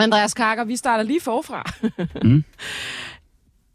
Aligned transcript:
Andreas 0.00 0.34
Karker, 0.34 0.64
vi 0.64 0.76
starter 0.76 1.04
lige 1.04 1.20
forfra. 1.20 1.72
Mm. 2.22 2.44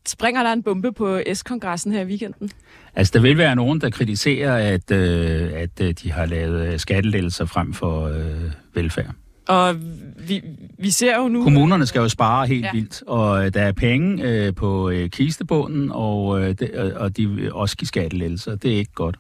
Springer 0.08 0.44
der 0.44 0.54
en 0.54 0.64
bombe 0.64 0.92
på 0.94 1.20
S-kongressen 1.34 1.92
her 1.92 2.02
i 2.02 2.06
weekenden? 2.06 2.50
Altså, 2.96 3.12
der 3.14 3.20
vil 3.20 3.38
være 3.38 3.56
nogen, 3.56 3.82
der 3.82 3.90
kritiserer, 3.90 4.74
at, 4.74 4.92
øh, 4.92 5.50
at 5.54 5.82
øh, 5.82 5.94
de 6.04 6.12
har 6.12 6.26
lavet 6.26 6.68
øh, 6.74 6.80
skattelettelser 6.80 7.46
frem 7.46 7.74
for 7.74 8.08
øh, 8.08 8.52
velfærd. 8.74 9.12
Og 9.48 9.76
vi, 10.28 10.42
vi 10.80 10.90
ser 10.90 11.18
jo 11.18 11.28
nu... 11.28 11.44
Kommunerne 11.44 11.86
skal 11.86 12.00
jo 12.00 12.10
spare 12.10 12.48
helt 12.48 12.66
Ja. 12.66 12.72
vildt, 12.74 13.04
og 13.08 13.46
øh, 13.46 13.54
der 13.54 13.62
er 13.62 13.72
penge 13.72 14.24
øh, 14.24 14.56
på 14.56 14.90
øh, 14.90 15.10
kistebunden, 15.10 15.90
og, 15.94 16.42
øh, 16.42 16.50
det, 16.60 16.72
og- 16.72 16.92
og 17.02 17.18
de 17.18 17.30
vil 17.30 17.54
også 17.54 17.78
give 17.78 17.88
skattelettelser. 17.88 18.56
Det 18.56 18.74
er 18.74 18.78
ikke 18.78 18.94
godt. 18.94 19.16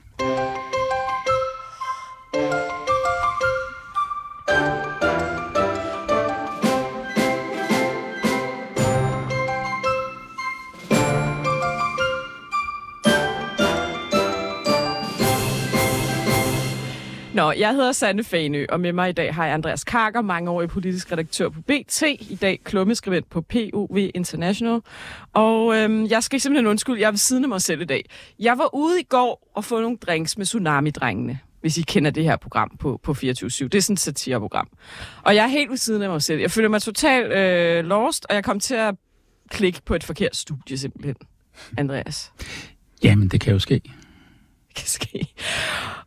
Jeg 17.65 17.73
hedder 17.75 17.91
Sanne 17.91 18.23
Fanø, 18.23 18.65
og 18.69 18.79
med 18.79 18.93
mig 18.93 19.09
i 19.09 19.13
dag 19.13 19.35
har 19.35 19.45
jeg 19.45 19.53
Andreas 19.53 19.83
Karker, 19.83 20.21
mangeårig 20.21 20.69
politisk 20.69 21.11
redaktør 21.11 21.49
på 21.49 21.61
BT, 21.61 22.03
i 22.19 22.37
dag 22.41 22.59
klummeskribent 22.63 23.29
på 23.29 23.41
POV 23.41 23.97
International. 23.97 24.81
Og 25.33 25.75
øhm, 25.75 26.05
jeg 26.05 26.23
skal 26.23 26.41
simpelthen 26.41 26.67
undskylde, 26.67 26.99
jeg 27.01 27.07
er 27.07 27.11
ved 27.11 27.17
siden 27.17 27.43
af 27.43 27.49
mig 27.49 27.61
selv 27.61 27.81
i 27.81 27.85
dag. 27.85 28.09
Jeg 28.39 28.57
var 28.57 28.75
ude 28.75 28.99
i 28.99 29.03
går 29.03 29.51
og 29.55 29.65
få 29.65 29.81
nogle 29.81 29.97
drinks 29.97 30.37
med 30.37 30.45
Tsunami-drengene, 30.45 31.39
hvis 31.61 31.77
I 31.77 31.81
kender 31.81 32.11
det 32.11 32.23
her 32.23 32.35
program 32.35 32.77
på, 32.79 32.99
på 33.03 33.11
24-7. 33.11 33.23
Det 33.23 33.75
er 33.75 33.81
sådan 33.81 33.93
et 33.93 33.99
satireprogram. 33.99 34.67
Og 35.23 35.35
jeg 35.35 35.43
er 35.43 35.47
helt 35.47 35.69
ved 35.69 35.77
siden 35.77 36.01
af 36.01 36.09
mig 36.09 36.21
selv. 36.21 36.39
Jeg 36.39 36.51
føler 36.51 36.69
mig 36.69 36.81
totalt 36.81 37.31
øh, 37.31 37.85
lost, 37.85 38.25
og 38.29 38.35
jeg 38.35 38.43
kom 38.43 38.59
til 38.59 38.75
at 38.75 38.95
klikke 39.49 39.81
på 39.85 39.95
et 39.95 40.03
forkert 40.03 40.35
studie 40.35 40.77
simpelthen. 40.77 41.15
Andreas. 41.77 42.31
Jamen, 43.03 43.27
det 43.27 43.41
kan 43.41 43.53
jo 43.53 43.59
ske 43.59 43.81
kan 44.75 44.87
ske. 44.87 45.27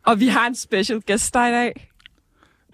Og 0.05 0.19
vi 0.19 0.27
har 0.27 0.47
en 0.47 0.55
special 0.55 1.01
gæst 1.01 1.33
der 1.33 1.47
i 1.47 1.51
dag. 1.51 1.89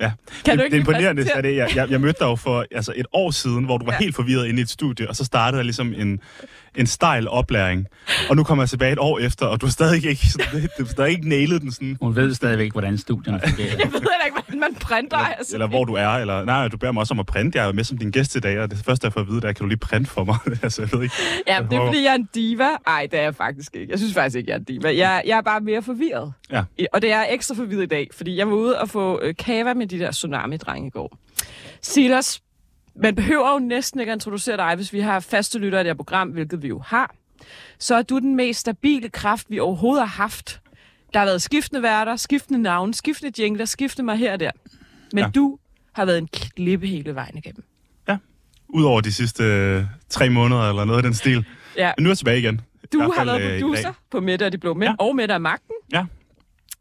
Ja, 0.02 0.12
Kan 0.46 0.52
det, 0.52 0.60
du 0.60 0.64
ikke 0.64 0.72
det 0.72 0.78
er 0.78 0.80
imponerende, 0.80 1.34
at 1.34 1.44
det, 1.44 1.56
jeg, 1.56 1.76
jeg, 1.76 1.92
jeg 1.92 2.02
mødte 2.02 2.20
dig 2.20 2.26
jo 2.26 2.36
for 2.36 2.66
altså, 2.72 2.94
et 2.96 3.06
år 3.14 3.32
siden, 3.32 3.66
hvor 3.66 3.78
du 3.78 3.86
var 3.86 3.94
ja. 3.94 4.00
helt 4.00 4.16
forvirret 4.16 4.48
inde 4.48 4.60
i 4.60 4.64
et 4.64 4.70
studie, 4.70 5.10
og 5.10 5.16
så 5.16 5.26
startede 5.26 5.58
der 5.58 5.64
ligesom 5.64 5.94
en, 5.94 6.20
en 6.78 6.88
style 6.88 7.30
oplæring. 7.30 7.88
Og 8.30 8.36
nu 8.36 8.44
kommer 8.44 8.64
jeg 8.64 8.70
tilbage 8.70 8.92
et 8.92 9.00
år 9.00 9.20
efter, 9.20 9.46
og 9.46 9.62
du 9.62 9.66
har 9.66 9.72
stadig 9.72 10.06
ikke, 10.06 10.28
sådan, 10.28 10.62
du 10.78 10.84
har 10.84 10.92
stadig 10.92 11.12
ikke 11.12 11.30
nailet 11.30 11.62
den 11.62 11.72
sådan, 11.72 11.98
Hun 12.02 12.16
ved 12.16 12.34
stadigvæk, 12.34 12.72
hvordan 12.72 12.98
studierne 12.98 13.40
fungerer. 13.48 13.68
Jeg 13.84 13.94
ved 13.94 14.00
heller 14.00 14.26
ikke, 14.26 14.38
hvordan 14.44 14.60
man 14.60 14.76
printer. 14.76 15.18
eller, 15.18 15.36
altså. 15.38 15.56
eller 15.56 15.68
hvor 15.68 15.84
du 15.86 15.94
er, 15.94 16.10
eller 16.10 16.46
nej, 16.46 16.68
du 16.68 16.78
beder 16.78 16.92
mig 16.92 17.02
også 17.02 17.14
om 17.14 17.20
at 17.20 17.26
printe. 17.26 17.60
Jeg 17.60 17.68
er 17.68 17.74
med 17.74 17.84
som 17.84 17.98
din 17.98 18.12
gæst 18.12 18.36
i 18.36 18.40
dag, 18.40 18.60
og 18.60 18.72
det 18.72 18.78
første, 18.86 19.06
jeg 19.06 19.14
får 19.14 19.22
at 19.22 19.28
vide, 19.28 19.42
det 19.42 19.48
er, 19.48 19.54
kan 19.54 19.64
du 19.64 19.68
lige 19.68 19.80
printe 19.80 20.10
for 20.10 20.24
mig? 20.24 20.38
altså, 20.64 20.82
jeg 20.82 20.90
ved 20.94 21.04
ikke. 21.04 21.16
Ja, 21.48 21.60
det 21.70 21.78
er 21.78 21.86
fordi, 21.86 22.04
jeg 22.04 22.12
er 22.12 22.16
en 22.16 22.30
diva. 22.36 22.70
Nej, 22.88 23.08
det 23.12 23.20
er 23.20 23.24
jeg 23.24 23.36
faktisk 23.36 23.76
ikke. 23.76 23.92
Jeg 23.92 24.00
synes 24.00 24.14
faktisk 24.14 24.38
ikke, 24.38 24.50
jeg 24.50 24.56
er 24.56 24.60
en 24.60 24.64
diva. 24.64 24.98
Jeg, 24.98 25.24
jeg 25.26 25.38
er 25.38 25.42
bare 25.42 25.60
mere 25.60 25.82
forvirret. 25.82 26.34
Ja. 26.52 26.64
Og 26.94 27.02
det 27.02 27.12
er 27.12 27.26
ekstra 27.30 27.56
forvirret 27.56 27.84
i 27.84 27.86
dag, 27.86 28.08
fordi 28.14 28.38
jeg 28.38 28.48
var 28.48 28.54
ude 28.54 28.80
og 28.80 28.90
få 28.90 29.20
øh, 29.22 29.36
kava 29.40 29.74
med 29.74 29.88
de 29.88 30.00
der 30.00 30.12
tsunami-drenge 30.12 30.88
i 30.88 30.90
går. 30.90 31.18
Silas, 31.82 32.42
man 32.96 33.16
behøver 33.16 33.54
jo 33.54 33.60
næsten 33.60 34.00
ikke 34.00 34.12
at 34.12 34.16
introducere 34.16 34.58
dig, 34.58 34.76
hvis 34.76 34.94
vi 34.94 35.00
har 35.00 35.20
faste 35.20 35.60
lyttere 35.60 35.80
af 35.80 35.84
det 35.84 35.90
her 35.90 35.96
program, 35.96 36.30
hvilket 36.30 36.62
vi 36.64 36.68
jo 36.68 36.80
har. 36.80 37.16
Så 37.80 37.96
er 37.96 38.02
du 38.02 38.20
den 38.20 38.36
mest 38.36 38.60
stabile 38.60 39.10
kraft, 39.10 39.50
vi 39.50 39.60
overhovedet 39.60 40.08
har 40.08 40.24
haft. 40.24 40.62
Der 41.14 41.20
har 41.20 41.26
været 41.26 41.42
skiftende 41.42 41.82
værter, 41.82 42.16
skiftende 42.16 42.62
navne, 42.62 42.94
skiftende 42.94 43.42
jingler, 43.44 43.66
skiftende 43.66 44.06
mig 44.06 44.18
her 44.18 44.34
og 44.34 44.40
der. 44.40 44.52
Men 45.14 45.20
ja. 45.20 45.26
Ja. 45.26 45.32
du 45.32 45.58
har 45.94 46.06
været 46.06 46.18
en 46.18 46.28
klippe 46.28 46.88
hele 46.88 47.16
vejen 47.16 47.38
igennem. 47.38 47.64
Udover 48.70 49.02
de 49.02 49.14
sidste 49.14 49.44
øh, 49.44 49.84
tre 50.10 50.30
måneder, 50.30 50.70
eller 50.70 50.86
noget 50.86 50.98
af 51.00 51.04
den 51.04 51.14
stil. 51.14 51.46
Ja. 51.78 51.92
Men 51.98 52.04
nu 52.04 52.08
er 52.08 52.12
jeg 52.12 52.18
tilbage 52.18 52.40
igen. 52.40 52.62
I 52.84 52.88
Du 52.94 53.00
har 53.00 53.12
fald, 53.18 53.30
været 53.30 53.42
øh, 53.42 53.58
i 53.58 53.62
producer 53.62 53.94
på 54.12 54.20
Mette 54.20 54.46
og 54.46 54.52
de 54.52 54.58
Blå 54.58 54.74
Mænd, 54.74 54.90
ja. 54.90 55.04
Ja. 55.04 55.08
og 55.10 55.16
Mette 55.16 55.34
og 55.34 55.42
Magten. 55.42 55.76
Ja. 55.94 56.06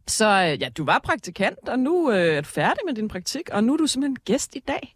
Så 0.06 0.26
øh, 0.26 0.62
ja, 0.62 0.68
du 0.68 0.84
var 0.84 1.00
praktikant, 1.04 1.68
og 1.68 1.78
nu 1.78 2.10
øh, 2.10 2.36
er 2.36 2.40
du 2.40 2.46
færdig 2.46 2.80
med 2.86 2.94
din 2.94 3.08
praktik, 3.08 3.42
og 3.52 3.64
nu 3.64 3.72
er 3.72 3.76
du 3.76 3.86
simpelthen 3.86 4.16
gæst 4.24 4.56
i 4.56 4.62
dag. 4.68 4.94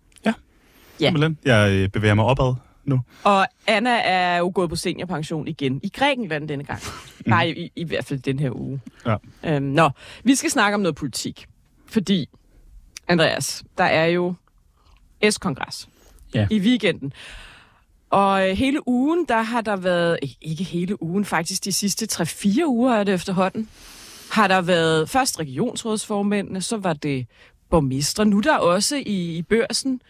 Ja. 1.00 1.06
Simpelthen. 1.06 1.38
Jeg 1.44 1.70
øh, 1.72 1.88
bevæger 1.88 2.14
mig 2.14 2.24
opad 2.24 2.54
nu. 2.84 3.00
Og 3.24 3.46
Anna 3.66 4.00
er 4.04 4.36
jo 4.38 4.52
gået 4.54 4.70
på 4.70 4.76
seniorpension 4.76 5.48
igen 5.48 5.80
i 5.82 5.88
Grækenland 5.88 6.48
denne 6.48 6.64
gang. 6.64 6.80
Nej, 7.26 7.54
i, 7.56 7.72
i 7.76 7.84
hvert 7.84 8.04
fald 8.04 8.20
den 8.20 8.38
her 8.38 8.50
uge. 8.56 8.80
Ja. 9.06 9.16
Øhm, 9.44 9.62
nå, 9.62 9.90
vi 10.24 10.34
skal 10.34 10.50
snakke 10.50 10.74
om 10.74 10.80
noget 10.80 10.94
politik. 10.96 11.46
Fordi, 11.86 12.28
Andreas, 13.08 13.64
der 13.78 13.84
er 13.84 14.06
jo 14.06 14.34
S-kongres 15.30 15.88
Ja. 16.34 16.46
i 16.50 16.60
weekenden. 16.60 17.12
Og 18.10 18.50
øh, 18.50 18.56
hele 18.56 18.88
ugen, 18.88 19.24
der 19.28 19.42
har 19.42 19.60
der 19.60 19.76
været, 19.76 20.18
eh, 20.22 20.28
ikke 20.40 20.64
hele 20.64 21.02
ugen, 21.02 21.24
faktisk 21.24 21.64
de 21.64 21.72
sidste 21.72 22.22
3-4 22.22 22.66
uger 22.66 22.94
er 22.94 23.04
det 23.04 23.14
efterhånden, 23.14 23.68
har 24.32 24.48
der 24.48 24.60
været 24.60 25.08
først 25.10 25.38
regionsrådsformændene, 25.40 26.62
så 26.62 26.76
var 26.76 26.92
det 26.92 27.26
borgmestre, 27.70 28.24
nu 28.24 28.38
er 28.38 28.42
der 28.42 28.56
også 28.56 28.96
i, 28.96 29.36
i 29.38 29.42
børsen 29.42 30.00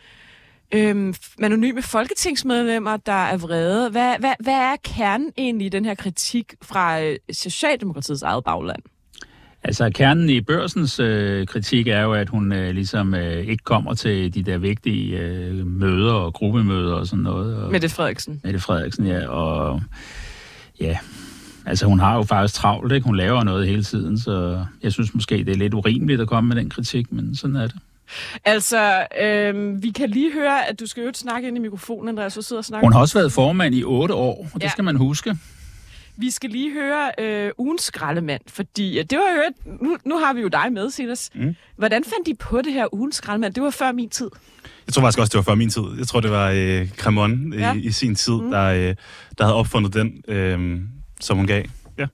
øhm, 0.74 1.14
anonyme 1.42 1.82
folketingsmedlemmer, 1.82 2.96
der 2.96 3.12
er 3.12 3.36
vrede. 3.36 3.90
Hvad, 3.90 4.14
hvad, 4.18 4.32
hvad 4.40 4.54
er 4.54 4.76
kernen 4.84 5.32
egentlig 5.38 5.66
i 5.66 5.68
den 5.68 5.84
her 5.84 5.94
kritik 5.94 6.54
fra 6.62 7.02
øh, 7.02 7.16
Socialdemokratiets 7.32 8.22
eget 8.22 8.44
bagland? 8.44 8.82
Altså, 9.62 9.90
kernen 9.94 10.30
i 10.30 10.40
børsens 10.40 11.00
øh, 11.00 11.46
kritik 11.46 11.88
er 11.88 12.00
jo, 12.00 12.12
at 12.12 12.28
hun 12.28 12.52
øh, 12.52 12.70
ligesom 12.74 13.14
øh, 13.14 13.46
ikke 13.46 13.64
kommer 13.64 13.94
til 13.94 14.34
de 14.34 14.42
der 14.42 14.58
vigtige 14.58 15.18
øh, 15.18 15.66
møder 15.66 16.12
og 16.12 16.34
gruppemøder 16.34 16.94
og 16.94 17.06
sådan 17.06 17.22
noget. 17.22 17.56
Og, 17.56 17.72
Mette 17.72 17.88
Frederiksen. 17.88 18.40
Mette 18.44 18.60
Frederiksen, 18.60 19.06
ja. 19.06 19.28
Og 19.28 19.82
ja, 20.80 20.98
altså 21.66 21.86
hun 21.86 21.98
har 21.98 22.16
jo 22.16 22.22
faktisk 22.22 22.54
travlt, 22.54 22.92
ikke? 22.92 23.04
Hun 23.04 23.16
laver 23.16 23.44
noget 23.44 23.68
hele 23.68 23.82
tiden, 23.82 24.18
så 24.18 24.64
jeg 24.82 24.92
synes 24.92 25.14
måske, 25.14 25.36
det 25.36 25.48
er 25.48 25.56
lidt 25.56 25.74
urimeligt 25.74 26.20
at 26.20 26.28
komme 26.28 26.48
med 26.48 26.56
den 26.56 26.70
kritik, 26.70 27.12
men 27.12 27.36
sådan 27.36 27.56
er 27.56 27.66
det. 27.66 27.76
Altså, 28.44 29.06
øhm, 29.20 29.82
vi 29.82 29.91
kan 29.91 30.10
lige 30.10 30.32
høre, 30.32 30.69
at 30.69 30.80
du 30.80 30.86
skal 30.86 31.04
jo 31.04 31.10
snakke 31.14 31.48
ind 31.48 31.56
i 31.56 31.60
mikrofonen, 31.60 32.08
Andreas, 32.08 32.34
du 32.34 32.42
sidder 32.42 32.60
og 32.60 32.64
snakker. 32.64 32.86
Hun 32.86 32.92
har 32.92 33.00
også 33.00 33.19
været 33.19 33.32
formand 33.32 33.74
i 33.74 33.84
otte 33.84 34.14
år, 34.14 34.38
og 34.54 34.60
det 34.60 34.62
Ja. 34.62 34.69
skal 34.70 34.84
man 34.84 34.96
huske. 34.96 35.36
Vi 36.20 36.30
skal 36.30 36.50
lige 36.50 36.72
høre 36.72 37.10
øh, 37.18 37.50
ugens 37.58 37.82
skraldemand, 37.82 38.41
fordi 38.47 38.98
øh, 38.98 39.04
det 39.10 39.18
var 39.18 39.34
jo 39.36 39.41
et, 39.48 39.80
nu, 39.82 39.97
nu 40.04 40.18
har 40.18 40.32
vi 40.32 40.41
jo 40.41 40.48
dig 40.48 40.72
med, 40.72 40.91
Silas. 40.91 41.30
Mm. 41.34 41.54
Hvordan 41.76 42.04
fandt 42.04 42.26
de 42.26 42.34
på 42.34 42.62
det 42.62 42.72
her 42.72 42.94
ugens 42.94 43.16
skraldemand? 43.16 43.54
Det 43.54 43.62
var 43.62 43.70
før 43.70 43.92
min 43.92 44.08
tid. 44.08 44.28
Jeg 44.86 44.94
tror 44.94 45.02
faktisk 45.02 45.18
også, 45.18 45.30
det 45.30 45.36
var 45.36 45.42
før 45.42 45.54
min 45.54 45.70
tid. 45.70 45.82
Jeg 45.98 46.06
tror, 46.06 46.20
det 46.20 46.30
var 46.30 46.50
øh, 46.54 46.88
Cremon 46.97 47.52
Ja. 47.52 47.58
ja. 47.68 47.74
i, 47.74 47.78
i 47.78 47.91
sin 47.91 48.14
tid, 48.14 48.32
mm. 48.32 48.50
der, 48.50 48.64
øh, 48.64 48.94
der 49.38 49.44
havde 49.44 49.54
opfundet 49.54 49.94
den, 49.94 50.22
øh, 50.28 50.80
som 51.20 51.36
hun 51.36 51.47
gav. 51.47 51.64
Ja. 51.98 52.06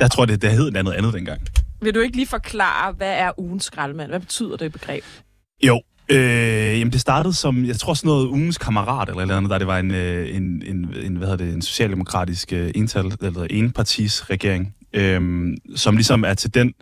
Jeg 0.00 0.10
tror, 0.10 0.24
det, 0.24 0.42
det 0.42 0.50
hed 0.50 0.70
noget 0.70 0.92
andet 0.96 1.14
dengang. 1.14 1.40
Vil 1.80 1.94
du 1.94 2.00
ikke 2.00 2.16
lige 2.16 2.26
forklare, 2.26 2.92
hvad 2.92 3.12
er 3.18 3.40
ugens 3.40 3.64
skraldemand? 3.64 4.10
Hvad 4.10 4.20
betyder 4.20 4.56
det 4.56 4.72
begreb? 4.72 5.04
Jo. 5.62 5.82
Øh, 6.10 6.18
jamen 6.78 6.92
det 6.92 7.00
startede 7.00 7.34
som, 7.34 7.64
jeg 7.64 7.76
tror 7.76 7.94
sådan 7.94 8.08
noget 8.08 8.26
ugens 8.26 8.58
kammerat 8.58 9.08
eller 9.08 9.22
eller 9.22 9.36
andet, 9.36 9.50
der 9.50 9.58
det 9.58 9.66
var 9.66 9.78
en, 9.78 9.90
øh, 9.90 10.36
en, 10.36 10.62
en, 10.66 10.94
en, 11.02 11.16
hvad 11.16 11.28
hedder 11.28 11.44
det, 11.44 11.54
en 11.54 11.62
socialdemokratisk 11.62 12.52
øh, 12.52 12.70
ental, 12.74 13.12
eller 13.22 13.46
enpartis 13.50 14.30
regering, 14.30 14.74
øh, 14.92 15.48
som 15.76 15.96
ligesom 15.96 16.24
er 16.24 16.34
til 16.34 16.54
den, 16.54 16.74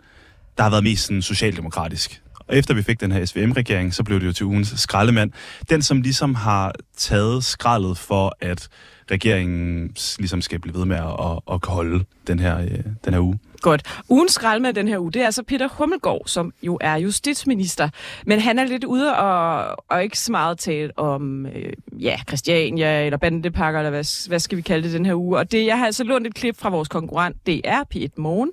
der 0.57 0.63
har 0.63 0.69
været 0.69 0.83
mest 0.83 1.03
sådan 1.03 1.21
socialdemokratisk. 1.21 2.21
Og 2.47 2.57
efter 2.57 2.73
vi 2.73 2.81
fik 2.81 2.99
den 2.99 3.11
her 3.11 3.25
SVM-regering, 3.25 3.93
så 3.93 4.03
blev 4.03 4.19
det 4.19 4.27
jo 4.27 4.33
til 4.33 4.45
ugens 4.45 4.73
skraldemand. 4.77 5.31
Den, 5.69 5.81
som 5.81 6.01
ligesom 6.01 6.35
har 6.35 6.75
taget 6.97 7.43
skraldet 7.43 7.97
for, 7.97 8.37
at 8.41 8.67
regeringen 9.11 9.91
ligesom 10.19 10.41
skal 10.41 10.59
blive 10.59 10.75
ved 10.75 10.85
med 10.85 10.97
at, 10.97 11.03
at, 11.03 11.53
at 11.53 11.59
holde 11.67 12.05
den 12.27 12.39
her, 12.39 12.59
øh, 12.59 12.83
den 13.05 13.13
her 13.13 13.19
uge. 13.19 13.39
Godt. 13.61 14.01
Ugens 14.09 14.39
med 14.61 14.73
den 14.73 14.87
her 14.87 14.99
uge, 14.99 15.11
det 15.11 15.21
er 15.21 15.25
altså 15.25 15.43
Peter 15.43 15.67
Hummelgaard, 15.71 16.23
som 16.25 16.53
jo 16.63 16.77
er 16.81 16.95
justitsminister. 16.95 17.89
Men 18.25 18.39
han 18.39 18.59
er 18.59 18.63
lidt 18.63 18.83
ude 18.83 19.17
og, 19.17 19.75
og 19.89 20.03
ikke 20.03 20.19
så 20.19 20.31
meget 20.31 20.59
tale 20.59 20.99
om 20.99 21.45
øh, 21.45 21.73
ja, 21.99 22.19
Christiania 22.27 23.05
eller 23.05 23.17
bandepakker, 23.17 23.79
eller 23.79 23.89
hvad, 23.89 24.27
hvad 24.27 24.39
skal 24.39 24.57
vi 24.57 24.61
kalde 24.61 24.83
det 24.83 24.93
den 24.93 25.05
her 25.05 25.15
uge. 25.15 25.37
Og 25.37 25.51
det, 25.51 25.65
jeg 25.65 25.77
har 25.77 25.85
altså 25.85 26.03
lånt 26.03 26.27
et 26.27 26.35
klip 26.35 26.57
fra 26.59 26.69
vores 26.69 26.87
konkurrent, 26.87 27.37
det 27.45 27.61
er 27.63 27.83
P1 27.95 28.07
Morgen, 28.17 28.51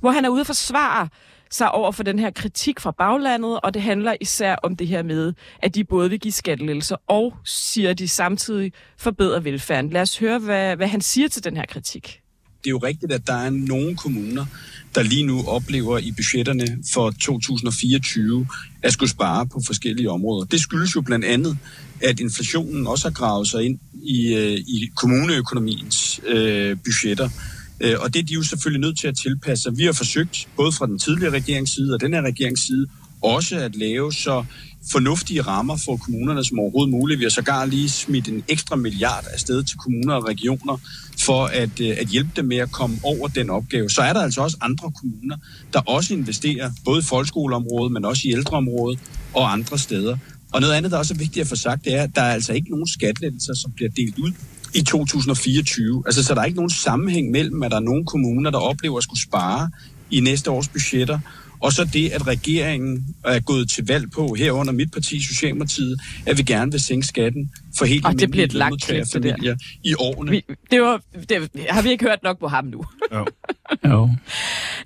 hvor 0.00 0.10
han 0.10 0.24
er 0.24 0.28
ude 0.28 0.40
og 0.40 0.46
forsvare 0.46 1.08
sig 1.50 1.70
over 1.70 1.92
for 1.92 2.02
den 2.02 2.18
her 2.18 2.30
kritik 2.30 2.80
fra 2.80 2.90
baglandet, 2.90 3.60
og 3.60 3.74
det 3.74 3.82
handler 3.82 4.16
især 4.20 4.54
om 4.54 4.76
det 4.76 4.86
her 4.86 5.02
med, 5.02 5.32
at 5.62 5.74
de 5.74 5.84
både 5.84 6.10
vil 6.10 6.20
give 6.20 6.32
skattelettelser 6.32 6.96
og, 7.06 7.34
siger 7.44 7.94
de 7.94 8.08
samtidig, 8.08 8.72
forbedre 8.98 9.44
velfærden. 9.44 9.90
Lad 9.90 10.02
os 10.02 10.18
høre, 10.18 10.38
hvad, 10.38 10.76
hvad 10.76 10.88
han 10.88 11.00
siger 11.00 11.28
til 11.28 11.44
den 11.44 11.56
her 11.56 11.66
kritik. 11.66 12.20
det 12.64 12.66
er 12.66 12.70
jo 12.70 12.78
rigtigt, 12.78 13.12
at 13.12 13.26
der 13.26 13.34
er 13.34 13.50
nogle 13.50 13.96
kommuner, 13.96 14.46
der 14.94 15.02
lige 15.02 15.22
nu 15.22 15.44
oplever 15.46 15.98
i 15.98 16.12
budgetterne 16.12 16.78
for 16.94 17.10
2024 17.10 18.46
at 18.82 18.92
skulle 18.92 19.10
spare 19.10 19.46
på 19.46 19.60
forskellige 19.66 20.10
områder. 20.10 20.44
Det 20.44 20.60
skyldes 20.60 20.94
jo 20.94 21.00
blandt 21.00 21.24
andet, 21.24 21.58
at 22.02 22.20
inflationen 22.20 22.86
også 22.86 23.08
har 23.08 23.14
gravet 23.14 23.48
sig 23.48 23.64
ind 23.64 23.78
i, 24.02 24.34
øh, 24.34 24.52
i 24.52 24.90
kommuneøkonomiens 24.96 26.20
øh, 26.26 26.76
budgetter. 26.84 27.28
Øh, 27.80 27.94
og 28.00 28.14
det 28.14 28.20
er 28.20 28.26
de 28.26 28.34
jo 28.34 28.42
selvfølgelig 28.42 28.80
nødt 28.80 28.98
til 28.98 29.08
at 29.08 29.16
tilpasse 29.16 29.62
sig. 29.62 29.78
Vi 29.78 29.84
har 29.84 29.92
forsøgt, 29.92 30.48
både 30.56 30.72
fra 30.72 30.86
den 30.86 30.98
tidligere 30.98 31.32
regerings 31.32 31.74
side 31.74 31.94
og 31.94 32.00
den 32.00 32.12
her 32.12 32.22
regerings 32.22 32.66
side, 32.66 32.86
også 33.22 33.56
at 33.56 33.76
lave 33.76 34.12
så 34.12 34.44
fornuftige 34.92 35.42
rammer 35.42 35.76
for 35.76 35.96
kommunerne 35.96 36.44
som 36.44 36.58
overhovedet 36.58 36.90
muligt. 36.90 37.18
Vi 37.18 37.24
har 37.24 37.30
sågar 37.30 37.64
lige 37.64 37.88
smidt 37.88 38.28
en 38.28 38.44
ekstra 38.48 38.76
milliard 38.76 39.24
afsted 39.32 39.62
til 39.62 39.78
kommuner 39.78 40.14
og 40.14 40.28
regioner 40.28 40.76
for 41.18 41.46
at, 41.46 41.80
øh, 41.80 41.96
at 42.00 42.06
hjælpe 42.06 42.30
dem 42.36 42.44
med 42.44 42.56
at 42.56 42.72
komme 42.72 42.98
over 43.02 43.28
den 43.28 43.50
opgave. 43.50 43.90
Så 43.90 44.02
er 44.02 44.12
der 44.12 44.20
altså 44.20 44.40
også 44.40 44.56
andre 44.60 44.92
kommuner, 45.00 45.36
der 45.72 45.80
også 45.80 46.14
investerer, 46.14 46.70
både 46.84 47.00
i 47.00 47.02
folkeskoleområdet, 47.02 47.92
men 47.92 48.04
også 48.04 48.22
i 48.24 48.32
ældreområdet 48.32 48.98
og 49.34 49.52
andre 49.52 49.78
steder. 49.78 50.16
Og 50.52 50.60
noget 50.60 50.74
andet, 50.74 50.92
der 50.92 50.98
også 50.98 51.14
er 51.14 51.18
vigtigt 51.18 51.40
at 51.40 51.48
få 51.48 51.56
sagt, 51.56 51.84
det 51.84 51.94
er, 51.94 52.02
at 52.02 52.10
der 52.14 52.22
er 52.22 52.32
altså 52.32 52.52
ikke 52.52 52.70
nogen 52.70 52.88
skattelettelser, 52.88 53.54
som 53.54 53.72
bliver 53.72 53.90
delt 53.90 54.18
ud 54.18 54.32
i 54.74 54.82
2024. 54.82 56.02
Altså, 56.06 56.24
så 56.24 56.34
der 56.34 56.40
er 56.40 56.44
ikke 56.44 56.56
nogen 56.56 56.70
sammenhæng 56.70 57.30
mellem, 57.30 57.62
at 57.62 57.70
der 57.70 57.76
er 57.76 57.80
nogle 57.80 58.04
kommuner, 58.04 58.50
der 58.50 58.58
oplever 58.58 58.96
at 58.96 59.02
skulle 59.02 59.22
spare 59.22 59.70
i 60.10 60.20
næste 60.20 60.50
års 60.50 60.68
budgetter, 60.68 61.18
og 61.60 61.72
så 61.72 61.84
det, 61.92 62.10
at 62.10 62.26
regeringen 62.26 63.16
er 63.24 63.40
gået 63.40 63.70
til 63.70 63.86
valg 63.86 64.10
på, 64.10 64.34
herunder 64.34 64.72
mit 64.72 64.92
parti, 64.92 65.22
Socialdemokratiet, 65.22 66.00
at 66.26 66.38
vi 66.38 66.42
gerne 66.42 66.70
vil 66.72 66.80
sænke 66.80 67.06
skatten 67.06 67.52
for 67.78 67.84
helt 67.84 68.06
Og 68.06 68.18
det 68.18 68.30
bliver 68.30 68.46
et 68.46 68.54
langt 68.54 68.84
klip, 68.84 69.04
det 69.14 69.22
der. 69.22 69.56
i 69.84 69.94
årene. 69.98 70.30
Vi, 70.30 70.44
det, 70.70 70.80
var, 70.80 71.02
det 71.28 71.50
har 71.70 71.82
vi 71.82 71.90
ikke 71.90 72.04
hørt 72.04 72.22
nok 72.22 72.38
på 72.38 72.48
ham 72.48 72.64
nu. 72.64 72.84
Jo. 73.14 73.26
Jo. 73.84 74.10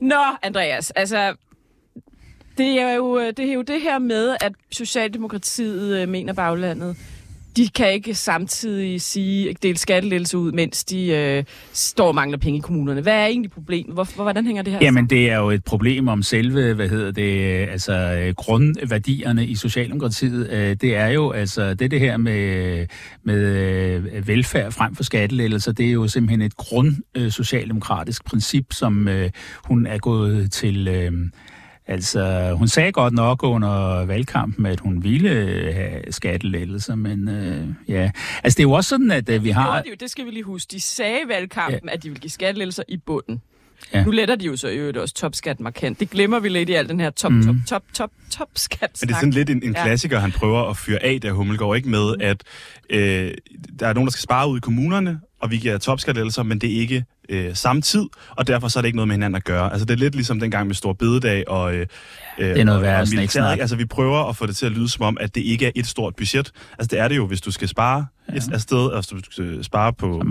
Nå, 0.00 0.22
Andreas, 0.42 0.90
altså... 0.90 1.34
Det 2.58 2.80
er, 2.80 2.94
jo, 2.94 3.30
det 3.30 3.38
er 3.38 3.52
jo 3.52 3.62
det 3.62 3.80
her 3.80 3.98
med, 3.98 4.36
at 4.40 4.52
Socialdemokratiet 4.72 6.02
øh, 6.02 6.08
mener 6.08 6.32
baglandet, 6.32 6.96
de 7.56 7.68
kan 7.68 7.92
ikke 7.92 8.14
samtidig 8.14 9.00
sige, 9.00 9.56
dele 9.62 9.78
skattelettelse 9.78 10.38
ud, 10.38 10.52
mens 10.52 10.84
de 10.84 11.06
øh, 11.06 11.44
står 11.72 12.08
og 12.08 12.14
mangler 12.14 12.38
penge 12.38 12.58
i 12.58 12.60
kommunerne. 12.60 13.00
Hvad 13.00 13.12
er 13.12 13.26
egentlig 13.26 13.50
problemet? 13.50 13.94
Hvor, 13.94 14.08
hvor, 14.14 14.22
hvordan 14.22 14.46
hænger 14.46 14.62
det 14.62 14.72
her 14.72 14.80
Jamen, 14.82 15.06
det 15.06 15.30
er 15.30 15.38
jo 15.38 15.50
et 15.50 15.64
problem 15.64 16.08
om 16.08 16.22
selve, 16.22 16.74
hvad 16.74 16.88
hedder 16.88 17.10
det, 17.10 17.62
øh, 17.62 17.72
altså 17.72 17.92
øh, 17.92 18.34
grundværdierne 18.34 19.46
i 19.46 19.54
Socialdemokratiet. 19.54 20.50
Øh, 20.50 20.76
Det 20.80 20.96
er 20.96 21.06
jo, 21.06 21.30
altså, 21.30 21.74
det, 21.74 21.90
det 21.90 22.00
her 22.00 22.16
med, 22.16 22.86
med 23.24 23.40
øh, 24.14 24.28
velfærd 24.28 24.72
frem 24.72 24.94
for 24.94 25.02
skattelettelser, 25.02 25.72
det 25.72 25.86
er 25.86 25.92
jo 25.92 26.08
simpelthen 26.08 26.42
et 26.42 26.56
grund 26.56 26.96
øh, 27.14 27.30
socialdemokratisk 27.30 28.24
princip, 28.24 28.72
som 28.72 29.08
øh, 29.08 29.30
hun 29.64 29.86
er 29.86 29.98
gået 29.98 30.52
til... 30.52 30.88
Øh, 30.88 31.12
Altså, 31.86 32.52
hun 32.58 32.68
sagde 32.68 32.92
godt 32.92 33.14
nok 33.14 33.42
under 33.42 34.04
valgkampen, 34.04 34.66
at 34.66 34.80
hun 34.80 35.04
ville 35.04 35.30
øh, 35.30 35.74
have 35.74 36.02
skattelettelser, 36.10 36.94
men 36.94 37.28
øh, 37.28 37.68
ja. 37.88 38.10
Altså, 38.44 38.56
det 38.56 38.60
er 38.60 38.68
jo 38.68 38.72
også 38.72 38.88
sådan, 38.88 39.10
at 39.10 39.28
øh, 39.28 39.44
vi 39.44 39.50
har... 39.50 39.66
Gjorde 39.72 39.84
de 39.84 39.88
jo, 39.88 39.96
det 40.00 40.10
skal 40.10 40.24
vi 40.26 40.30
lige 40.30 40.42
huske. 40.42 40.70
De 40.70 40.80
sagde 40.80 41.18
i 41.26 41.28
valgkampen, 41.28 41.88
ja. 41.88 41.92
at 41.94 42.02
de 42.02 42.08
ville 42.08 42.20
give 42.20 42.30
skattelettelser 42.30 42.82
i 42.88 42.96
bunden. 42.96 43.42
Ja. 43.94 44.04
Nu 44.04 44.10
letter 44.10 44.36
de 44.36 44.44
jo 44.46 44.56
så 44.56 44.68
i 44.68 44.76
øvrigt 44.76 44.96
også 44.96 45.14
topskat 45.14 45.60
markant. 45.60 46.00
Det 46.00 46.10
glemmer 46.10 46.38
vi 46.40 46.48
lidt 46.48 46.68
i 46.68 46.72
al 46.72 46.88
den 46.88 47.00
her 47.00 47.10
top, 47.10 47.32
Mhm. 47.32 47.42
top, 47.42 47.54
top, 47.66 47.82
top, 47.94 48.10
top 48.30 48.48
skat 48.56 48.98
Men 49.00 49.08
det 49.08 49.14
er 49.14 49.18
sådan 49.18 49.30
lidt 49.30 49.50
en, 49.50 49.62
en 49.64 49.72
Ja. 49.72 49.82
klassiker, 49.84 50.18
han 50.18 50.32
prøver 50.32 50.70
at 50.70 50.76
fyre 50.76 51.02
af, 51.02 51.20
der 51.20 51.32
Hummelgaard, 51.32 51.76
ikke 51.76 51.88
med, 51.88 52.14
at 52.20 52.42
øh, 52.90 53.30
der 53.78 53.86
er 53.88 53.92
nogen, 53.92 54.06
der 54.06 54.10
skal 54.10 54.22
spare 54.22 54.48
ud 54.50 54.56
i 54.56 54.60
kommunerne, 54.60 55.20
og 55.42 55.50
vi 55.50 55.56
giver 55.56 55.78
topskattelser, 55.78 56.42
men 56.42 56.58
det 56.58 56.76
er 56.76 56.80
ikke 56.80 57.04
øh, 57.28 57.54
samme 57.54 57.82
tid, 57.82 58.04
og 58.30 58.46
derfor 58.46 58.68
så 58.68 58.78
er 58.78 58.80
det 58.80 58.86
ikke 58.86 58.96
noget 58.96 59.08
med 59.08 59.14
hinanden 59.14 59.36
at 59.36 59.44
gøre. 59.44 59.72
Altså 59.72 59.84
det 59.84 59.94
er 59.94 59.98
lidt 59.98 60.14
ligesom 60.14 60.40
dengang 60.40 60.66
med 60.66 60.74
Stor 60.74 60.92
Bededag 60.92 61.48
og, 61.48 61.74
øh, 61.74 61.86
Det 62.38 62.60
er 62.60 62.64
noget 62.64 62.78
og, 62.78 62.82
værre 62.82 63.00
og 63.00 63.08
militæret? 63.10 63.60
Altså 63.60 63.76
vi 63.76 63.84
prøver 63.84 64.28
at 64.28 64.36
få 64.36 64.46
det 64.46 64.56
til 64.56 64.66
at 64.66 64.72
lyde 64.72 64.88
som 64.88 65.04
om, 65.04 65.16
at 65.20 65.34
det 65.34 65.40
ikke 65.40 65.66
er 65.66 65.70
et 65.74 65.86
stort 65.86 66.16
budget. 66.16 66.52
Altså 66.78 66.88
det 66.90 66.98
er 66.98 67.08
det 67.08 67.16
jo, 67.16 67.26
hvis 67.26 67.40
du 67.40 67.50
skal 67.50 67.68
spare 67.68 68.06
ja. 68.28 68.34
et 68.34 68.62
sted, 68.62 68.92
altså 68.92 69.14
du 69.14 69.30
skal 69.30 69.64
spare 69.64 69.92
på 69.92 70.22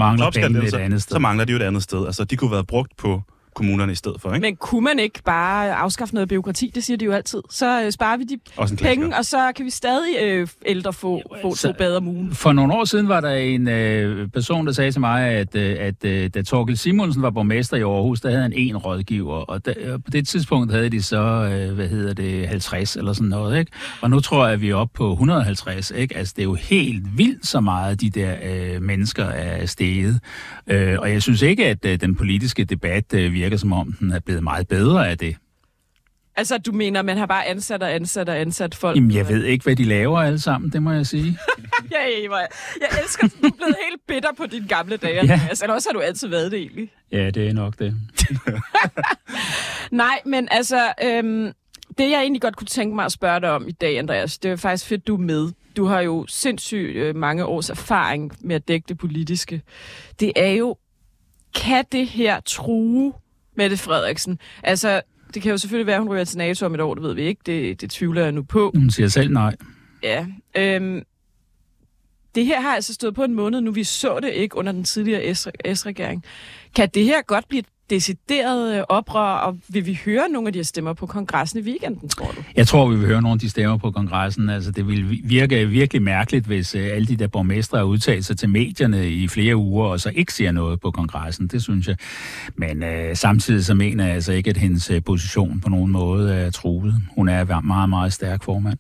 sted. 1.04 1.14
så 1.16 1.20
mangler 1.20 1.46
de 1.46 1.52
jo 1.52 1.58
et 1.58 1.64
andet 1.64 1.84
sted. 1.84 2.06
Altså 2.06 2.24
de 2.24 2.36
kunne 2.36 2.52
være 2.52 2.64
brugt 2.64 2.98
på 2.98 3.22
kommunerne 3.56 3.92
i 3.92 3.96
stedet 3.96 4.22
for, 4.22 4.34
ikke? 4.34 4.42
Men 4.42 4.56
kunne 4.56 4.84
man 4.84 5.00
ikke 5.00 5.20
bare 5.26 5.76
afskaffe 5.76 6.14
noget 6.14 6.30
byråkrati? 6.30 6.72
Det 6.76 6.84
siger 6.84 6.98
de 6.98 7.06
jo 7.06 7.12
altid. 7.12 7.42
Så 7.50 7.84
øh, 7.86 7.92
sparer 7.92 8.18
vi 8.18 8.24
de 8.24 8.38
penge, 8.78 9.18
og 9.18 9.26
så 9.26 9.52
kan 9.56 9.66
vi 9.66 9.70
stadig 9.70 10.16
øh, 10.22 10.48
ældre 10.66 10.94
få, 10.94 11.22
få 11.42 11.56
så- 11.56 11.68
to 11.68 11.74
bedre 11.78 11.98
om 11.98 12.08
ugen. 12.08 12.34
For 12.34 12.52
nogle 12.54 12.74
år 12.74 12.86
siden 12.86 13.08
var 13.08 13.22
der 13.22 13.34
en 13.36 13.68
øh, 13.68 14.28
person, 14.28 14.66
der 14.68 14.74
sagde 14.74 14.92
til 14.92 15.00
mig, 15.00 15.24
at, 15.28 15.56
øh, 15.56 15.76
at 15.80 16.06
øh, 16.06 16.30
da 16.34 16.42
Torkel 16.42 16.78
Simonsen 16.78 17.22
var 17.22 17.30
borgmester 17.30 17.78
i 17.78 17.82
Aarhus, 17.82 18.22
der 18.22 18.30
havde 18.30 18.42
han 18.42 18.54
en 18.56 18.78
rådgiver, 18.78 19.34
og 19.36 19.66
der, 19.66 19.74
øh, 19.78 19.94
på 19.94 20.12
det 20.12 20.28
tidspunkt 20.28 20.72
havde 20.72 20.90
de 20.90 21.02
så, 21.04 21.18
øh, 21.22 21.74
hvad 21.76 21.88
hedder 21.88 22.14
det, 22.14 22.48
50 22.48 22.96
eller 22.96 23.14
sådan 23.14 23.30
noget, 23.30 23.60
ikke? 23.60 23.72
Og 24.02 24.10
nu 24.10 24.20
tror 24.20 24.46
jeg, 24.46 24.54
at 24.54 24.62
vi 24.62 24.70
er 24.70 24.76
oppe 24.76 24.98
på 24.98 25.12
150, 25.12 25.92
ikke? 25.96 26.18
Altså, 26.18 26.34
det 26.38 26.42
er 26.42 26.46
jo 26.46 26.54
helt 26.54 27.18
vildt 27.18 27.48
så 27.48 27.60
meget, 27.60 28.02
de 28.02 28.10
der 28.10 28.36
øh, 28.44 28.82
mennesker 28.82 29.26
er 29.26 29.66
steget. 29.66 30.20
Øh, 30.68 31.00
og 31.00 31.12
jeg 31.12 31.22
synes 31.22 31.42
ikke, 31.42 31.66
at 31.66 31.86
øh, 31.86 32.02
den 32.02 32.16
politiske 32.16 32.64
debat 32.64 33.14
øh, 33.14 33.34
virker 33.42 33.58
som 33.58 33.74
om, 33.74 33.94
den 34.00 34.12
er 34.12 34.20
blevet 34.20 34.44
meget 34.44 34.68
bedre 34.68 35.10
af 35.10 35.18
det. 35.18 35.36
Altså, 36.36 36.58
du 36.58 36.72
mener, 36.72 37.02
man 37.02 37.18
har 37.18 37.26
bare 37.26 37.46
ansat 37.46 37.84
og 37.84 37.94
ansat 37.96 38.30
og 38.30 38.40
ansat 38.40 38.76
folk? 38.76 38.96
Jamen, 38.96 39.12
jeg 39.12 39.30
ved 39.30 39.44
ikke, 39.44 39.64
hvad 39.64 39.76
de 39.76 39.84
laver 39.84 40.20
alle 40.20 40.40
sammen, 40.40 40.72
det 40.72 40.84
må 40.84 40.92
jeg 40.92 41.06
sige. 41.06 41.38
Ja, 41.92 42.26
Eva, 42.26 42.36
jeg 42.36 43.00
elsker, 43.04 43.26
at 43.26 43.32
du 43.42 43.48
er 43.48 43.52
blevet 43.58 43.76
helt 43.90 44.02
bitter 44.08 44.30
på 44.38 44.46
dine 44.46 44.68
gamle 44.68 44.98
dage, 44.98 45.16
Ja. 45.26 45.34
Andreas. 45.34 45.62
Eller 45.62 45.74
også 45.74 45.90
har 45.90 45.94
du 45.94 46.00
altid 46.00 46.28
været 46.28 46.52
det, 46.52 46.60
egentlig. 46.60 46.92
Ja, 47.12 47.30
det 47.30 47.48
er 47.48 47.54
nok 47.54 47.80
det. 47.80 47.96
Nej, 49.92 50.20
men 50.26 50.48
altså, 50.52 50.94
øhm, 51.04 51.52
det 51.98 52.12
jeg 52.12 52.20
egentlig 52.22 52.42
godt 52.42 52.56
kunne 52.56 52.68
tænke 52.68 52.96
mig 52.96 53.06
at 53.06 53.12
spørge 53.12 53.40
dig 53.42 53.52
om 53.52 53.68
i 53.68 53.72
dag, 53.72 54.00
Andreas, 54.00 54.38
det 54.38 54.52
er 54.52 54.56
faktisk 54.56 54.86
fedt, 54.86 55.08
du 55.08 55.14
er 55.16 55.20
med. 55.22 55.52
Du 55.78 55.86
har 55.86 56.02
jo 56.02 56.26
sindssygt 56.28 56.96
øh, 56.96 57.16
mange 57.16 57.46
års 57.46 57.70
erfaring 57.70 58.32
med 58.40 58.56
at 58.56 58.68
dække 58.68 58.86
det 58.88 58.98
politiske. 58.98 59.62
Det 60.20 60.32
er 60.36 60.52
jo, 60.52 60.76
kan 61.56 61.86
det 61.92 62.08
her 62.08 62.40
true 62.40 63.14
Mette 63.62 63.78
Frederiksen? 63.78 64.40
Altså, 64.64 65.02
det 65.34 65.42
kan 65.42 65.52
jo 65.52 65.58
selvfølgelig 65.58 65.88
være, 65.88 65.96
at 65.96 66.02
hun 66.02 66.10
ryger 66.10 66.24
til 66.24 66.38
NATO 66.38 66.66
om 66.66 66.74
et 66.74 66.82
år, 66.82 66.94
det 66.94 67.04
ved 67.04 67.14
vi 67.14 67.22
ikke. 67.22 67.42
Det, 67.46 67.82
det 67.82 67.92
tvivler 67.92 68.24
jeg 68.24 68.32
nu 68.32 68.44
på. 68.44 68.72
Hun 68.76 68.92
siger 68.92 69.08
selv 69.08 69.34
nej. 69.34 69.56
Ja. 70.04 70.26
Øhm, 70.58 71.02
det 72.36 72.46
her 72.46 72.62
har 72.62 72.76
altså 72.76 72.94
stået 72.94 73.16
på 73.16 73.24
en 73.24 73.34
måned 73.34 73.62
nu. 73.62 73.72
Vi 73.72 73.84
så 73.84 74.20
det 74.20 74.34
ikke 74.34 74.58
under 74.58 74.72
den 74.72 74.84
tidligere 74.84 75.36
S-regering. 75.76 76.24
Kan 76.76 76.90
det 76.94 77.06
her 77.06 77.22
godt 77.22 77.48
blive 77.50 77.60
et 77.60 77.66
decideret 77.92 78.78
øh, 78.78 78.84
oprør, 78.90 79.34
og 79.34 79.58
vil 79.68 79.86
vi 79.86 80.00
høre 80.06 80.30
nogle 80.30 80.48
af 80.48 80.54
de 80.54 80.60
her 80.60 80.64
stemmer 80.64 80.94
på 80.94 81.06
kongressen 81.06 81.60
i 81.60 81.62
weekenden, 81.62 82.10
tror 82.10 82.32
du? 82.32 82.44
Jeg 82.56 82.68
tror, 82.68 82.90
vi 82.90 82.96
vil 82.96 83.08
høre 83.08 83.22
nogle 83.22 83.34
af 83.34 83.40
de 83.40 83.50
stemmer 83.50 83.78
på 83.78 83.92
kongressen. 83.92 84.50
Altså, 84.50 84.72
det 84.72 84.88
vil 84.88 85.20
virke 85.24 85.68
virkelig 85.70 86.02
mærkeligt, 86.02 86.46
hvis 86.46 86.76
uh, 86.76 86.82
alle 86.82 87.08
de 87.08 87.16
der 87.16 87.28
borgmestre 87.28 87.78
har 87.78 87.86
udtalt 87.86 88.26
sig 88.26 88.38
til 88.38 88.50
medierne 88.50 89.10
i 89.10 89.28
flere 89.28 89.56
uger, 89.56 89.86
og 89.86 90.00
så 90.00 90.12
ikke 90.16 90.34
siger 90.34 90.52
noget 90.52 90.80
på 90.80 90.92
kongressen. 90.92 91.48
Det 91.48 91.64
synes 91.64 91.88
jeg. 91.88 91.96
Men 92.56 92.84
uh, 92.84 93.14
samtidig 93.14 93.66
så 93.66 93.74
mener 93.74 94.06
jeg 94.06 94.16
altså 94.16 94.32
ikke, 94.32 94.50
at 94.50 94.58
hendes 94.58 94.92
uh, 94.92 94.98
position 95.06 95.62
på 95.62 95.70
nogen 95.70 95.92
måde 95.92 96.36
er 96.36 96.52
truet. 96.52 96.94
Hun 97.16 97.30
er 97.30 97.46
meget, 97.46 97.66
meget, 97.66 97.90
meget 97.90 98.14
stærk 98.14 98.44
formand. 98.44 98.78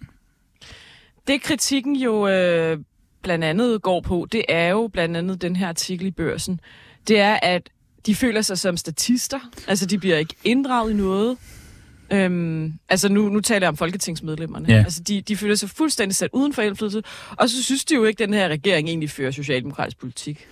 Det 1.28 1.42
kritikken 1.42 1.96
jo 1.96 2.28
øh, 2.28 2.78
blandt 3.24 3.46
andet 3.46 3.81
går 3.81 4.02
på, 4.02 4.28
det 4.31 4.46
er 4.50 4.69
jo 4.69 4.90
blandt 4.94 5.18
andet 5.18 5.42
den 5.42 5.56
her 5.56 5.68
artikel 5.68 6.07
i 6.07 6.12
børsen. 6.12 6.59
Det 7.07 7.19
er, 7.19 7.40
at 7.42 7.69
de 8.06 8.16
føler 8.16 8.42
sig 8.42 8.60
som 8.60 8.78
statister. 8.78 9.40
Altså, 9.68 9.86
de 9.86 9.98
bliver 9.98 10.18
ikke 10.18 10.36
inddraget 10.44 10.92
i 10.92 10.94
noget. 10.94 11.38
Øhm, 12.14 12.74
altså, 12.90 13.10
nu, 13.10 13.30
nu 13.30 13.40
taler 13.40 13.66
jeg 13.66 13.70
om 13.70 13.78
folketingsmedlemmerne. 13.78 14.66
Ja. 14.70 14.78
Altså, 14.78 15.04
de, 15.04 15.22
de 15.22 15.38
føler 15.38 15.56
sig 15.56 15.70
fuldstændig 15.70 16.16
sat 16.16 16.30
uden 16.34 16.54
for 16.54 16.62
indflydelse. 16.62 17.02
Og 17.30 17.50
så 17.50 17.64
synes 17.64 17.86
de 17.86 17.96
jo 17.96 18.06
ikke, 18.06 18.24
at 18.24 18.28
den 18.28 18.34
her 18.36 18.48
regering 18.48 18.88
egentlig 18.88 19.10
fører 19.10 19.31
socialdemokratisk 19.31 20.00
politik. 20.00 20.48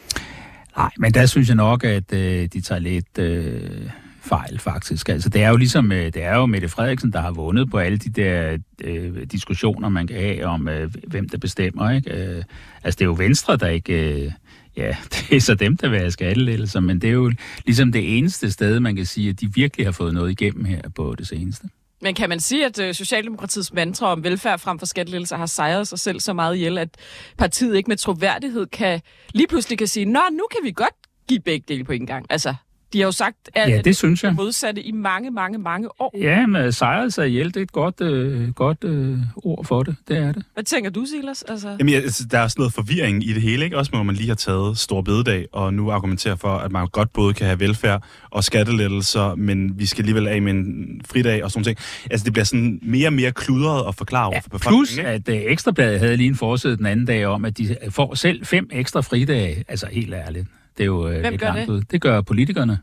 Nej, 0.77 0.89
men 0.97 1.13
der 1.13 1.25
synes 1.25 1.47
jeg 1.47 1.55
nok, 1.55 1.83
at 1.83 2.13
øh, 2.13 2.47
de 2.53 2.61
tager 2.61 2.79
lidt 2.79 3.17
øh, 3.19 3.89
fejl, 4.21 4.59
faktisk. 4.59 5.09
Altså, 5.09 5.29
det 5.29 5.41
er 5.43 5.49
jo 5.49 5.57
ligesom, 5.57 5.91
øh, 5.91 6.05
det 6.05 6.23
er 6.23 6.35
jo 6.35 6.45
Mette 6.45 6.69
Frederiksen, 6.69 7.13
der 7.13 7.21
har 7.21 7.31
vundet 7.31 7.71
på 7.71 7.77
alle 7.77 7.97
de 7.97 8.09
der 8.09 8.57
øh, 8.83 9.25
diskussioner, 9.31 9.89
man 9.89 10.07
kan 10.07 10.15
have 10.15 10.45
om, 10.45 10.67
øh, 10.67 10.91
hvem 11.07 11.29
der 11.29 11.37
bestemmer, 11.37 11.91
ikke? 11.91 12.11
Øh, 12.11 12.43
altså, 12.83 12.97
det 12.97 13.01
er 13.01 13.05
jo 13.05 13.15
Venstre, 13.17 13.57
der 13.57 13.67
ikke... 13.67 14.23
Øh, 14.23 14.31
ja, 14.79 14.95
det 15.13 15.37
er 15.37 15.41
så 15.41 15.55
dem, 15.55 15.77
der 15.77 15.89
vil 15.89 15.99
have 15.99 16.11
skattelettelser, 16.11 16.79
men 16.79 17.01
det 17.01 17.07
er 17.07 17.13
jo 17.13 17.31
ligesom 17.65 17.91
det 17.91 18.17
eneste 18.17 18.51
sted, 18.51 18.79
man 18.79 18.95
kan 18.95 19.05
sige, 19.05 19.29
at 19.29 19.41
de 19.41 19.53
virkelig 19.53 19.85
har 19.85 19.91
fået 19.91 20.13
noget 20.13 20.31
igennem 20.31 20.65
her 20.65 20.81
på 20.95 21.15
det 21.17 21.27
seneste. 21.27 21.69
Men 22.01 22.15
kan 22.15 22.29
man 22.29 22.39
sige, 22.39 22.65
at 22.65 22.79
øh, 22.79 22.93
Socialdemokratiets 22.93 23.73
mantra 23.73 24.11
om 24.11 24.23
velfærd 24.23 24.59
frem 24.59 24.79
for 24.79 24.85
skattelettelser 24.85 25.37
har 25.37 25.45
sejret 25.45 25.87
sig 25.87 25.99
selv 25.99 26.19
så 26.19 26.33
meget 26.33 26.55
ihjel, 26.55 26.77
at 26.77 26.89
partiet 27.37 27.75
ikke 27.75 27.87
med 27.87 27.97
troværdighed 27.97 28.67
kan 28.67 29.01
lige 29.33 29.47
pludselig 29.47 29.77
kan 29.77 29.87
sige, 29.87 30.05
nå, 30.05 30.19
nu 30.31 30.47
kan 30.51 30.59
vi 30.63 30.71
godt 30.71 30.93
give 31.27 31.39
begge 31.39 31.65
dele 31.67 31.83
på 31.83 31.91
en 31.91 32.05
gang. 32.05 32.25
Altså, 32.29 32.55
de 32.93 32.97
har 32.99 33.05
jo 33.05 33.11
sagt 33.11 33.37
at 33.55 33.69
Ja, 33.69 33.81
det 33.81 33.95
synes 33.95 34.23
jeg. 34.23 34.33
modsatte 34.35 34.81
i 34.83 34.91
mange, 34.91 35.31
mange, 35.31 35.57
mange 35.57 36.01
år. 36.01 36.17
Ja, 36.21 36.45
men 36.47 36.71
sejret 36.71 37.13
sig 37.13 37.27
ihjel, 37.27 37.47
det 37.47 37.57
er 37.57 37.61
et 37.61 37.71
godt, 37.71 38.01
øh, 38.01 38.49
godt 38.53 38.83
øh, 38.83 39.17
ord 39.35 39.65
for 39.65 39.83
det. 39.83 39.95
Det 40.07 40.17
er 40.17 40.31
det. 40.31 40.43
Hvad 40.53 40.63
tænker 40.63 40.89
du, 40.89 41.05
Silas? 41.05 41.43
Altså, 41.43 41.69
Jamen, 41.69 41.89
ja, 41.93 41.99
altså, 41.99 42.23
der 42.31 42.39
er 42.39 42.47
sådan 42.47 42.61
noget 42.61 42.73
forvirring 42.73 43.23
i 43.29 43.33
det 43.33 43.41
hele, 43.41 43.63
ikke? 43.65 43.77
Også 43.77 43.91
når 43.93 44.03
man 44.03 44.15
lige 44.15 44.27
har 44.27 44.35
taget 44.35 44.77
stor 44.77 45.01
bededag, 45.01 45.45
og 45.51 45.73
nu 45.73 45.91
argumenterer 45.91 46.35
for, 46.35 46.49
at 46.49 46.71
man 46.71 46.87
godt 46.87 47.13
både 47.13 47.33
kan 47.33 47.45
have 47.47 47.59
velfærd 47.59 48.03
og 48.29 48.43
skattelettelser, 48.43 49.35
men 49.35 49.79
vi 49.79 49.85
skal 49.85 50.01
alligevel 50.01 50.27
af 50.27 50.41
med 50.41 50.51
en 50.53 51.01
fridag 51.05 51.43
og 51.43 51.51
sådan 51.51 51.63
ting. 51.63 51.77
Altså, 52.11 52.23
det 52.25 52.33
bliver 52.33 52.45
sådan 52.45 52.79
mere 52.81 53.07
og 53.07 53.13
mere 53.13 53.31
kludret 53.31 53.87
at 53.87 53.95
forklare 53.95 54.27
over 54.27 54.41
for 54.41 54.49
befolkningen, 54.49 54.85
Plus, 54.85 54.97
ikke? 54.97 55.09
at 55.09 55.45
uh, 55.45 55.51
Ekstrabladet 55.51 55.99
havde 55.99 56.17
lige 56.17 56.27
en 56.27 56.35
forside 56.35 56.77
den 56.77 56.85
anden 56.85 57.05
dag 57.05 57.25
om, 57.25 57.45
at 57.45 57.57
de 57.57 57.75
får 57.89 58.15
selv 58.15 58.45
fem 58.45 58.69
ekstra 58.71 59.01
fridage. 59.01 59.63
Altså, 59.67 59.87
helt 59.91 60.13
ærligt. 60.13 60.47
Det 60.79 60.83
er 60.83 60.87
jo 60.87 61.05
uh, 61.07 61.11
Hvem 61.11 61.31
lidt 61.31 61.41
gør 61.41 61.47
langt 61.47 61.67
det? 61.67 61.73
ud. 61.73 61.81
Det 61.81 62.01
gør 62.01 62.21
politikerne. 62.21 62.79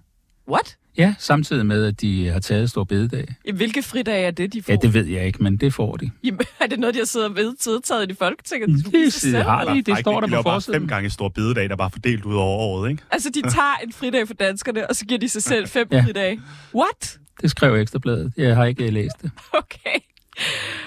what? 0.49 0.77
Ja, 0.99 1.15
samtidig 1.19 1.67
med, 1.67 1.85
at 1.85 2.01
de 2.01 2.29
har 2.29 2.41
taget 2.41 2.71
stor 2.71 2.85
bededag. 2.85 3.35
Hvilke 3.55 3.83
fridage 3.83 4.27
er 4.27 4.31
det, 4.31 4.53
de 4.53 4.63
får? 4.63 4.73
Ja, 4.73 4.77
det 4.77 4.95
ved 4.95 5.05
jeg 5.07 5.27
ikke, 5.27 5.43
men 5.43 5.57
det 5.57 5.75
får 5.75 5.97
de. 5.97 6.11
Jamen, 6.25 6.41
er 6.61 6.67
det 6.67 6.79
noget, 6.79 6.95
de 6.95 6.99
har 7.01 7.07
siddet 7.07 7.29
og 7.29 7.37
vedtaget 7.37 8.11
i 8.11 8.15
Folketinget? 8.15 8.69
Det, 8.85 8.93
det, 8.93 9.23
det 9.23 9.43
har 9.45 9.75
de, 9.75 9.83
det 9.83 9.99
står 9.99 10.21
der 10.21 10.29
på 10.37 10.43
forsiden. 10.43 10.81
fem 10.81 10.89
gange 10.89 11.11
stor 11.11 11.29
bededag, 11.29 11.69
der 11.69 11.77
bare 11.77 11.87
er 11.87 11.91
fordelt 11.91 12.25
ud 12.25 12.35
over 12.35 12.59
året, 12.59 12.91
ikke? 12.91 13.03
Altså, 13.11 13.31
de 13.31 13.43
tager 13.43 13.75
en 13.85 13.93
fridag 13.93 14.27
for 14.27 14.35
danskerne, 14.35 14.91
og 14.91 14.97
så 14.97 15.07
giver 15.07 15.19
de 15.19 15.29
sig 15.29 15.43
selv 15.43 15.69
fem 15.69 15.89
Ja. 15.93 16.03
fridage. 16.05 16.41
What? 16.75 17.19
Det 17.41 17.51
skrev 17.51 17.75
Ekstrabladet. 17.75 18.33
Jeg 18.37 18.57
har 18.57 18.65
ikke 18.65 18.85
øh, 18.87 18.93
læst 18.93 19.23
det. 19.23 19.31
Okay. 19.53 19.99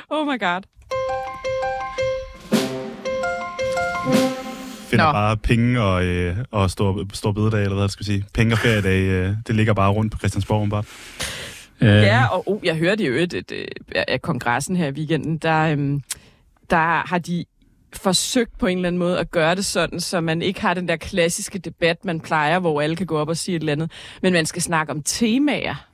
Oh 0.10 0.28
my 0.28 0.39
god. 0.39 0.62
Finder 4.89 5.05
Nå. 5.05 5.12
bare 5.12 5.38
penge 5.38 5.81
og, 5.81 6.05
øh, 6.05 6.38
og 6.51 6.72
stor, 6.72 7.05
stor 7.13 7.31
bededag, 7.31 7.62
eller 7.62 7.74
hvad 7.74 7.84
jeg 7.84 7.89
skal 7.89 8.05
sige. 8.05 8.25
Penge 8.34 8.53
og 8.53 8.58
feriedag, 8.58 9.01
øh, 9.01 9.36
det 9.48 9.55
ligger 9.55 9.74
bare 9.74 9.91
rundt 9.91 10.12
på 10.12 10.17
Christiansborg, 10.17 10.69
bare. 10.69 10.84
Øh, 11.81 11.88
Ja, 11.88 12.25
og 12.25 12.50
oh, 12.50 12.65
jeg 12.65 12.75
hørte 12.75 13.03
jo 13.03 13.13
et, 13.13 13.34
et, 13.34 13.51
et, 13.51 13.69
af 14.08 14.22
kongressen 14.22 14.75
her 14.75 14.88
i 14.88 14.91
weekenden, 14.91 15.38
der, 15.38 15.72
øhm, 15.72 16.01
der 16.69 17.08
har 17.08 17.17
de 17.17 17.46
forsøgt 17.93 18.58
på 18.58 18.67
en 18.67 18.77
eller 18.77 18.88
anden 18.88 19.00
måde 19.00 19.19
at 19.19 19.31
gøre 19.31 19.55
det 19.55 19.65
sådan, 19.65 20.00
så 20.00 20.22
man 20.22 20.41
ikke 20.41 20.62
har 20.62 20.74
den 20.74 20.88
der 20.88 20.96
klassiske 20.96 21.60
debat, 21.60 22.05
man 22.05 22.19
plejer, 22.19 22.60
hvor 22.60 22.81
alle 22.81 22.96
kan 22.96 23.05
gå 23.05 23.17
op 23.17 23.29
og 23.29 23.38
sige 23.38 23.55
et 23.55 23.60
eller 23.60 23.74
andet, 23.74 23.91
men 24.22 24.34
man 24.34 24.46
skal 24.46 24.62
snakke 24.62 24.91
om 24.91 25.03
temaer. 25.03 25.86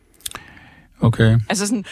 Okay. 1.00 1.40
Altså 1.50 1.68
sådan, 1.68 1.86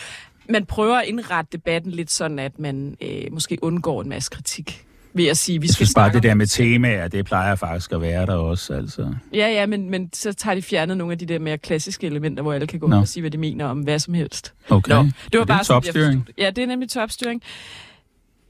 man 0.49 0.65
prøver 0.65 0.97
at 0.97 1.05
indrette 1.07 1.49
debatten 1.57 1.91
lidt 1.91 2.11
sådan, 2.11 2.39
at 2.39 2.59
man 2.59 2.97
øh, 3.01 3.31
måske 3.31 3.57
undgår 3.61 4.01
en 4.01 4.09
masse 4.09 4.29
kritik 4.29 4.85
ved 5.13 5.27
at 5.27 5.37
sige, 5.37 5.61
vi 5.61 5.65
Jeg 5.67 5.73
skal 5.73 5.85
synes 5.85 5.95
bare, 5.95 6.11
det 6.13 6.23
der 6.23 6.33
med 6.33 6.47
temaer, 6.47 7.07
det 7.07 7.25
plejer 7.25 7.55
faktisk 7.55 7.91
at 7.91 8.01
være 8.01 8.25
der 8.25 8.33
også, 8.35 8.73
altså. 8.73 9.13
Ja, 9.33 9.47
ja, 9.47 9.65
men, 9.65 9.89
men 9.89 10.09
så 10.13 10.33
tager 10.33 10.55
de 10.55 10.61
fjernet 10.61 10.97
nogle 10.97 11.11
af 11.11 11.17
de 11.17 11.25
der 11.25 11.39
mere 11.39 11.57
klassiske 11.57 12.07
elementer, 12.07 12.43
hvor 12.43 12.53
alle 12.53 12.67
kan 12.67 12.79
gå 12.79 12.87
Nå. 12.87 12.95
op 12.95 13.01
og 13.01 13.07
sige, 13.07 13.21
hvad 13.21 13.31
de 13.31 13.37
mener 13.37 13.65
om 13.65 13.79
hvad 13.79 13.99
som 13.99 14.13
helst. 14.13 14.53
Okay. 14.69 14.91
Nå, 14.93 15.03
det 15.03 15.13
var 15.33 15.39
Er 15.41 15.45
bare 15.45 15.57
jeg 15.57 15.65
topstyring. 15.65 16.27
det. 16.27 16.33
Ja, 16.37 16.49
det 16.49 16.61
er 16.63 16.67
nemlig 16.67 16.89
topstyring. 16.89 17.41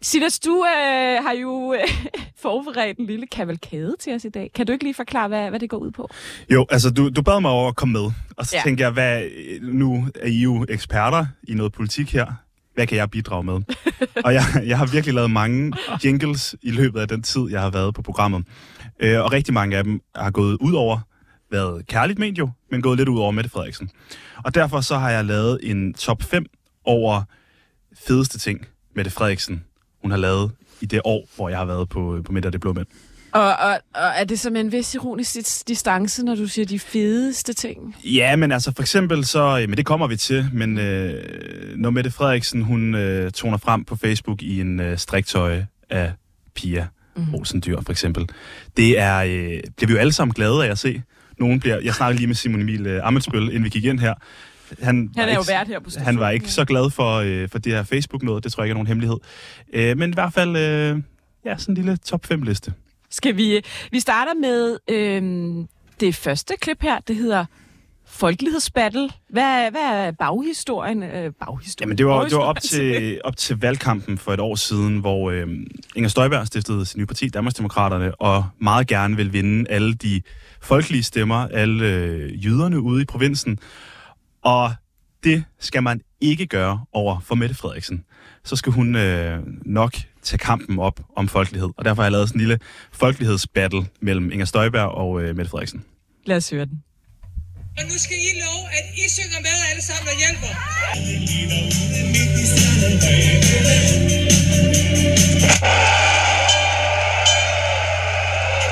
Silas, 0.02 0.40
du 0.40 0.66
øh, 0.66 1.24
har 1.24 1.34
jo 1.42 1.74
øh, 1.74 1.80
forberedt 2.42 2.98
en 2.98 3.06
lille 3.06 3.28
kavalkade 3.28 3.96
til 4.00 4.14
os 4.16 4.26
i 4.26 4.30
dag. 4.30 4.52
Kan 4.56 4.66
du 4.66 4.72
ikke 4.74 4.84
lige 4.84 4.94
forklare, 4.94 5.28
hvad, 5.28 5.50
hvad 5.50 5.60
det 5.60 5.70
går 5.70 5.78
ud 5.78 5.92
på? 5.92 6.10
Jo, 6.50 6.66
altså 6.70 6.90
du, 6.90 7.10
du 7.10 7.22
bad 7.22 7.42
mig 7.42 7.52
over 7.52 7.70
at 7.70 7.76
komme 7.76 7.94
med, 7.94 8.12
og 8.38 8.46
så 8.46 8.56
Ja. 8.56 8.60
ja. 8.60 8.64
tænkte 8.64 8.84
jeg, 8.84 8.92
hvad, 8.92 9.24
nu 9.62 10.08
er 10.22 10.28
I 10.28 10.42
jo 10.42 10.66
eksperter 10.70 11.26
i 11.48 11.54
noget 11.54 11.74
politik 11.74 12.14
her. 12.14 12.26
Hvad 12.74 12.88
kan 12.88 12.98
jeg 12.98 13.12
bidrage 13.12 13.44
med? 13.44 13.62
og 14.26 14.34
jeg, 14.34 14.44
jeg 14.66 14.78
har 14.78 14.86
virkelig 14.86 15.14
lavet 15.14 15.32
mange 15.32 15.74
jingles 16.04 16.56
i 16.62 16.72
løbet 16.72 17.00
af 17.00 17.08
den 17.08 17.24
tid, 17.24 17.42
jeg 17.50 17.62
har 17.62 17.70
været 17.70 17.94
på 17.94 18.02
programmet. 18.02 18.46
Øh, 19.00 19.20
og 19.20 19.32
rigtig 19.32 19.54
mange 19.54 19.78
af 19.78 19.84
dem 19.84 20.02
har 20.16 20.32
gået 20.32 20.58
ud 20.62 20.74
over, 20.74 21.00
været 21.52 21.88
kærligt 21.88 22.20
ment 22.20 22.38
jo, 22.38 22.50
men 22.72 22.82
gået 22.82 22.98
lidt 22.98 23.10
ud 23.10 23.20
over 23.20 23.32
Mette 23.32 23.50
Frederiksen. 23.50 23.90
Og 24.44 24.56
derfor 24.56 24.82
så 24.82 24.98
har 24.98 25.10
jeg 25.10 25.26
lavet 25.26 25.60
en 25.64 25.94
top 25.94 26.24
5 26.24 26.46
over 26.86 27.22
fedeste 28.08 28.40
ting, 28.40 28.66
Mette 28.96 29.12
Frederiksen, 29.12 29.64
hun 30.02 30.12
har 30.12 30.18
lavet 30.18 30.52
i 30.82 30.86
det 30.86 31.02
år, 31.06 31.30
hvor 31.36 31.50
jeg 31.50 31.58
har 31.58 31.66
været 31.66 31.90
på, 31.90 32.22
på 32.26 32.32
Midt 32.32 32.46
af 32.46 32.52
det 32.52 32.62
blå 32.62 32.74
mænd. 32.74 32.88
Og, 33.34 33.56
og, 33.56 33.80
og 33.94 34.08
er 34.16 34.24
det 34.24 34.40
som 34.40 34.56
en 34.56 34.72
vis 34.72 34.94
ironisk 34.96 35.36
dis- 35.36 35.64
distance, 35.68 36.24
når 36.26 36.36
du 36.36 36.48
siger 36.48 36.66
de 36.66 36.80
fedeste 36.80 37.54
ting? 37.54 37.96
Ja, 38.04 38.36
men 38.36 38.52
altså 38.52 38.72
for 38.76 38.82
eksempel 38.84 39.26
så, 39.26 39.60
øh, 39.62 39.70
men 39.70 39.78
det 39.78 39.86
kommer 39.86 40.08
vi 40.08 40.16
til, 40.18 40.50
men 40.54 40.78
øh, 40.80 41.24
når 41.78 41.90
Mette 41.90 42.12
Frederiksen, 42.12 42.62
hun 42.62 42.96
øh, 42.96 43.32
toner 43.32 43.58
frem 43.58 43.86
på 43.86 43.96
Facebook 43.96 44.42
i 44.44 44.62
en 44.62 44.80
øh, 44.80 44.98
striktøj 44.98 45.64
af 45.90 46.12
Pia 46.56 46.88
mm. 47.16 47.34
Olsen-dyr 47.36 47.82
for 47.82 47.92
eksempel, 47.92 48.30
det 48.78 49.00
er, 49.00 49.18
øh, 49.18 49.60
bliver 49.78 49.88
vi 49.88 49.94
jo 49.94 50.00
alle 50.00 50.14
sammen 50.14 50.34
glade 50.34 50.66
af 50.66 50.72
at 50.72 50.78
se. 50.80 51.02
Nogen 51.40 51.60
bliver, 51.60 51.80
jeg 51.84 51.94
snakkede 51.94 52.18
lige 52.18 52.28
med 52.28 52.36
Simon 52.36 52.62
Emil 52.62 52.88
øh, 52.88 53.08
Amelsbøl, 53.08 53.44
inden 53.48 53.64
vi 53.64 53.70
gik 53.70 53.86
ind 53.86 54.00
her. 54.00 54.14
Han, 54.82 55.10
Han 55.18 55.30
er 55.30 55.34
jo 55.34 55.40
ikke- 55.40 55.50
vært 55.52 55.68
her 55.68 55.80
på 55.80 55.90
stationen. 55.90 56.06
Han 56.06 56.20
var 56.20 56.30
ikke 56.30 56.52
så 56.52 56.66
glad 56.66 56.90
for, 56.90 57.16
øh, 57.16 57.50
for 57.50 57.60
det 57.60 57.72
her 57.74 57.84
Facebook-noget, 57.84 58.44
det 58.44 58.52
tror 58.54 58.64
jeg 58.64 58.68
ikke 58.68 58.72
er 58.72 58.76
nogen 58.76 58.88
hemmelighed. 58.88 59.18
Øh, 59.74 59.98
men 59.98 60.10
i 60.10 60.14
hvert 60.14 60.34
fald, 60.34 60.50
øh, 60.58 60.98
ja, 61.46 61.58
sådan 61.58 61.72
en 61.72 61.76
lille 61.76 61.98
top 61.98 62.26
5-liste. 62.32 62.74
Skal 63.14 63.38
vi... 63.38 63.62
Vi 63.92 64.00
starter 64.00 64.34
med 64.34 64.78
øhm, 64.90 65.68
det 66.00 66.16
første 66.16 66.54
klip 66.62 66.82
her. 66.82 67.00
Det 67.00 67.16
hedder 67.16 67.46
Folkelighedsbattle. 68.06 69.10
Hvad, 69.30 69.72
hvad 69.72 69.82
er 69.82 70.12
baghistorien? 70.12 71.04
Øh, 71.04 71.32
baghistorien? 71.40 71.90
Jamen, 71.90 71.98
det 71.98 72.06
var, 72.06 72.24
det 72.24 72.38
var 72.38 72.44
op, 72.44 72.62
til, 72.62 73.22
op 73.24 73.38
til 73.38 73.60
valgkampen 73.60 74.18
for 74.18 74.34
et 74.34 74.40
år 74.40 74.56
siden, 74.56 74.98
hvor 74.98 75.32
øh, 75.32 75.48
Inger 75.96 76.10
Støjberg 76.10 76.48
stiftede 76.48 76.86
sin 76.86 77.00
nye 77.00 77.06
parti, 77.06 77.30
Danmarksdemokraterne, 77.30 78.16
og 78.22 78.46
meget 78.60 78.88
gerne 78.88 79.16
vil 79.16 79.34
vinde 79.34 79.72
alle 79.72 79.94
de 79.94 80.22
folkelige 80.62 81.04
stemmer, 81.04 81.48
alle 81.48 81.86
øh, 81.86 82.46
jyderne 82.46 82.82
ude 82.82 83.02
i 83.02 83.06
provinsen. 83.06 83.60
Og 84.42 84.74
det 85.24 85.44
skal 85.60 85.84
man 85.84 86.02
ikke 86.22 86.46
gøre 86.46 86.86
over 86.94 87.20
for 87.20 87.36
Mette 87.36 87.56
Frederiksen. 87.56 88.04
Så 88.46 88.56
skal 88.56 88.72
hun 88.74 88.96
øh, 88.96 89.40
nok 89.66 89.94
tage 90.24 90.38
kampen 90.38 90.80
op 90.80 91.00
om 91.18 91.28
folkelighed. 91.28 91.70
Og 91.78 91.86
derfor 91.86 92.02
har 92.02 92.06
jeg 92.06 92.12
lavet 92.12 92.28
sådan 92.30 92.42
en 92.42 92.48
lille 92.48 92.60
folkelighedsbattle 92.92 93.86
mellem 94.02 94.32
Inger 94.32 94.46
Støjberg 94.46 94.88
og 94.92 95.22
øh, 95.22 95.36
Mette 95.36 95.52
Frederiksen. 95.52 95.84
Lad 96.26 96.38
os 96.38 96.50
høre 96.50 96.66
den. 96.66 96.84
Og 97.78 97.84
nu 97.84 97.98
skal 97.98 98.18
I 98.18 98.32
love, 98.44 98.66
at 98.78 98.86
I 98.98 99.10
synger 99.10 99.40
med 99.42 99.56
alle 99.72 99.82
sammen 99.84 100.08
og 100.08 100.18
hjælper. 100.20 100.52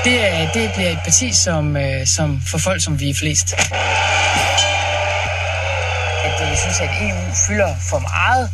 Det, 0.04 0.16
er- 0.26 0.52
det 0.52 0.70
bliver 0.74 0.90
et 0.90 0.98
parti, 1.04 1.32
som, 1.32 1.76
øh, 1.76 2.06
som 2.06 2.40
for 2.50 2.58
folk, 2.58 2.82
som 2.84 3.00
vi 3.00 3.10
er 3.10 3.14
flest. 3.14 3.52
At 6.28 6.36
øh, 6.42 6.48
jeg 6.52 6.58
synes, 6.64 6.80
at 6.80 6.90
EU 7.08 7.20
fylder 7.48 7.74
for 7.90 7.98
meget. 7.98 8.50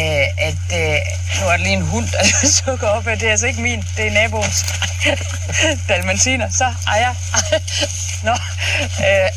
Øh, 0.00 0.26
at 0.48 0.66
øh, 0.80 0.96
nu 1.40 1.46
er 1.46 1.56
der 1.56 1.56
lige 1.56 1.72
en 1.72 1.82
hund, 1.82 2.06
der 2.12 2.24
sukker 2.64 2.88
op, 2.88 3.06
at 3.06 3.20
det 3.20 3.26
er 3.26 3.30
altså 3.30 3.46
ikke 3.46 3.62
min, 3.62 3.84
det 3.96 4.06
er 4.06 4.10
naboens 4.10 4.64
dalmatiner. 5.88 6.48
Så 6.50 6.64
ejer. 6.88 7.14
Nå, 8.26 8.32
øh, 9.06 9.28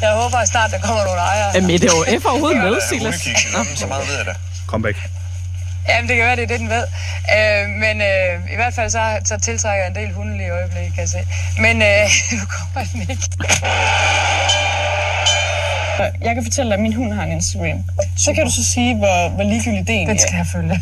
jeg 0.00 0.12
håber 0.12 0.44
snart, 0.44 0.70
der 0.70 0.78
kommer 0.78 1.04
nogle 1.04 1.20
ejere. 1.20 1.56
Er 1.56 1.60
Mette 1.60 1.88
OF 1.92 2.24
overhovedet 2.24 2.62
med, 2.62 2.76
Silas? 2.88 3.26
Nå. 3.52 3.64
så 3.74 3.86
meget 3.86 4.08
ved 4.08 4.16
jeg 4.16 4.26
da. 4.26 4.34
Comeback. 4.66 4.98
Jamen, 5.88 6.08
det 6.08 6.16
kan 6.16 6.24
være, 6.24 6.36
det 6.36 6.42
er 6.42 6.46
det, 6.46 6.60
den 6.60 6.68
ved. 6.68 6.84
Øh, 7.36 7.68
men 7.68 8.00
øh, 8.00 8.52
i 8.52 8.56
hvert 8.56 8.74
fald 8.74 8.90
så, 8.90 9.18
så 9.24 9.38
tiltrækker 9.38 9.84
jeg 9.84 9.88
en 9.88 9.96
del 10.06 10.14
hunde 10.14 10.36
lige 10.36 10.46
i 10.46 10.50
øjeblikket, 10.50 10.94
kan 10.94 11.00
jeg 11.00 11.08
se. 11.08 11.18
Men 11.58 11.82
øh, 11.82 12.10
nu 12.32 12.46
kommer 12.46 12.88
den 12.92 13.00
ikke. 13.00 13.28
Jeg 15.98 16.34
kan 16.34 16.42
fortælle 16.42 16.70
dig, 16.70 16.74
at 16.74 16.82
min 16.82 16.92
hund 16.92 17.12
har 17.12 17.24
en 17.24 17.32
Instagram. 17.32 17.84
Så 18.16 18.32
kan 18.32 18.44
du 18.44 18.50
så 18.50 18.64
sige, 18.64 18.96
hvor, 18.96 19.28
hvor 19.28 19.44
ligegyldigt 19.44 19.86
det 19.86 19.94
egentlig 19.94 20.08
Den 20.08 20.18
skal 20.18 20.36
jeg 20.36 20.46
følge. 20.46 20.80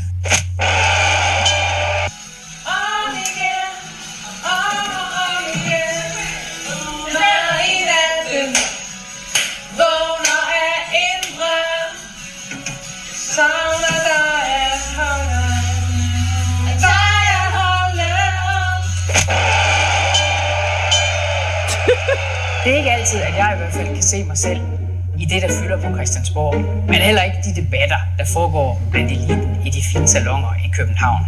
Det 22.64 22.72
er 22.72 22.76
ikke 22.76 22.90
altid, 22.90 23.20
at 23.20 23.36
jeg 23.36 23.52
i 23.54 23.58
hvert 23.58 23.72
fald 23.72 23.94
kan 23.94 24.02
se 24.02 24.24
mig 24.24 24.38
selv 24.38 24.81
i 25.22 25.24
det, 25.32 25.42
der 25.42 25.50
fylder 25.62 25.76
på 25.84 25.88
Christiansborg. 25.96 26.54
Men 26.86 26.94
heller 27.08 27.22
ikke 27.22 27.36
de 27.46 27.52
debatter, 27.62 28.00
der 28.18 28.24
foregår 28.36 28.82
blandt 28.90 29.10
eliten 29.12 29.56
i 29.66 29.70
de 29.70 29.80
fine 29.92 30.08
salonger 30.08 30.52
i 30.66 30.68
København. 30.78 31.22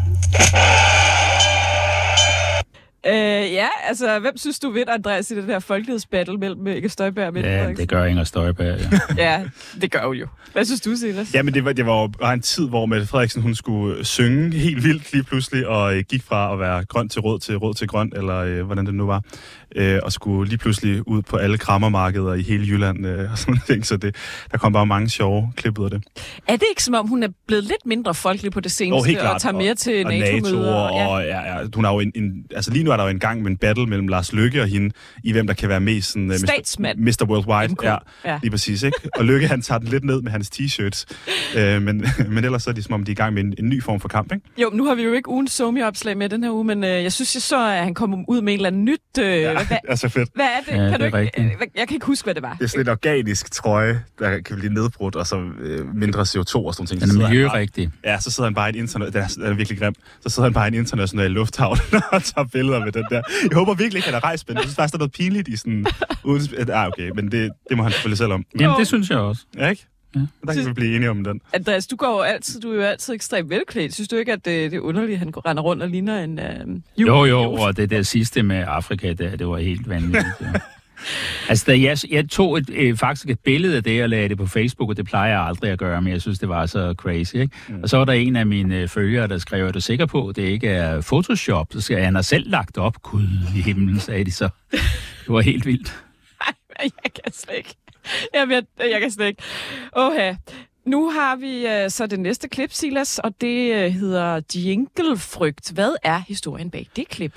Øh, 3.06 3.52
ja, 3.52 3.66
altså, 3.88 4.18
hvem 4.18 4.36
synes 4.36 4.58
du 4.58 4.70
vinder, 4.70 4.92
Andreas, 4.94 5.30
i 5.30 5.36
den 5.36 5.44
her 5.44 5.58
folkelighedsbattle 5.58 6.38
mellem 6.38 6.66
Inger 6.66 6.88
Støjberg 6.88 7.26
og 7.26 7.32
Mette 7.34 7.50
Ja, 7.50 7.56
Frederiksen? 7.60 7.80
det 7.82 7.88
gør 7.88 8.04
Inger 8.04 8.24
Støjberg, 8.24 8.78
ja. 9.16 9.24
Ja, 9.32 9.40
det 9.80 9.90
gør 9.90 10.06
hun 10.06 10.16
jo. 10.16 10.26
Hvad 10.52 10.64
synes 10.64 10.80
du, 10.80 10.96
Silas? 10.96 11.34
Ja, 11.34 11.42
men 11.42 11.54
det 11.54 11.64
var, 11.64 11.72
det 11.72 11.86
var 11.86 12.00
jo 12.00 12.06
bare 12.06 12.34
en 12.34 12.40
tid, 12.40 12.68
hvor 12.68 12.86
Mette 12.86 13.06
Frederiksen 13.06 13.42
hun 13.42 13.54
skulle 13.54 14.04
synge 14.04 14.58
helt 14.58 14.84
vildt 14.84 15.12
lige 15.12 15.22
pludselig, 15.24 15.66
og 15.68 15.96
øh, 15.96 16.04
gik 16.08 16.22
fra 16.28 16.52
at 16.52 16.58
være 16.58 16.84
grøn 16.84 17.08
til 17.08 17.20
rød 17.20 17.40
til 17.40 17.56
rød 17.58 17.74
til 17.74 17.88
grøn, 17.88 18.12
eller 18.16 18.36
øh, 18.36 18.62
hvordan 18.62 18.86
det 18.86 18.94
nu 18.94 19.06
var, 19.06 19.22
øh, 19.74 19.98
og 20.02 20.12
skulle 20.12 20.48
lige 20.48 20.58
pludselig 20.58 21.08
ud 21.08 21.22
på 21.22 21.36
alle 21.36 21.58
krammermarkeder 21.58 22.34
i 22.34 22.42
hele 22.42 22.66
Jylland 22.66 23.06
øh, 23.06 23.32
og 23.32 23.38
sådan 23.38 23.60
ting, 23.66 23.86
så 23.86 23.96
det, 23.96 24.16
der 24.52 24.58
kom 24.58 24.72
bare 24.72 24.86
mange 24.86 25.10
sjove 25.10 25.52
klip 25.56 25.78
ud 25.78 25.84
af 25.84 25.90
det. 25.90 26.02
Er 26.48 26.56
det 26.56 26.64
ikke 26.70 26.82
som 26.82 26.94
om, 26.94 27.08
hun 27.08 27.22
er 27.22 27.28
blevet 27.46 27.64
lidt 27.64 27.86
mindre 27.86 28.14
folkelig 28.14 28.52
på 28.52 28.60
det 28.60 28.72
seneste, 28.72 29.06
helt 29.08 29.20
klart. 29.20 29.34
og 29.34 29.40
tager 29.40 29.52
mere 29.52 29.74
til 29.74 30.06
og 30.06 30.12
NATO-møder? 30.12 30.62
NATO, 30.62 30.84
og, 30.84 30.90
ja. 30.98 31.06
og 31.06 31.22
ja, 31.24 31.58
ja, 31.58 31.66
hun 31.74 31.84
er 31.84 31.92
jo 31.92 32.00
en, 32.00 32.12
en, 32.14 32.32
altså 32.54 32.70
lige 32.70 32.84
nu 32.84 32.90
er 32.90 32.96
der 32.96 33.04
jo 33.04 33.10
en 33.10 33.18
gang 33.18 33.42
med 33.42 33.50
en 33.50 33.56
battle 33.56 33.86
mellem 33.86 34.08
Lars 34.08 34.32
Lykke 34.32 34.62
og 34.62 34.68
hende, 34.68 34.90
i 35.24 35.32
hvem 35.32 35.46
der 35.46 35.54
kan 35.54 35.68
være 35.68 35.80
mest 35.80 36.08
sådan... 36.12 36.26
Mr. 36.28 36.34
Statsmand. 36.36 36.98
Mr. 36.98 37.24
Worldwide, 37.28 37.72
MK. 37.72 37.84
ja, 37.84 37.96
Ja. 38.24 38.38
lige 38.42 38.50
præcis, 38.50 38.82
ikke? 38.82 38.98
Og 39.14 39.24
Lykke, 39.24 39.46
han 39.48 39.62
tager 39.62 39.78
den 39.78 39.88
lidt 39.88 40.04
ned 40.04 40.22
med 40.22 40.32
hans 40.32 40.50
t-shirts. 40.54 41.04
Øh, 41.58 41.82
men, 41.82 42.06
men 42.34 42.44
ellers 42.44 42.62
så 42.62 42.70
er 42.70 42.74
det 42.74 42.84
som 42.84 42.94
om, 42.94 43.04
de 43.04 43.10
er 43.10 43.14
i 43.14 43.16
gang 43.16 43.34
med 43.34 43.44
en, 43.44 43.54
en 43.58 43.68
ny 43.68 43.82
form 43.82 44.00
for 44.00 44.08
kamp, 44.08 44.32
ikke? 44.32 44.46
Jo, 44.62 44.70
nu 44.72 44.84
har 44.84 44.94
vi 44.94 45.02
jo 45.02 45.12
ikke 45.12 45.28
ugens 45.28 45.52
somi-opslag 45.52 46.16
med 46.16 46.28
den 46.28 46.42
her 46.44 46.50
uge, 46.50 46.64
men 46.64 46.84
øh, 46.84 46.90
jeg 46.90 47.12
synes, 47.12 47.34
jeg 47.34 47.42
så, 47.42 47.66
at 47.68 47.84
han 47.84 47.94
kom 47.94 48.24
ud 48.28 48.40
med 48.40 48.52
en 48.52 48.58
eller 48.58 48.66
anden 48.66 48.84
nyt... 48.84 49.00
Øh, 49.20 49.24
ja. 49.40 49.63
Hvad, 49.68 49.76
Det 49.82 49.90
er 49.90 49.94
så 49.94 50.08
fedt. 50.08 50.30
hvad 50.34 50.44
er 50.44 50.60
det? 50.66 50.72
Ja, 50.72 50.90
kan 50.90 50.92
det 50.92 51.00
du 51.00 51.04
ikke, 51.04 51.18
rigtigt. 51.18 51.46
øh, 51.46 51.52
jeg 51.76 51.88
kan 51.88 51.94
ikke 51.94 52.06
huske, 52.06 52.26
hvad 52.26 52.34
det 52.34 52.42
var. 52.42 52.54
Det 52.58 52.64
er 52.64 52.68
sådan 52.68 52.80
en 52.86 52.88
organisk 52.88 53.50
trøje, 53.52 54.02
der 54.18 54.40
kan 54.40 54.56
blive 54.56 54.72
nedbrudt, 54.74 55.16
og 55.16 55.26
så 55.26 55.36
øh, 55.60 55.94
mindre 55.94 56.20
CO2 56.22 56.26
og 56.26 56.46
sådan 56.46 56.56
nogle 56.78 56.86
ting. 56.86 57.00
Den 57.00 57.10
er 57.10 57.20
bare- 57.20 57.30
miljørigtig. 57.30 57.90
Ja, 58.04 58.20
så 58.20 58.30
sidder 58.30 58.46
han 58.48 58.54
bare 58.54 58.72
i 58.74 58.78
en 58.78 58.84
interna- 58.88 59.06
den 59.10 59.16
er, 59.16 59.26
den 59.36 59.42
er 59.42 59.52
virkelig 59.54 59.78
grim. 59.78 59.94
Så 60.20 60.28
sidder 60.28 60.46
han 60.48 60.54
bare 60.54 60.66
i 60.66 60.68
en 60.68 60.74
international 60.74 61.30
lufthavn 61.30 61.78
og 62.12 62.22
tager 62.22 62.44
billeder 62.52 62.84
med 62.84 62.92
den 62.92 63.04
der. 63.10 63.22
Jeg 63.50 63.54
håber 63.54 63.74
virkelig 63.74 63.98
ikke, 63.98 64.08
han 64.08 64.14
er 64.14 64.24
rejst, 64.24 64.48
men 64.48 64.56
jeg 64.56 64.62
synes 64.62 64.76
faktisk, 64.76 64.92
der 64.92 64.96
er 64.96 65.00
noget 65.00 65.12
pinligt 65.12 65.48
i 65.48 65.56
sådan... 65.56 65.86
Uden, 66.24 66.70
ah, 66.70 66.86
okay, 66.88 67.10
men 67.14 67.30
det, 67.32 67.50
det 67.68 67.76
må 67.76 67.82
han 67.82 67.92
selvfølgelig 67.92 68.18
selv 68.18 68.32
om. 68.32 68.44
Jamen, 68.60 68.78
det 68.78 68.86
synes 68.86 69.10
jeg 69.10 69.18
også. 69.18 69.42
Ja, 69.56 69.68
ikke? 69.68 69.86
Ja. 70.14 70.20
Der 70.46 70.54
kan 70.54 70.66
vi 70.66 70.72
blive 70.72 70.96
enige 70.96 71.10
om 71.10 71.24
den. 71.24 71.40
Andreas, 71.52 71.86
du 71.86 71.96
går 71.96 72.16
jo 72.16 72.20
altid, 72.20 72.60
du 72.60 72.70
er 72.70 72.74
jo 72.74 72.82
altid 72.82 73.14
ekstremt 73.14 73.50
velklædt. 73.50 73.94
Synes 73.94 74.08
du 74.08 74.16
ikke, 74.16 74.32
at 74.32 74.44
det, 74.44 74.70
det 74.70 74.76
er 74.76 74.80
underligt, 74.80 75.12
at 75.12 75.18
han 75.18 75.30
går- 75.30 75.46
render 75.48 75.62
rundt 75.62 75.82
og 75.82 75.88
ligner 75.88 76.24
en 76.24 76.38
øh, 76.38 76.46
jul? 76.98 77.08
Jo, 77.08 77.24
jo, 77.24 77.52
og 77.52 77.76
det 77.76 77.90
der 77.90 78.02
sidste 78.02 78.42
med 78.42 78.64
Afrika, 78.68 79.08
det, 79.12 79.38
det 79.38 79.48
var 79.48 79.58
helt 79.58 79.88
vanvittigt. 79.88 80.26
Ja. 80.40 80.46
Altså, 81.48 81.64
da 81.68 81.80
jeg, 81.80 81.98
jeg 82.10 82.28
tog 82.28 82.58
et, 82.58 82.70
øh, 82.72 82.96
faktisk 82.96 83.30
et 83.30 83.38
billede 83.40 83.76
af 83.76 83.82
det 83.84 84.02
og 84.02 84.08
lagde 84.08 84.28
det 84.28 84.36
på 84.38 84.46
Facebook, 84.46 84.88
og 84.90 84.96
det 84.96 85.06
plejer 85.06 85.30
jeg 85.30 85.40
aldrig 85.40 85.70
at 85.70 85.78
gøre, 85.78 86.02
men 86.02 86.12
jeg 86.12 86.20
synes, 86.20 86.38
det 86.38 86.48
var 86.48 86.66
så 86.66 86.94
crazy. 86.98 87.34
Ikke? 87.34 87.56
Mm. 87.68 87.82
Og 87.82 87.88
så 87.88 87.96
var 87.96 88.04
der 88.04 88.12
en 88.12 88.36
af 88.36 88.46
mine 88.46 88.76
øh, 88.80 88.88
følgere, 88.88 89.28
der 89.28 89.38
skrev, 89.38 89.66
er 89.66 89.72
du 89.72 89.80
sikker 89.80 90.06
på, 90.06 90.28
at 90.28 90.36
det 90.36 90.42
ikke 90.42 90.68
er 90.68 91.00
Photoshop? 91.00 91.66
Så 91.70 91.80
skal 91.80 91.98
han 92.04 92.14
har 92.14 92.22
selv 92.22 92.50
lagt 92.50 92.78
op. 92.78 93.02
Gud 93.02 93.22
i 93.56 93.60
himlen, 93.60 94.00
sagde 94.00 94.24
de 94.24 94.32
så. 94.32 94.48
Det 95.24 95.28
var 95.28 95.40
helt 95.40 95.66
vildt. 95.66 96.02
Ej, 96.40 96.88
jeg 97.04 97.12
kan 97.24 97.32
slet 97.32 97.56
ikke. 97.56 97.74
Jeg, 98.34 98.62
jeg 98.78 99.00
kan 99.00 99.10
slet 99.10 99.26
ikke. 99.26 99.42
Åha. 99.96 100.34
Nu 100.86 101.10
har 101.10 101.36
vi 101.36 101.66
øh, 101.66 101.90
så 101.90 102.06
det 102.06 102.20
næste 102.20 102.48
klip, 102.48 102.72
Silas, 102.72 103.18
og 103.18 103.34
det 103.40 103.74
øh, 103.74 103.92
hedder 103.92 104.40
Jinglefrygt. 104.54 105.70
Hvad 105.70 105.92
er 106.02 106.22
historien 106.28 106.70
bag 106.70 106.88
det 106.96 107.08
klip? 107.08 107.32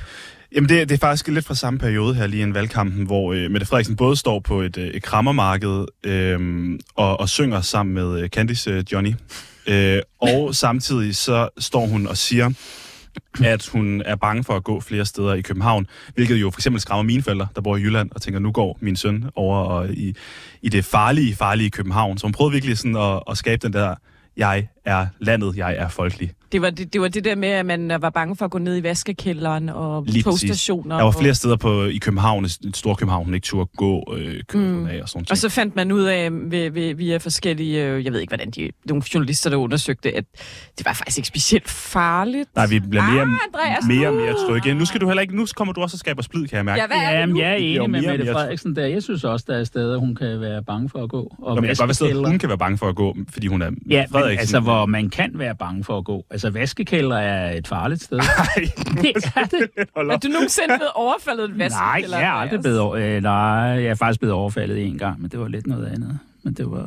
Jamen, 0.55 0.69
det, 0.69 0.89
det 0.89 0.95
er 0.95 1.00
faktisk 1.00 1.27
lidt 1.27 1.45
fra 1.45 1.55
samme 1.55 1.79
periode 1.79 2.15
her, 2.15 2.27
lige 2.27 2.39
i 2.39 2.43
en 2.43 2.53
valgkampen, 2.53 3.05
hvor 3.05 3.33
øh, 3.33 3.51
Mette 3.51 3.67
Frederiksen 3.67 3.95
både 3.95 4.15
står 4.15 4.39
på 4.39 4.62
et, 4.62 4.77
øh, 4.77 4.88
et 4.88 5.03
krammermarked 5.03 5.86
øh, 6.03 6.79
og, 6.95 7.19
og 7.19 7.29
synger 7.29 7.62
sammen 7.62 7.95
med 7.95 8.21
øh, 8.21 8.29
Candice 8.29 8.71
øh, 8.71 8.83
Johnny. 8.91 9.13
Øh, 9.67 10.01
og 10.21 10.55
samtidig 10.55 11.15
så 11.15 11.50
står 11.57 11.86
hun 11.86 12.07
og 12.07 12.17
siger, 12.17 12.50
at 13.43 13.67
hun 13.67 14.01
er 14.05 14.15
bange 14.15 14.43
for 14.43 14.55
at 14.55 14.63
gå 14.63 14.79
flere 14.79 15.05
steder 15.05 15.33
i 15.33 15.41
København, 15.41 15.88
hvilket 16.15 16.36
jo 16.36 16.50
for 16.50 16.59
eksempel 16.59 16.81
skræmmer 16.81 17.03
mine 17.03 17.24
forældre, 17.24 17.47
der 17.55 17.62
bor 17.62 17.77
i 17.77 17.81
Jylland, 17.81 18.12
og 18.12 18.21
tænker, 18.21 18.39
nu 18.39 18.51
går 18.51 18.77
min 18.81 18.95
søn 18.95 19.25
over 19.36 19.57
og 19.57 19.89
i, 19.89 20.15
i 20.62 20.69
det 20.69 20.86
farlige, 20.86 21.36
farlige 21.36 21.69
København. 21.69 22.17
Så 22.17 22.25
hun 22.25 22.31
prøvede 22.31 22.51
virkelig 22.51 22.77
sådan 22.77 22.95
at, 22.95 23.24
at 23.29 23.38
skabe 23.38 23.67
den 23.67 23.74
der, 23.74 23.95
jeg 24.38 24.67
er 24.88 25.08
landet, 25.20 25.58
jeg 25.58 25.75
er 25.77 25.89
folkelig. 25.89 26.32
Det 26.51 26.62
var 26.62 26.70
det, 26.70 26.94
det 26.94 27.01
var 27.01 27.08
det 27.08 27.24
der 27.25 27.36
med, 27.36 27.48
at 27.50 27.65
man 27.65 27.91
øh, 27.91 28.01
var 28.01 28.10
bange 28.10 28.36
for 28.36 28.46
at 28.46 28.51
gå 28.51 28.58
ned 28.58 28.77
i 28.77 28.84
vaskekælderen 28.84 29.70
og 29.70 30.03
Lige 30.08 30.24
præcis. 30.24 30.41
togstationer. 30.41 30.96
Der 30.96 31.03
var 31.03 31.12
og- 31.13 31.20
flere 31.20 31.36
steder 31.36 31.56
på, 31.56 31.84
i 31.84 31.98
København, 31.98 32.46
i 32.46 32.50
Stor 32.74 32.94
København, 32.94 33.25
hun 33.25 33.34
ikke 33.34 33.46
turde 33.46 33.70
gå 33.77 34.13
øh, 34.17 34.36
København 34.48 34.79
mm. 34.82 34.88
af 34.88 35.00
og 35.01 35.10
sådan 35.10 35.20
noget. 35.20 35.32
Og 35.32 35.38
så 35.38 35.50
fandt 35.50 35.75
man 35.75 35.91
ud 35.91 36.03
af 36.03 36.29
ved, 36.32 36.72
ved, 36.72 36.96
via 36.96 37.17
forskellige, 37.17 37.86
øh, 37.86 38.06
jeg 38.06 38.13
ved 38.13 38.20
ikke 38.20 38.32
hvordan 38.32 38.50
de, 38.51 38.70
nogle 38.86 39.03
journalister, 39.13 39.50
der 39.50 39.58
undersøgte, 39.58 40.17
at 40.17 40.24
det 40.77 40.86
var 40.86 40.94
faktisk 40.94 41.17
ikke 41.17 41.27
specielt 41.27 41.70
farligt. 41.70 42.56
Nej, 42.56 42.67
vi 42.67 42.79
bliver 42.79 43.12
mere, 43.12 43.22
Ah, 43.22 43.27
Andreas, 43.48 43.84
mere 43.88 44.08
og 44.08 44.13
nu- 44.13 44.20
mere 44.20 44.34
trygge. 44.50 44.74
Nu 44.74 44.86
skal 44.86 45.01
du 45.01 45.08
heller 45.08 45.22
ikke, 45.22 45.36
nu 45.36 45.46
kommer 45.56 45.74
du 45.74 45.82
også 45.82 45.96
og 45.96 46.00
skaber 46.00 46.22
splid, 46.22 46.48
kan 46.48 46.56
jeg 46.58 46.65
mærke. 46.65 46.82
Ja, 46.82 46.88
hvad 46.88 46.98
er 46.98 47.12
det 47.12 47.20
Jamen, 47.20 47.36
nu? 47.36 47.41
jeg 47.41 47.51
er 47.51 47.56
enig 47.56 47.89
med 47.89 48.01
mere 48.01 48.12
Mette 48.12 48.24
mere- 48.25 48.34
Frederiksen 48.34 48.75
der. 48.75 48.86
Jeg 48.86 49.03
synes 49.03 49.24
også, 49.24 49.46
der 49.50 49.58
er 49.58 49.63
steder, 49.63 49.98
hun 49.98 50.15
kan 50.15 50.41
være 50.41 50.63
bange 50.63 50.89
for 50.89 51.03
at 51.03 51.10
gå. 51.10 51.36
Og 51.41 51.56
Nå, 51.56 51.62
men 51.62 51.67
jeg 51.70 51.77
kan 51.77 51.88
godt 51.88 52.01
være, 52.01 52.10
at 52.24 52.29
hun 52.29 52.39
kan 52.39 52.50
være 52.50 52.58
bange 52.58 52.77
for 52.77 52.89
at 52.89 52.96
gå, 52.96 53.17
fordi 53.29 53.48
hun 53.48 53.62
er 53.62 53.65
Ja, 53.89 54.01
men, 54.01 54.10
Frederiksen. 54.12 54.39
altså, 54.39 54.60
hvor 54.60 54.76
man 54.86 55.10
kan 55.10 55.31
være 55.34 55.55
bange 55.55 55.84
for 55.84 55.98
at 55.98 56.05
gå. 56.05 56.25
Altså, 56.29 56.50
vaskekælder 56.50 57.17
er 57.17 57.51
et 57.51 57.67
farligt 57.67 58.03
sted. 58.03 58.17
Nej, 58.38 58.69
det 59.01 59.31
er 59.36 59.43
det. 59.43 59.69
Er 59.96 60.17
du 60.17 60.27
nogensinde 60.27 60.67
blevet 60.67 60.91
overfaldet 60.96 61.43
af 61.43 61.48
en 61.48 61.53
Nej, 61.53 61.65
vaskekælder? 61.65 62.17
jeg 62.17 62.27
er 62.27 62.31
aldrig 62.31 62.60
blevet 62.62 62.79
over, 62.79 62.96
øh, 62.96 63.22
nej, 63.22 63.34
jeg 63.34 63.86
er 63.86 63.96
faktisk 63.96 64.19
blevet 64.19 64.34
overfaldet 64.34 64.86
en 64.86 64.98
gang, 64.98 65.22
men 65.22 65.31
det 65.31 65.39
var 65.39 65.48
lidt 65.48 65.67
noget 65.67 65.86
andet. 65.86 66.19
Men 66.43 66.53
det 66.53 66.72
var... 66.72 66.77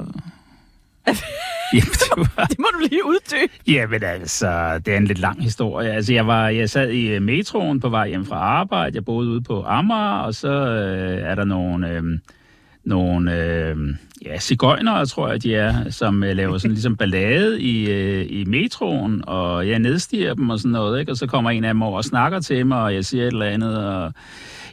Jamen, 1.75 1.92
det 1.92 2.12
var... 2.16 2.44
Det 2.44 2.59
må 2.59 2.66
du 2.75 2.78
lige 2.90 3.06
uddybe. 3.06 3.52
Jamen 3.66 4.02
altså, 4.04 4.78
det 4.78 4.94
er 4.94 4.97
en 4.97 5.04
lidt 5.04 5.18
lang 5.18 5.42
historie. 5.42 5.92
Altså, 5.92 6.12
jeg, 6.12 6.26
var, 6.26 6.49
jeg 6.49 6.70
sad 6.70 6.90
i 6.90 7.06
øh, 7.06 7.23
metroen 7.23 7.80
på 7.80 7.88
vej 7.88 8.09
hjem 8.09 8.26
fra 8.26 8.37
arbejde. 8.37 8.94
Jeg 8.94 9.04
boede 9.04 9.30
ude 9.30 9.42
på 9.42 9.64
Amager, 9.66 10.18
og 10.18 10.35
så 10.35 10.49
øh, 10.49 11.30
er 11.30 11.35
der 11.35 11.44
nogle, 11.44 11.88
øh, 11.88 12.02
nogle 12.84 13.36
øh, 13.36 13.76
ja, 14.25 14.38
cigøjnere, 14.38 15.06
tror 15.06 15.28
jeg, 15.28 15.43
de 15.43 15.54
er, 15.54 15.90
som 15.90 16.23
øh, 16.23 16.36
laver 16.36 16.58
sådan 16.58 16.75
ligesom 16.80 16.97
ballade 16.97 17.60
i, 17.60 17.90
øh, 17.90 18.26
i 18.28 18.45
metroen, 18.45 19.23
og 19.26 19.69
jeg 19.69 19.78
nedstiger 19.78 20.34
dem 20.34 20.50
og 20.50 20.58
sådan 20.58 20.73
noget, 20.73 21.00
ikke? 21.00 21.12
og 21.12 21.16
så 21.16 21.26
kommer 21.26 21.50
en 21.50 21.64
af 21.64 21.75
dem 21.75 21.82
over 21.82 21.97
og 21.97 22.04
snakker 22.04 22.40
til 22.40 22.66
mig, 22.66 22.82
og 22.82 22.95
jeg 22.95 23.04
siger 23.04 23.25
et 23.26 23.32
eller 23.32 23.47
andet, 23.47 23.84
og 23.84 24.12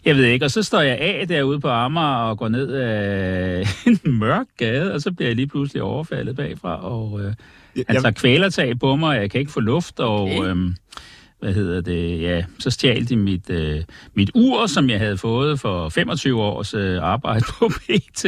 jeg 0.05 0.15
ved 0.15 0.23
ikke, 0.23 0.45
og 0.45 0.51
så 0.51 0.63
står 0.63 0.81
jeg 0.81 0.97
af 0.97 1.27
derude 1.27 1.59
på 1.59 1.69
Amager 1.69 2.15
og 2.15 2.37
går 2.37 2.47
ned 2.47 2.71
af 2.73 3.63
en 3.87 3.99
mørk 4.19 4.47
gade, 4.57 4.93
og 4.93 5.01
så 5.01 5.11
bliver 5.11 5.29
jeg 5.29 5.35
lige 5.35 5.47
pludselig 5.47 5.83
overfaldet 5.83 6.35
bagfra, 6.35 6.85
og 6.85 7.21
øh, 7.21 7.33
han 7.87 8.01
tager 8.01 8.11
kvælertag 8.11 8.79
på 8.79 8.95
mig, 8.95 9.09
og 9.09 9.15
jeg 9.15 9.31
kan 9.31 9.39
ikke 9.39 9.51
få 9.51 9.59
luft, 9.59 9.99
og 9.99 10.21
Okay. 10.21 10.73
Hvad 11.39 11.53
hedder 11.53 11.81
det, 11.81 12.21
ja, 12.21 12.43
så 12.59 12.69
stjal 12.69 13.09
de 13.09 13.15
mit, 13.15 13.49
øh, 13.49 13.81
mit 14.13 14.31
ur, 14.35 14.65
som 14.67 14.89
jeg 14.89 14.99
havde 14.99 15.17
fået 15.17 15.59
for 15.59 15.89
25 15.89 16.41
års 16.41 16.73
øh, 16.73 17.03
arbejde 17.03 17.45
på 17.59 17.69
PT. 17.87 18.23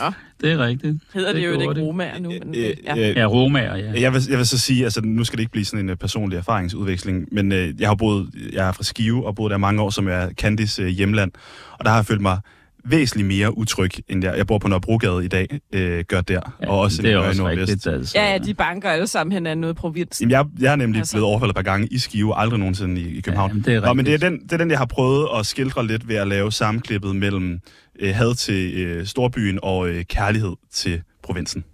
Nå. 0.00 0.12
Det 0.40 0.52
er 0.52 0.58
rigtigt. 0.58 0.96
Hedder 1.14 1.32
det, 1.32 1.44
jo 1.44 1.50
gjorde 1.50 1.62
ikke 1.64 1.80
romager 1.86 2.18
nu. 2.18 2.28
Men, 2.28 2.54
Øh, 2.54 2.74
ja. 2.84 3.10
øh, 3.10 3.16
Ja, 3.16 3.24
romager, 3.26 3.76
ja. 3.76 4.00
Jeg 4.00 4.12
vil, 4.12 4.22
jeg 4.28 4.38
vil 4.38 4.46
så 4.46 4.58
sige, 4.58 4.84
altså 4.84 5.00
nu 5.04 5.24
skal 5.24 5.36
det 5.36 5.42
ikke 5.42 5.52
blive 5.52 5.64
sådan 5.64 5.90
en 5.90 5.96
personlig 5.96 6.36
erfaringsudveksling, 6.36 7.28
men 7.32 7.52
uh, 7.52 7.80
jeg 7.80 7.88
har 7.88 7.94
boet, 7.94 8.30
jeg 8.52 8.68
er 8.68 8.72
fra 8.72 8.82
Skive 8.82 9.26
og 9.26 9.34
boet 9.34 9.50
der 9.50 9.56
mange 9.56 9.82
år, 9.82 9.90
som 9.90 10.08
er 10.08 10.28
Candice 10.32 10.82
uh, 10.82 10.88
hjemland, 10.88 11.30
og 11.78 11.84
der 11.84 11.90
har 11.90 11.98
jeg 11.98 12.06
følt 12.06 12.20
mig 12.20 12.38
væsentligt 12.84 13.28
mere 13.28 13.58
utryg, 13.58 13.90
end 14.08 14.24
jeg, 14.24 14.34
jeg 14.36 14.46
bor 14.46 14.58
på 14.58 14.68
Nørrebrogade 14.68 15.24
i 15.24 15.28
dag, 15.28 15.46
uh, 15.74 15.80
gør 16.08 16.20
der, 16.20 16.40
ja 16.62 16.68
og 16.68 16.78
også 16.80 17.02
det 17.02 17.10
er 17.12 17.14
i 17.14 17.16
også 17.28 17.42
Nordvest. 17.42 17.70
rigtigt. 17.70 17.86
Altså. 17.94 18.18
ja, 18.18 18.32
ja, 18.32 18.38
de 18.38 18.54
banker 18.54 18.90
alle 18.90 19.06
sammen 19.06 19.32
hinanden 19.32 19.64
ude 19.64 19.70
i 19.70 19.74
provinsen. 19.74 20.30
Jamen, 20.30 20.52
jeg, 20.56 20.62
jeg 20.64 20.72
er 20.72 20.76
nemlig 20.76 20.98
Altså. 20.98 21.12
blevet 21.14 21.26
overfaldet 21.28 21.50
et 21.52 21.56
par 21.56 21.62
gange 21.72 21.88
i 21.90 21.98
Skive, 21.98 22.38
aldrig 22.38 22.58
nogensinde 22.58 23.00
i, 23.00 23.18
i 23.18 23.20
København. 23.20 23.50
jamen, 23.50 23.64
det 23.64 23.74
er 23.74 23.80
Nå, 23.80 23.92
men 23.92 24.06
det 24.06 24.14
er, 24.14 24.18
den, 24.18 24.38
det 24.42 24.52
er 24.52 24.56
den, 24.56 24.70
jeg 24.70 24.78
har 24.78 24.86
prøvet 24.86 25.28
at 25.38 25.46
skildre 25.46 25.86
lidt 25.86 26.08
ved 26.08 26.16
at 26.16 26.28
lave 26.28 26.52
sammenklippet 26.52 27.16
mellem 27.16 27.58
øh, 28.00 28.14
had 28.14 28.34
til 28.34 28.74
øh, 28.74 29.06
storbyen 29.06 29.58
og 29.62 29.88
øh, 29.88 30.04
kærlighed 30.04 30.52
til 30.72 31.02
provinsen. 31.22 31.64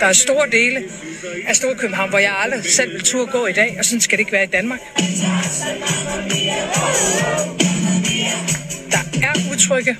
Der 0.00 0.06
er 0.06 0.12
store 0.12 0.46
dele 0.52 0.76
af 1.46 1.56
Storkøbenhavn, 1.56 2.10
hvor 2.10 2.18
jeg 2.18 2.36
aldrig 2.38 2.64
selv 2.64 2.92
vil 2.92 3.02
turde 3.02 3.26
gå 3.26 3.46
i 3.46 3.52
dag, 3.52 3.76
og 3.78 3.84
sådan 3.84 4.00
skal 4.00 4.18
det 4.18 4.20
ikke 4.20 4.32
være 4.32 4.44
i 4.44 4.46
Danmark. 4.46 4.80
Der 8.92 9.26
er 9.26 9.52
utrygge, 9.52 9.96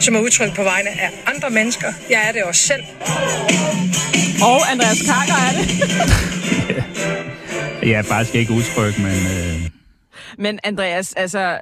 som 0.00 0.14
er 0.14 0.20
utrygge 0.20 0.54
på 0.54 0.62
vegne 0.62 0.90
af 0.90 1.10
andre 1.26 1.50
mennesker. 1.50 1.92
Jeg 2.10 2.28
er 2.28 2.32
det 2.32 2.42
også 2.42 2.60
selv. 2.60 2.82
Og 4.42 4.70
Andreas 4.72 5.02
Karker 5.02 5.34
er 5.34 5.52
det. 5.58 5.64
Jeg 7.90 7.92
er 7.98 8.02
faktisk 8.02 8.34
ikke 8.34 8.52
utryg, 8.52 8.94
men 8.98 9.16
øh, 9.26 9.70
Men 10.38 10.58
Andreas, 10.64 11.12
altså... 11.12 11.60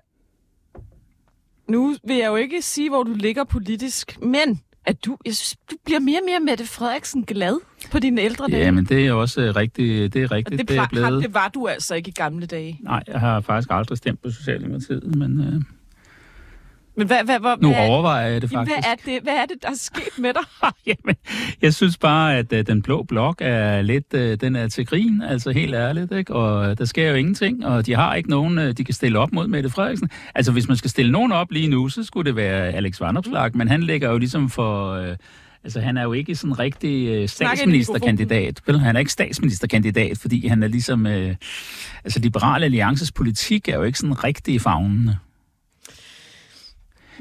Nu 1.69 1.97
vil 2.07 2.17
jeg 2.17 2.27
jo 2.27 2.37
ikke 2.37 2.63
sige, 2.63 2.89
hvor 2.91 3.03
du 3.03 3.15
ligger 3.15 3.45
politisk, 3.45 4.23
men 4.23 4.61
at 4.87 5.05
du, 5.05 5.17
jeg 5.25 5.35
synes, 5.35 5.57
du 5.71 5.77
bliver 5.85 6.01
mere 6.01 6.21
og 6.21 6.25
mere 6.25 6.41
Mette 6.41 6.67
Frederiksen 6.67 7.25
glad 7.25 7.61
på 7.91 7.99
dine 7.99 8.21
ældre 8.21 8.47
dage. 8.51 8.65
ja, 8.65 8.71
men 8.71 8.85
det 8.85 9.07
er 9.07 9.13
også 9.13 9.41
øh, 9.41 9.57
rigtigt. 9.57 10.15
Det 10.15 10.21
er 10.23 10.25
Og 10.27 10.31
rigtigt, 10.33 10.61
det, 10.61 10.69
det, 10.69 10.79
er 10.79 10.87
det, 10.87 10.99
har, 10.99 11.09
blevet. 11.09 11.25
det 11.25 11.35
var 11.35 11.49
du 11.55 11.67
altså 11.67 11.95
ikke 11.95 12.09
i 12.09 12.13
gamle 12.13 12.47
dage. 12.47 12.79
Nej, 12.83 13.03
jeg 13.09 13.21
har 13.21 13.41
faktisk 13.41 13.69
aldrig 13.71 13.99
stemt 13.99 14.23
på 14.23 14.31
Socialdemokratiet, 14.31 15.15
men 15.17 15.41
øh, 15.41 15.63
Men 16.97 17.07
hvad, 17.07 17.25
hvad, 17.25 17.41
hvad, 17.41 17.57
nu 17.61 17.69
hvad, 17.69 17.79
er- 17.79 17.89
overvejer 17.89 18.29
jeg 18.29 18.43
det 18.43 18.51
faktisk. 18.51 18.77
hvad, 18.77 18.93
er 18.93 18.95
det, 19.13 19.23
hvad 19.23 19.33
er 19.33 19.47
det, 19.47 19.57
der 19.63 19.69
er 19.69 19.75
sket 19.75 20.19
med 20.19 20.33
dig? 20.35 20.43
Jamen, 20.87 21.17
jeg 21.63 21.75
synes 21.75 21.99
bare, 21.99 22.37
at 22.37 22.53
øh, 22.53 22.67
den 22.67 22.83
blå 22.83 23.03
blok 23.03 23.37
er 23.41 23.83
lidt, 23.83 24.15
øh, 24.15 24.37
den 24.41 24.57
er 24.57 24.69
til 24.69 24.87
grin, 24.87 25.23
altså 25.23 25.51
helt 25.51 25.75
ærligt, 25.75 26.13
ikke? 26.13 26.35
Og 26.35 26.71
øh, 26.71 26.79
der 26.79 26.85
sker 26.85 27.09
jo 27.11 27.15
ingenting, 27.15 27.67
og 27.67 27.87
de 27.87 27.95
har 27.95 28.15
ikke 28.15 28.31
nogen, 28.31 28.59
øh, 28.59 28.73
de 28.73 28.85
kan 28.85 28.95
stille 28.95 29.19
op 29.19 29.33
mod 29.33 29.47
Mette 29.49 29.71
Frederiksen. 29.71 30.11
Altså, 30.35 30.53
hvis 30.53 30.69
man 30.69 30.77
skal 30.77 30.91
stille 30.91 31.13
nogen 31.13 31.33
op 31.33 31.51
lige 31.51 31.69
nu, 31.69 31.89
så 31.89 32.05
skulle 32.05 32.27
det 32.29 32.37
være 32.37 32.69
Alex 32.73 33.01
Vanopslagh, 33.01 33.57
men 33.57 33.69
han 33.69 33.83
ligger 33.83 34.11
jo 34.11 34.19
ligesom 34.19 34.51
for... 34.51 34.93
Øh, 34.93 35.17
Altså, 35.65 35.81
han 35.81 35.97
er 35.97 36.03
jo 36.03 36.13
ikke 36.13 36.35
sådan 36.35 36.51
en 36.51 36.59
rigtig 36.59 37.09
øh, 37.09 37.29
statsministerkandidat. 37.29 38.61
Vel? 38.67 38.81
Han 38.81 38.97
er 38.97 39.01
ikke 39.01 39.13
statsministerkandidat, 39.13 40.19
fordi 40.19 40.47
han 40.47 40.63
er 40.63 40.69
ligesom... 40.69 41.07
Øh, 41.07 41.35
altså, 42.05 42.21
Liberale 42.21 42.65
Alliances 42.65 43.13
politik 43.13 43.69
er 43.69 43.77
jo 43.77 43.83
ikke 43.83 43.99
sådan 43.99 44.25
rigtig 44.25 44.61
fagnende. 44.61 45.17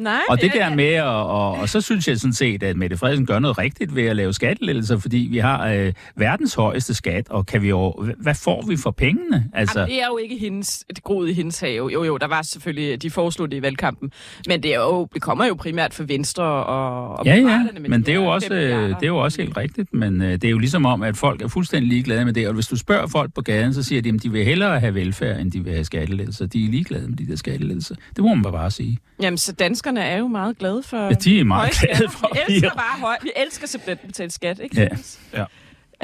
Nej, 0.02 0.22
Og 0.30 0.42
det 0.42 0.52
ja, 0.56 0.60
der 0.60 0.70
ja. 0.70 0.76
med, 0.76 1.02
og, 1.02 1.28
og, 1.28 1.52
og 1.52 1.70
så 1.70 1.82
synes 1.82 2.08
jeg 2.08 2.18
sådan 2.18 2.34
set, 2.34 2.64
at 2.64 2.78
Mette 2.78 2.98
Frederiksen 2.98 3.26
gør 3.26 3.40
noget 3.40 3.58
rigtigt 3.58 3.96
ved 3.96 4.04
at 4.04 4.16
lave 4.16 4.34
skattelettelser, 4.34 4.98
fordi 4.98 5.28
vi 5.32 5.38
har 5.38 5.68
øh, 5.68 5.94
verdens 6.16 6.54
højeste 6.54 6.94
skat, 6.94 7.30
og 7.30 7.46
kan 7.46 7.62
vi 7.62 7.70
jo, 7.70 8.06
hvad 8.18 8.36
får 8.36 8.66
vi 8.68 8.78
for 8.78 8.92
pengene? 8.92 9.50
Altså, 9.54 9.80
Jamen, 9.80 9.92
det 9.92 10.02
er 10.02 10.08
jo 10.08 10.18
ikke 10.18 10.38
hendes, 10.38 10.86
det 10.90 11.04
groede 11.04 11.32
i 11.32 11.34
hendes 11.34 11.60
have. 11.60 11.92
Jo, 11.92 12.04
jo, 12.04 12.18
der 12.18 12.28
var 12.28 12.42
selvfølgelig, 12.42 13.02
de 13.02 13.10
foreslog 13.10 13.52
det 13.52 13.58
i 13.58 13.62
valgkampen. 13.62 14.12
Men 14.48 14.64
det, 14.64 14.74
er 14.74 14.80
jo, 14.80 15.08
det 15.14 15.22
kommer 15.22 15.46
jo 15.46 15.54
primært 15.54 15.94
fra 15.94 16.04
Venstre 16.08 16.44
og, 16.44 17.18
og 17.18 17.26
Ja, 17.26 17.36
ja, 17.36 17.66
men 17.80 17.92
de 17.92 18.06
det 18.06 18.10
er, 18.10 18.16
jo 18.16 18.26
også, 18.26 18.54
øh, 18.54 18.90
det 18.90 19.04
er 19.04 19.08
jo 19.08 19.18
også 19.18 19.42
helt 19.42 19.58
rigtigt, 19.58 19.94
men 19.94 20.22
øh, 20.22 20.32
det 20.32 20.44
er 20.44 20.50
jo 20.50 20.58
ligesom 20.58 20.86
om, 20.86 21.02
at 21.02 21.18
folk 21.18 21.42
er 21.42 21.48
fuldstændig 21.48 21.90
ligeglade 21.90 22.26
med 22.26 22.34
det, 22.34 22.48
og 22.48 22.54
hvis 22.54 22.68
du 22.68 22.76
spørger 22.76 23.08
folk 23.08 23.34
på 23.34 23.42
gaden, 23.42 23.74
så 23.74 23.84
siger 23.84 24.02
de, 24.02 24.10
at 24.10 24.24
de 24.24 24.32
vil 24.32 24.46
hellere 24.46 24.80
have 24.80 24.96
velfærd, 24.96 25.40
end 25.40 25.52
de 25.52 25.64
vil 25.64 25.74
have 25.74 25.86
skattelettelser. 25.86 26.46
De 26.46 26.66
er 26.66 26.70
ligeglade 26.70 27.08
med 27.08 27.18
de 27.18 27.28
der 27.28 27.36
skattelettelser. 27.36 27.96
Det 28.16 28.24
må 28.24 28.36
man 28.36 28.52
bare 28.52 28.72
sige. 28.72 28.98
Jamen, 29.22 29.38
så 29.38 29.54
danskerne 29.96 30.16
er 30.16 30.18
jo 30.18 30.28
meget 30.28 30.58
glade 30.58 30.84
for 30.84 30.98
Ja, 30.98 31.14
de 31.14 31.40
er 31.40 31.44
meget 31.44 31.72
glade 31.72 32.10
for, 32.12 32.32
Vi 32.48 32.54
elsker 32.54 32.70
bare 32.70 33.00
høj. 33.00 33.16
Vi 33.24 33.32
elsker 33.36 33.68
simpelthen 33.68 33.98
at 34.04 34.08
betale 34.08 34.32
skat, 34.32 34.60
ikke? 34.64 34.82
Ja. 34.82 34.88
Ja. 35.34 35.46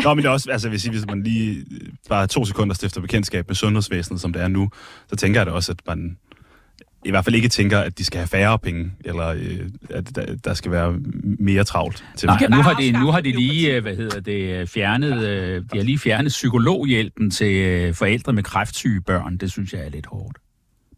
Nå, 0.04 0.14
men 0.14 0.24
det 0.24 0.30
er 0.30 0.34
også, 0.34 0.52
altså, 0.52 0.78
sige, 0.78 0.92
hvis 0.92 1.06
man 1.06 1.24
lige 1.24 1.66
øh, 1.72 1.90
bare 2.10 2.28
to 2.28 2.46
sekunder 2.46 2.76
stifter 2.76 3.02
bekendtskab 3.02 3.48
med 3.48 3.56
sundhedsvæsenet, 3.56 4.22
som 4.22 4.34
det 4.34 4.42
er 4.42 4.48
nu, 4.48 4.70
så 5.10 5.16
tænker 5.16 5.40
jeg 5.40 5.46
da 5.46 5.52
også, 5.52 5.72
at 5.72 5.78
man 5.88 6.18
i 7.06 7.10
hvert 7.10 7.26
fald 7.26 7.36
ikke 7.36 7.50
tænker, 7.50 7.80
at 7.80 7.98
de 7.98 8.04
skal 8.04 8.18
have 8.18 8.28
færre 8.28 8.60
penge, 8.60 8.92
eller 9.06 9.28
øh, 9.28 9.60
at 9.90 10.16
der, 10.16 10.36
der 10.36 10.54
skal 10.54 10.72
være 10.72 11.00
mere 11.40 11.64
travlt. 11.64 12.04
Til 12.16 12.28
Nej, 12.28 12.48
nu 12.50 12.56
har 12.56 12.74
de, 12.74 12.92
nu 12.92 13.12
har 13.12 13.22
de 13.22 13.32
lige, 13.32 13.80
hvad 13.80 13.96
hedder 13.96 14.20
det, 14.20 14.70
fjernet, 14.70 15.28
øh, 15.28 15.64
de 15.74 15.78
har 15.78 15.84
lige 15.84 16.00
fjernet 16.00 16.30
psykologhjælpen 16.30 17.32
til 17.32 17.56
øh, 17.56 17.94
forældre 17.94 18.34
med 18.34 18.44
kræftsyge 18.44 19.02
børn. 19.02 19.38
Det 19.38 19.52
synes 19.52 19.74
jeg 19.74 19.86
er 19.86 19.90
lidt 19.90 20.06
hårdt 20.06 20.38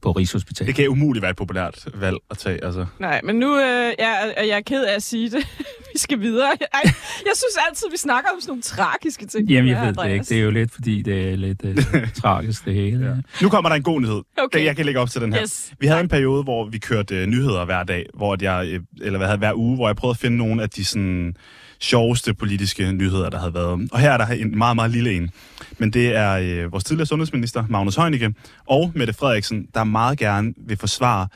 på 0.02 0.12
Rigshospitalet. 0.12 0.68
Det 0.68 0.76
kan 0.76 0.90
umuligt 0.90 1.22
være 1.22 1.32
et 1.32 1.38
populært 1.38 1.88
valg 1.94 2.18
at 2.32 2.38
tage. 2.38 2.66
Altså. 2.66 2.86
Nej, 3.00 3.22
men 3.24 3.36
nu 3.36 3.58
øh, 3.58 3.94
jeg, 4.00 4.34
er 4.38 4.44
jeg 4.44 4.58
er 4.58 4.62
ked 4.62 4.86
af 4.86 4.96
at 4.96 5.04
sige 5.04 5.30
det. 5.30 5.48
vi 5.94 6.00
skal 6.00 6.20
videre. 6.20 6.48
Ej, 6.74 6.82
jeg 7.26 7.34
synes 7.36 7.58
altid, 7.70 7.88
vi 7.92 7.98
snakker 7.98 8.30
om 8.30 8.42
sådan 8.42 8.52
nogle 8.52 8.62
tragiske 8.62 9.26
ting. 9.26 9.50
Jamen, 9.50 9.72
jeg 9.72 9.88
ved 9.88 10.04
det 10.04 10.14
ikke. 10.14 10.26
Det 10.26 10.38
er 10.38 10.42
jo 10.42 10.52
lidt, 10.52 10.72
fordi 10.72 11.02
det 11.02 11.32
er 11.32 11.36
lidt 11.36 11.62
øh, 11.66 11.78
tragisk, 12.22 12.66
det 12.66 12.74
hele. 12.74 13.06
Ja. 13.06 13.44
Nu 13.44 13.50
kommer 13.50 13.70
der 13.70 13.76
en 13.76 13.84
god 13.84 14.02
nyhed. 14.02 14.22
Okay. 14.38 14.66
Jeg 14.66 14.76
kan 14.76 14.86
lægge 14.86 15.00
op 15.00 15.10
til 15.10 15.22
den 15.22 15.34
her. 15.34 15.42
Yes. 15.42 15.74
Vi 15.80 15.88
havde 15.88 16.02
en 16.02 16.10
periode, 16.10 16.44
hvor 16.44 16.70
vi 16.70 16.78
kørte 16.78 17.16
øh, 17.16 17.28
nyheder 17.28 17.66
hver 17.66 17.84
dag, 17.84 18.06
hvor 18.14 18.34
at 18.34 18.42
jeg, 18.42 18.68
øh, 18.68 18.80
eller 19.02 19.18
hvad 19.18 19.28
havde 19.28 19.40
hver 19.40 19.54
uge, 19.54 19.76
hvor 19.76 19.88
jeg 19.88 19.96
prøvede 19.96 20.14
at 20.14 20.20
finde 20.20 20.38
nogle 20.38 20.64
af 20.64 20.70
de 20.70 20.86
sådan, 20.86 21.36
sjoveste 21.82 22.34
politiske 22.34 22.92
nyheder, 22.92 23.30
der 23.30 23.40
havde 23.40 23.54
været. 23.54 23.90
Og 23.92 24.00
her 24.00 24.12
er 24.12 24.18
der 24.18 24.28
en 24.28 24.58
meget, 24.58 24.76
meget 24.76 24.92
lille 24.92 25.14
en. 25.14 25.30
Men 25.78 25.94
det 25.94 26.16
er 26.16 26.32
øh, 26.32 26.72
vores 26.72 26.84
tidligere 26.84 27.06
sundhedsminister, 27.06 27.64
Magnus 27.70 27.96
Heunicke, 27.96 28.34
og 28.68 28.92
Mette 28.96 29.14
Frederiksen, 29.14 29.68
der 29.74 29.84
meget 29.84 30.18
gerne 30.18 30.54
vil 30.68 30.78
forsvare 30.78 31.28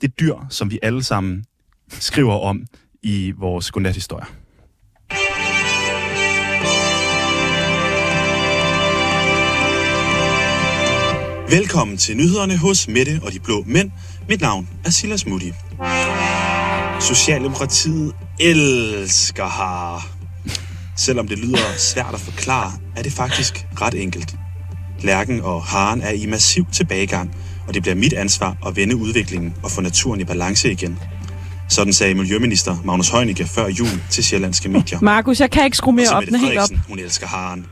det 0.00 0.20
dyr, 0.20 0.34
som 0.50 0.70
vi 0.70 0.78
alle 0.82 1.02
sammen 1.02 1.44
skriver 1.88 2.38
om 2.38 2.66
i 3.02 3.32
vores 3.38 3.70
godnathistorie. 3.70 4.26
Velkommen 11.50 11.96
til 11.96 12.16
nyhederne 12.16 12.56
hos 12.56 12.88
Mette 12.88 13.20
og 13.22 13.32
de 13.32 13.40
Blå 13.40 13.64
Mænd. 13.66 13.90
Mit 14.28 14.40
navn 14.40 14.68
er 14.84 14.90
Silas 14.90 15.26
Mutti. 15.26 15.52
Socialdemokratiet 17.08 18.12
elsker 18.40 19.44
harer. 19.44 20.08
Selvom 20.96 21.28
det 21.28 21.38
lyder 21.38 21.76
svært 21.78 22.14
at 22.14 22.20
forklare, 22.20 22.72
er 22.96 23.02
det 23.02 23.12
faktisk 23.12 23.66
ret 23.80 24.02
enkelt. 24.02 24.34
Lærken 25.00 25.40
og 25.40 25.62
haren 25.62 26.02
er 26.02 26.10
i 26.10 26.26
massiv 26.26 26.66
tilbagegang, 26.72 27.36
og 27.68 27.74
det 27.74 27.82
bliver 27.82 27.94
mit 27.94 28.12
ansvar 28.12 28.56
at 28.66 28.76
vende 28.76 28.96
udviklingen 28.96 29.54
og 29.62 29.70
få 29.70 29.80
naturen 29.80 30.20
i 30.20 30.24
balance 30.24 30.72
igen. 30.72 30.98
Sådan 31.68 31.92
sagde 31.92 32.14
Miljøminister 32.14 32.76
Magnus 32.84 33.08
Heunicke 33.08 33.46
før 33.46 33.68
jul 33.68 34.02
til 34.10 34.24
sjællandske 34.24 34.68
medier. 34.68 35.00
Markus, 35.00 35.40
jeg 35.40 35.50
kan 35.50 35.64
ikke 35.64 35.76
skrue 35.76 35.94
mere 35.94 36.10
op. 36.10 36.22
Den 36.26 36.34
helt 36.36 36.58
op. 36.58 36.68
Hun 36.88 36.98
elsker 36.98 37.26
haren. 37.26 37.66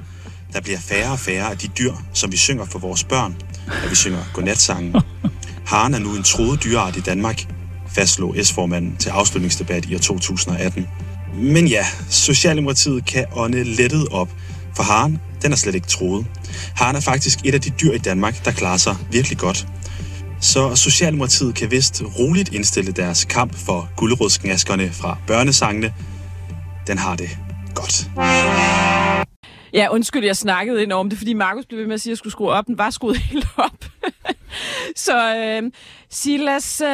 Der 0.53 0.61
bliver 0.61 0.79
færre 0.79 1.13
og 1.13 1.19
færre 1.19 1.51
af 1.51 1.59
de 1.59 1.69
dyr, 1.69 1.93
som 2.13 2.33
vi 2.33 2.37
synger 2.37 2.65
for 2.65 2.79
vores 2.79 3.05
børn, 3.05 3.37
når 3.67 3.89
vi 3.89 3.95
synger 3.95 4.19
godnatsangen. 4.33 4.95
Haren 5.67 5.95
er 5.95 5.99
nu 5.99 6.17
en 6.17 6.23
troet 6.23 6.65
dyreart 6.65 6.97
i 6.97 7.01
Danmark, 7.01 7.47
fastslog 7.95 8.37
S-formanden 8.43 8.97
til 8.97 9.11
afslutningsdebat 9.11 9.85
i 9.85 9.95
år 9.95 9.99
2018. 9.99 10.87
Men 11.35 11.67
ja, 11.67 11.87
Socialdemokratiet 12.11 13.07
kan 13.07 13.25
ånde 13.33 13.65
lettet 13.65 14.09
op, 14.09 14.29
for 14.77 14.83
haren, 14.83 15.19
den 15.43 15.53
er 15.53 15.57
slet 15.57 15.75
ikke 15.75 15.87
troet. 15.87 16.27
Haren 16.77 16.97
er 16.97 17.01
faktisk 17.01 17.39
et 17.45 17.55
af 17.55 17.61
de 17.61 17.71
dyr 17.71 17.93
i 17.93 17.99
Danmark, 17.99 18.45
der 18.45 18.53
klarer 18.53 18.77
sig 18.77 18.97
virkelig 19.11 19.39
godt. 19.39 19.67
Så 20.41 20.77
Socialdemokratiet 20.77 21.55
kan 21.55 21.71
vist 21.71 22.03
roligt 22.19 22.55
indstille 22.55 22.93
deres 22.93 23.25
kamp 23.25 23.55
for 23.59 23.89
guldrødsknaskerne 23.97 24.93
fra 24.93 25.19
børnesangene. 25.27 25.93
Den 26.87 26.99
har 26.99 27.17
det 27.17 27.39
godt. 27.75 28.09
Ja, 29.73 29.89
undskyld, 29.91 30.25
jeg 30.25 30.37
snakkede 30.37 30.83
ind 30.83 30.93
om 30.93 31.09
det, 31.09 31.19
fordi 31.19 31.35
Markus 31.35 31.67
blev 31.67 31.79
ved 31.79 31.87
med 31.87 31.95
at 31.95 32.01
sige, 32.01 32.11
at 32.11 32.13
jeg 32.13 32.19
skulle 32.19 32.33
skrue 32.33 32.51
op. 32.51 32.67
Den 32.67 32.79
var 32.79 32.91
skruet 32.91 33.17
helt 33.31 33.47
op. 33.57 33.85
så 34.97 35.37
øh, 35.37 35.71
Silas, 36.11 36.81
øh, 36.81 36.89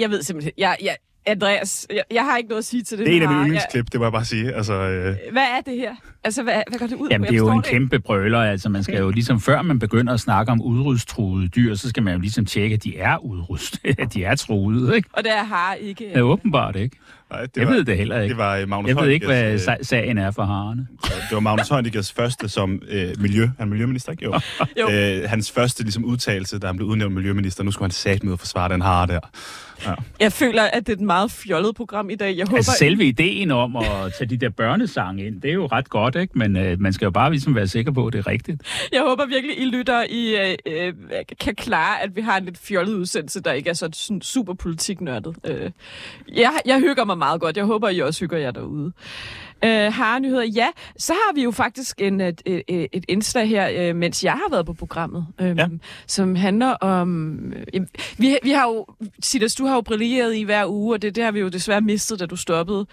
jeg 0.00 0.10
ved 0.10 0.22
simpelthen, 0.22 0.52
jeg, 0.58 0.76
jeg, 0.82 0.96
Andreas, 1.26 1.86
jeg, 1.90 2.02
jeg 2.10 2.24
har 2.24 2.36
ikke 2.36 2.48
noget 2.48 2.58
at 2.58 2.64
sige 2.64 2.82
til 2.82 2.98
det. 2.98 3.06
Det 3.06 3.12
er 3.12 3.16
en 3.16 3.22
af 3.22 3.28
mine 3.28 3.40
yndlingsklip, 3.40 3.92
det 3.92 4.00
må 4.00 4.04
jeg 4.04 4.12
bare 4.12 4.24
sige. 4.24 4.52
Altså, 4.52 4.72
øh, 4.74 5.16
hvad 5.32 5.42
er 5.42 5.60
det 5.66 5.76
her? 5.76 5.94
Altså, 6.24 6.42
hvad, 6.42 6.62
hvad 6.68 6.78
går 6.78 6.86
det 6.86 6.96
ud 6.96 7.08
Jamen, 7.10 7.26
på? 7.26 7.30
det 7.30 7.34
er 7.34 7.38
jo 7.38 7.50
en 7.50 7.56
det 7.56 7.66
kæmpe 7.66 7.98
brøler. 7.98 8.38
Altså, 8.38 8.68
man 8.68 8.82
skal 8.82 8.98
jo 8.98 9.10
ligesom, 9.10 9.40
før 9.40 9.62
man 9.62 9.78
begynder 9.78 10.12
at 10.12 10.20
snakke 10.20 10.52
om 10.52 10.62
udrydstruede 10.62 11.48
dyr, 11.48 11.74
så 11.74 11.88
skal 11.88 12.02
man 12.02 12.14
jo 12.14 12.20
ligesom 12.20 12.46
tjekke, 12.46 12.74
at 12.74 12.84
de 12.84 12.98
er 12.98 13.24
udryddet, 13.24 13.80
at 14.02 14.14
de 14.14 14.24
er 14.24 14.34
truede, 14.34 14.96
ikke? 14.96 15.08
Og 15.12 15.24
det 15.24 15.32
er 15.32 15.44
har 15.44 15.74
ikke... 15.74 16.04
Det 16.04 16.16
er 16.16 16.22
åbenbart 16.22 16.76
ikke. 16.76 16.96
Nej, 17.30 17.40
det 17.40 17.56
Jeg 17.56 17.68
ved 17.68 17.84
det 17.84 17.96
heller 17.96 18.20
ikke. 18.20 18.32
Det 18.32 18.38
var 18.38 18.56
øh, 18.56 18.68
Magnus 18.68 18.88
Jeg 18.88 18.96
ved 18.96 19.08
ikke, 19.08 19.26
hvad 19.26 19.52
øh, 19.52 19.58
sa- 19.58 19.82
sagen 19.82 20.18
er 20.18 20.30
for 20.30 20.44
harerne. 20.44 20.86
Det 21.02 21.12
var 21.32 21.40
Magnus 21.40 21.68
Heunickes 21.68 22.12
første 22.12 22.48
som 22.48 22.82
øh, 22.88 23.08
miljø. 23.20 23.42
Han 23.42 23.52
er 23.58 23.64
miljøminister, 23.64 24.12
ikke? 24.12 24.24
Jo. 24.24 24.40
Jo. 24.80 24.90
Øh, 24.90 25.30
hans 25.30 25.50
første 25.52 25.82
ligesom, 25.82 26.04
udtalelse, 26.04 26.58
da 26.58 26.66
han 26.66 26.76
blev 26.76 26.88
udnævnt 26.88 27.14
miljøminister. 27.14 27.64
Nu 27.64 27.70
skulle 27.70 27.84
han 27.86 27.90
sat 27.90 28.24
med 28.24 28.32
at 28.32 28.38
forsvare 28.38 28.68
den 28.72 28.80
hare 28.82 29.06
der. 29.06 29.20
Jeg 30.20 30.32
føler, 30.32 30.62
at 30.62 30.86
det 30.86 30.92
er 30.92 30.96
et 30.96 31.00
meget 31.00 31.30
fjollet 31.30 31.74
program 31.76 32.10
i 32.10 32.14
dag. 32.14 32.36
Jeg 32.36 32.46
håber, 32.46 32.56
Altså 32.56 32.72
selve 32.78 33.04
ideen 33.04 33.50
om 33.50 33.76
at 33.76 33.84
tage 34.18 34.28
de 34.28 34.36
der 34.36 34.48
børnesange 34.48 35.26
ind, 35.26 35.42
det 35.42 35.50
er 35.50 35.54
jo 35.54 35.66
ret 35.66 35.88
godt, 35.88 36.16
ikke? 36.16 36.38
Men 36.38 36.56
øh, 36.56 36.80
man 36.80 36.92
skal 36.92 37.06
jo 37.06 37.10
bare 37.10 37.30
ligesom 37.30 37.54
være 37.54 37.66
sikker 37.66 37.92
på, 37.92 38.06
at 38.06 38.12
det 38.12 38.18
er 38.18 38.26
rigtigt. 38.26 38.62
jeg 38.92 39.02
håber 39.02 39.26
virkelig, 39.26 39.60
I 39.60 39.64
lytter, 39.64 40.04
I 40.10 40.50
øh, 40.50 40.56
øh, 40.66 40.94
kan 41.40 41.54
klare, 41.54 42.02
at 42.02 42.16
vi 42.16 42.20
har 42.20 42.38
en 42.38 42.44
lidt 42.44 42.58
fjollet 42.58 42.94
udsendelse, 42.94 43.40
der 43.40 43.52
ikke 43.52 43.70
er 43.70 43.74
så 43.74 43.88
sådan 43.92 44.22
super 44.22 44.54
politiknørdet. 44.54 45.36
Øh, 45.44 45.70
jeg, 46.34 46.52
jeg 46.66 46.80
hygger 46.80 47.04
mig 47.04 47.18
meget 47.18 47.40
godt. 47.40 47.56
Jeg 47.56 47.64
håber, 47.64 47.88
I 47.88 47.98
også 48.00 48.20
hygger 48.20 48.38
jer 48.38 48.50
derude. 48.50 48.92
Øh, 49.64 49.92
har 49.92 50.18
nyheder? 50.18 50.42
Ja, 50.42 50.68
så 50.96 51.12
har 51.12 51.34
vi 51.34 51.42
jo 51.42 51.50
faktisk 51.50 52.00
en, 52.00 52.20
et, 52.20 52.42
et, 52.46 52.86
et 52.92 53.04
indslag 53.08 53.48
her, 53.48 53.88
øh, 53.90 53.96
mens 53.96 54.24
jeg 54.24 54.32
har 54.32 54.50
været 54.50 54.66
på 54.66 54.72
programmet, 54.72 55.26
øh, 55.40 55.56
Ja. 55.58 55.66
som 56.06 56.34
handler 56.34 56.70
om... 56.70 57.38
Øh, 57.74 57.80
vi, 58.18 58.38
vi 58.42 58.50
har 58.50 58.64
jo, 58.68 58.86
Silas, 59.22 59.54
du 59.54 59.66
har 59.66 59.74
jo 59.74 59.80
brilleret 59.80 60.36
i 60.36 60.42
hver 60.42 60.66
uge, 60.66 60.94
og 60.94 61.02
det, 61.02 61.14
det 61.16 61.24
har 61.24 61.30
vi 61.30 61.40
jo 61.40 61.48
desværre 61.48 61.80
mistet, 61.80 62.20
da 62.20 62.26
du 62.26 62.36
stoppede 62.36 62.86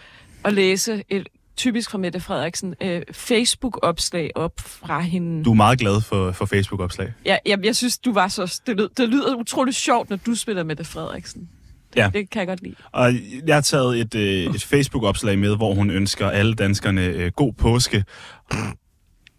at 0.44 0.54
læse 0.54 1.04
et 1.10 1.28
typisk 1.58 1.92
fra 1.92 1.98
Mette 1.98 2.20
Frederiksen, 2.20 2.76
øh, 2.82 3.02
Facebook-opslag 3.12 4.32
op 4.36 4.60
fra 4.60 5.00
hende. 5.00 5.44
Du 5.44 5.52
er 5.52 5.56
meget 5.56 5.80
glad 5.80 6.02
for, 6.02 6.32
for 6.32 6.46
Facebook-opslag. 6.46 7.14
Ja, 7.26 7.38
jeg, 7.46 7.66
jeg 7.66 7.76
synes, 7.76 7.98
du 7.98 8.14
var 8.14 8.28
så... 8.28 8.62
Det, 8.68 8.78
lød, 8.78 8.90
det 8.98 9.10
lyder 9.10 9.36
utroligt 9.36 9.76
sjovt, 9.78 10.10
når 10.10 10.18
du 10.26 10.36
spiller 10.36 10.64
Mette 10.64 10.84
Frederiksen. 10.84 11.50
Det, 11.96 12.02
Ja. 12.02 12.10
det 12.14 12.30
kan 12.30 12.40
jeg 12.40 12.48
godt 12.48 12.62
lide. 12.64 12.76
Og 12.92 13.14
jeg 13.48 13.56
har 13.56 13.62
taget 13.62 14.00
et, 14.00 14.16
øh, 14.16 14.56
et 14.56 14.64
Facebook-opslag 14.64 15.40
med, 15.40 15.56
hvor 15.56 15.74
hun 15.74 15.90
ønsker 15.90 16.30
alle 16.30 16.54
danskerne 16.54 17.02
øh, 17.06 17.32
god 17.36 17.54
påske. 17.54 18.04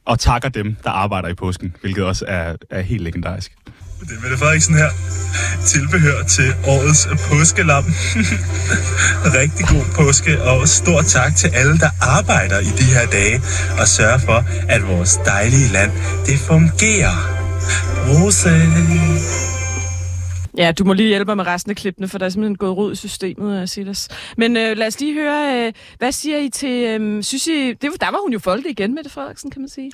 Og 0.07 0.19
takker 0.19 0.49
dem, 0.49 0.77
der 0.85 0.90
arbejder 0.90 1.29
i 1.29 1.35
påsken, 1.35 1.77
hvilket 1.81 2.05
også 2.05 2.25
er, 2.29 2.57
er 2.71 2.81
helt 2.81 3.03
legendarisk. 3.03 3.53
Det 4.01 4.11
er 4.16 4.23
Mette 4.23 4.37
Frederiksen 4.38 4.75
her. 4.75 4.90
Tilbehør 5.66 6.23
til 6.23 6.53
årets 6.66 7.09
påskelam. 7.29 7.85
Rigtig 9.40 9.66
god 9.66 9.85
påske, 9.95 10.42
og 10.42 10.69
stor 10.69 11.03
tak 11.03 11.37
til 11.37 11.49
alle, 11.49 11.79
der 11.79 11.90
arbejder 12.01 12.59
i 12.61 12.73
de 12.81 12.85
her 12.85 13.07
dage 13.07 13.40
og 13.81 13.88
sørger 13.88 14.19
for, 14.19 14.45
at 14.69 14.88
vores 14.88 15.16
dejlige 15.25 15.69
land, 15.73 15.90
det 16.27 16.38
fungerer. 16.38 17.16
Rose. 18.09 18.51
Ja, 20.57 20.73
du 20.73 20.85
må 20.85 20.92
lige 20.92 21.09
hjælpe 21.09 21.29
mig 21.29 21.37
med 21.37 21.47
resten 21.47 21.71
af 21.71 21.77
klippene, 21.77 22.09
for 22.09 22.19
der 22.19 22.27
er 22.27 22.31
simpelthen 22.31 22.57
gået 22.57 22.77
rod 22.77 22.92
i 22.92 22.97
systemet, 22.97 23.62
uh, 23.62 23.69
Silas. 23.69 24.09
Men 24.37 24.57
øh, 24.57 24.77
lad 24.77 24.87
os 24.87 25.01
lige 25.01 25.14
høre, 25.14 25.66
øh, 25.66 25.73
hvad 25.99 26.12
siger 26.12 26.38
I 26.38 26.49
til... 26.49 27.01
Øh, 27.01 27.23
synes 27.23 27.47
I, 27.47 27.73
det, 27.73 27.90
der 28.01 28.11
var 28.11 28.23
hun 28.23 28.33
jo 28.33 28.38
folkelig 28.38 28.71
igen, 28.71 28.95
Mette 28.95 29.11
Frederiksen, 29.11 29.51
kan 29.51 29.62
man 29.62 29.69
sige. 29.69 29.92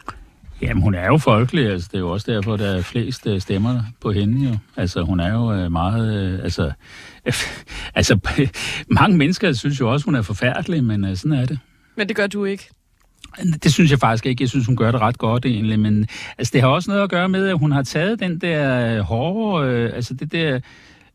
Jamen, 0.62 0.82
hun 0.82 0.94
er 0.94 1.06
jo 1.06 1.18
folkelig, 1.18 1.66
altså 1.66 1.88
det 1.92 1.96
er 1.96 2.00
jo 2.00 2.10
også 2.10 2.32
derfor, 2.32 2.56
der 2.56 2.76
er 2.76 2.82
flest 2.82 3.26
øh, 3.26 3.40
stemmer 3.40 3.80
på 4.00 4.12
hende 4.12 4.48
jo. 4.48 4.56
Altså, 4.76 5.02
hun 5.02 5.20
er 5.20 5.32
jo 5.32 5.52
øh, 5.52 5.72
meget, 5.72 6.14
øh, 6.14 6.44
altså, 6.44 6.72
altså, 7.94 8.18
mange 9.00 9.16
mennesker 9.16 9.52
synes 9.52 9.80
jo 9.80 9.92
også, 9.92 10.04
hun 10.04 10.14
er 10.14 10.22
forfærdelig, 10.22 10.84
men 10.84 11.04
øh, 11.04 11.16
sådan 11.16 11.38
er 11.38 11.46
det. 11.46 11.58
Men 11.96 12.08
det 12.08 12.16
gør 12.16 12.26
du 12.26 12.44
ikke. 12.44 12.68
Det 13.62 13.72
synes 13.72 13.90
jeg 13.90 13.98
faktisk 13.98 14.26
ikke. 14.26 14.42
Jeg 14.42 14.48
synes, 14.48 14.66
hun 14.66 14.76
gør 14.76 14.90
det 14.90 15.00
ret 15.00 15.18
godt 15.18 15.46
egentlig, 15.46 15.80
men 15.80 16.06
altså, 16.38 16.50
det 16.54 16.60
har 16.60 16.68
også 16.68 16.90
noget 16.90 17.02
at 17.02 17.10
gøre 17.10 17.28
med, 17.28 17.48
at 17.48 17.58
hun 17.58 17.72
har 17.72 17.82
taget 17.82 18.20
den 18.20 18.38
der 18.38 18.94
øh, 18.96 19.00
hårde, 19.00 19.68
øh, 19.68 19.90
altså 19.94 20.14
det 20.14 20.32
der 20.32 20.60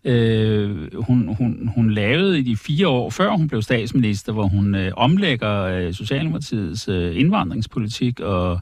Øh, 0.07 0.95
hun, 0.95 1.35
hun, 1.37 1.71
hun 1.75 1.91
lavede 1.91 2.39
i 2.39 2.41
de 2.41 2.57
fire 2.57 2.87
år, 2.87 3.09
før 3.09 3.29
hun 3.31 3.47
blev 3.47 3.61
statsminister, 3.61 4.33
hvor 4.33 4.47
hun 4.47 4.75
øh, 4.75 4.91
omlægger 4.97 5.63
øh, 5.63 5.93
Socialdemokratiets 5.93 6.87
øh, 6.87 7.19
indvandringspolitik, 7.19 8.19
og 8.19 8.59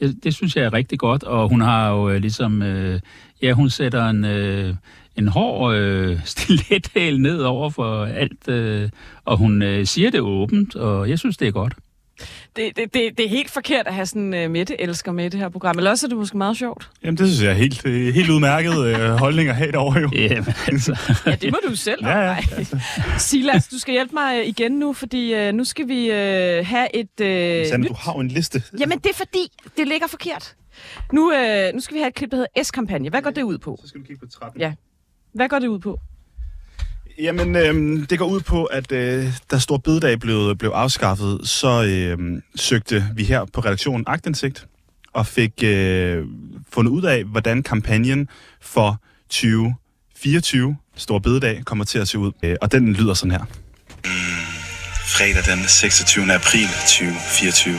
jeg, 0.00 0.10
det 0.24 0.34
synes 0.34 0.56
jeg 0.56 0.64
er 0.64 0.72
rigtig 0.72 0.98
godt, 0.98 1.24
og 1.24 1.48
hun 1.48 1.60
har 1.60 1.90
jo 1.90 2.10
øh, 2.10 2.20
ligesom, 2.20 2.62
øh, 2.62 3.00
ja, 3.42 3.52
hun 3.52 3.70
sætter 3.70 4.08
en, 4.08 4.24
øh, 4.24 4.74
en 5.16 5.28
hård 5.28 5.74
øh, 5.74 6.20
stilethæl 6.24 7.20
ned 7.20 7.40
over 7.40 7.70
for 7.70 8.04
alt, 8.04 8.48
øh, 8.48 8.88
og 9.24 9.36
hun 9.36 9.62
øh, 9.62 9.86
siger 9.86 10.10
det 10.10 10.20
åbent, 10.20 10.76
og 10.76 11.08
jeg 11.08 11.18
synes, 11.18 11.36
det 11.36 11.48
er 11.48 11.52
godt. 11.52 11.74
Det, 12.56 12.76
det, 12.76 12.94
det, 12.94 13.18
det 13.18 13.24
er 13.24 13.28
helt 13.28 13.50
forkert 13.50 13.86
at 13.86 13.94
have 13.94 14.06
sådan 14.06 14.44
uh, 14.44 14.50
Mette 14.50 14.80
elsker 14.80 15.12
med 15.12 15.24
i 15.24 15.28
det 15.28 15.40
her 15.40 15.48
program. 15.48 15.78
Eller 15.78 15.90
også 15.90 16.06
er 16.06 16.08
det 16.08 16.18
måske 16.18 16.36
meget 16.36 16.56
sjovt. 16.56 16.90
Jamen, 17.02 17.18
det 17.18 17.26
synes 17.26 17.42
jeg 17.42 17.50
er 17.50 17.54
helt, 17.54 17.86
øh, 17.86 18.14
helt 18.14 18.30
udmærket 18.30 18.84
øh, 18.84 19.10
holdning 19.10 19.48
at 19.48 19.56
have 19.56 19.72
derovre 19.72 20.00
jo. 20.00 20.10
Ja, 20.12 20.44
altså. 20.66 20.98
Ja, 21.26 21.34
det 21.34 21.52
må 21.52 21.58
du 21.68 21.76
selv. 21.76 22.04
Ja, 22.06 22.18
ja. 22.18 22.24
Nej. 22.24 22.44
Silas, 23.18 23.68
du 23.68 23.78
skal 23.78 23.92
hjælpe 23.92 24.14
mig 24.14 24.40
øh, 24.40 24.46
igen 24.46 24.72
nu, 24.72 24.92
fordi 24.92 25.48
uh, 25.48 25.54
nu 25.54 25.64
skal 25.64 25.88
vi 25.88 26.08
uh, 26.10 26.14
have 26.66 26.96
et... 26.96 27.10
Uh, 27.20 27.70
Sande, 27.70 27.88
du 27.88 27.94
har 27.98 28.12
jo 28.14 28.20
en 28.20 28.28
liste. 28.28 28.62
Jamen, 28.80 28.98
det 28.98 29.10
er 29.10 29.14
fordi, 29.14 29.52
det 29.76 29.88
ligger 29.88 30.06
forkert. 30.06 30.54
Nu, 31.12 31.32
uh, 31.32 31.74
nu 31.74 31.80
skal 31.80 31.94
vi 31.94 31.98
have 32.00 32.08
et 32.08 32.14
klip, 32.14 32.30
der 32.30 32.36
hedder 32.36 32.62
S-kampagne. 32.62 33.10
Hvad 33.10 33.22
går 33.22 33.30
det 33.30 33.42
ud 33.42 33.58
på? 33.58 33.78
Så 33.82 33.88
skal 33.88 34.00
du 34.00 34.06
kigge 34.06 34.26
på 34.26 34.32
trappen. 34.32 34.60
Ja. 34.60 34.72
Hvad 35.34 35.48
går 35.48 35.58
det 35.58 35.66
ud 35.66 35.78
på? 35.78 35.98
Jamen, 37.18 37.56
øh, 37.56 38.08
det 38.10 38.18
går 38.18 38.26
ud 38.26 38.40
på, 38.40 38.64
at 38.64 38.92
øh, 38.92 39.26
da 39.50 39.58
Stor 39.58 39.76
Bededag 39.76 40.18
blev, 40.18 40.56
blev 40.56 40.70
afskaffet, 40.70 41.40
så 41.44 41.84
øh, 41.84 42.42
søgte 42.56 43.04
vi 43.14 43.24
her 43.24 43.44
på 43.44 43.60
redaktionen 43.60 44.04
agtindsigt 44.06 44.66
og 45.12 45.26
fik 45.26 45.52
øh, 45.62 46.24
fundet 46.72 46.90
ud 46.90 47.02
af, 47.02 47.24
hvordan 47.24 47.62
kampagnen 47.62 48.28
for 48.60 49.00
2024 49.30 50.76
Stor 50.96 51.18
Bededag 51.18 51.64
kommer 51.64 51.84
til 51.84 51.98
at 51.98 52.08
se 52.08 52.18
ud. 52.18 52.32
Øh, 52.42 52.56
og 52.60 52.72
den 52.72 52.92
lyder 52.92 53.14
sådan 53.14 53.30
her. 53.30 53.44
fredag 55.16 55.56
den 55.56 55.64
26. 55.68 56.34
april 56.34 56.68
2024. 56.68 57.74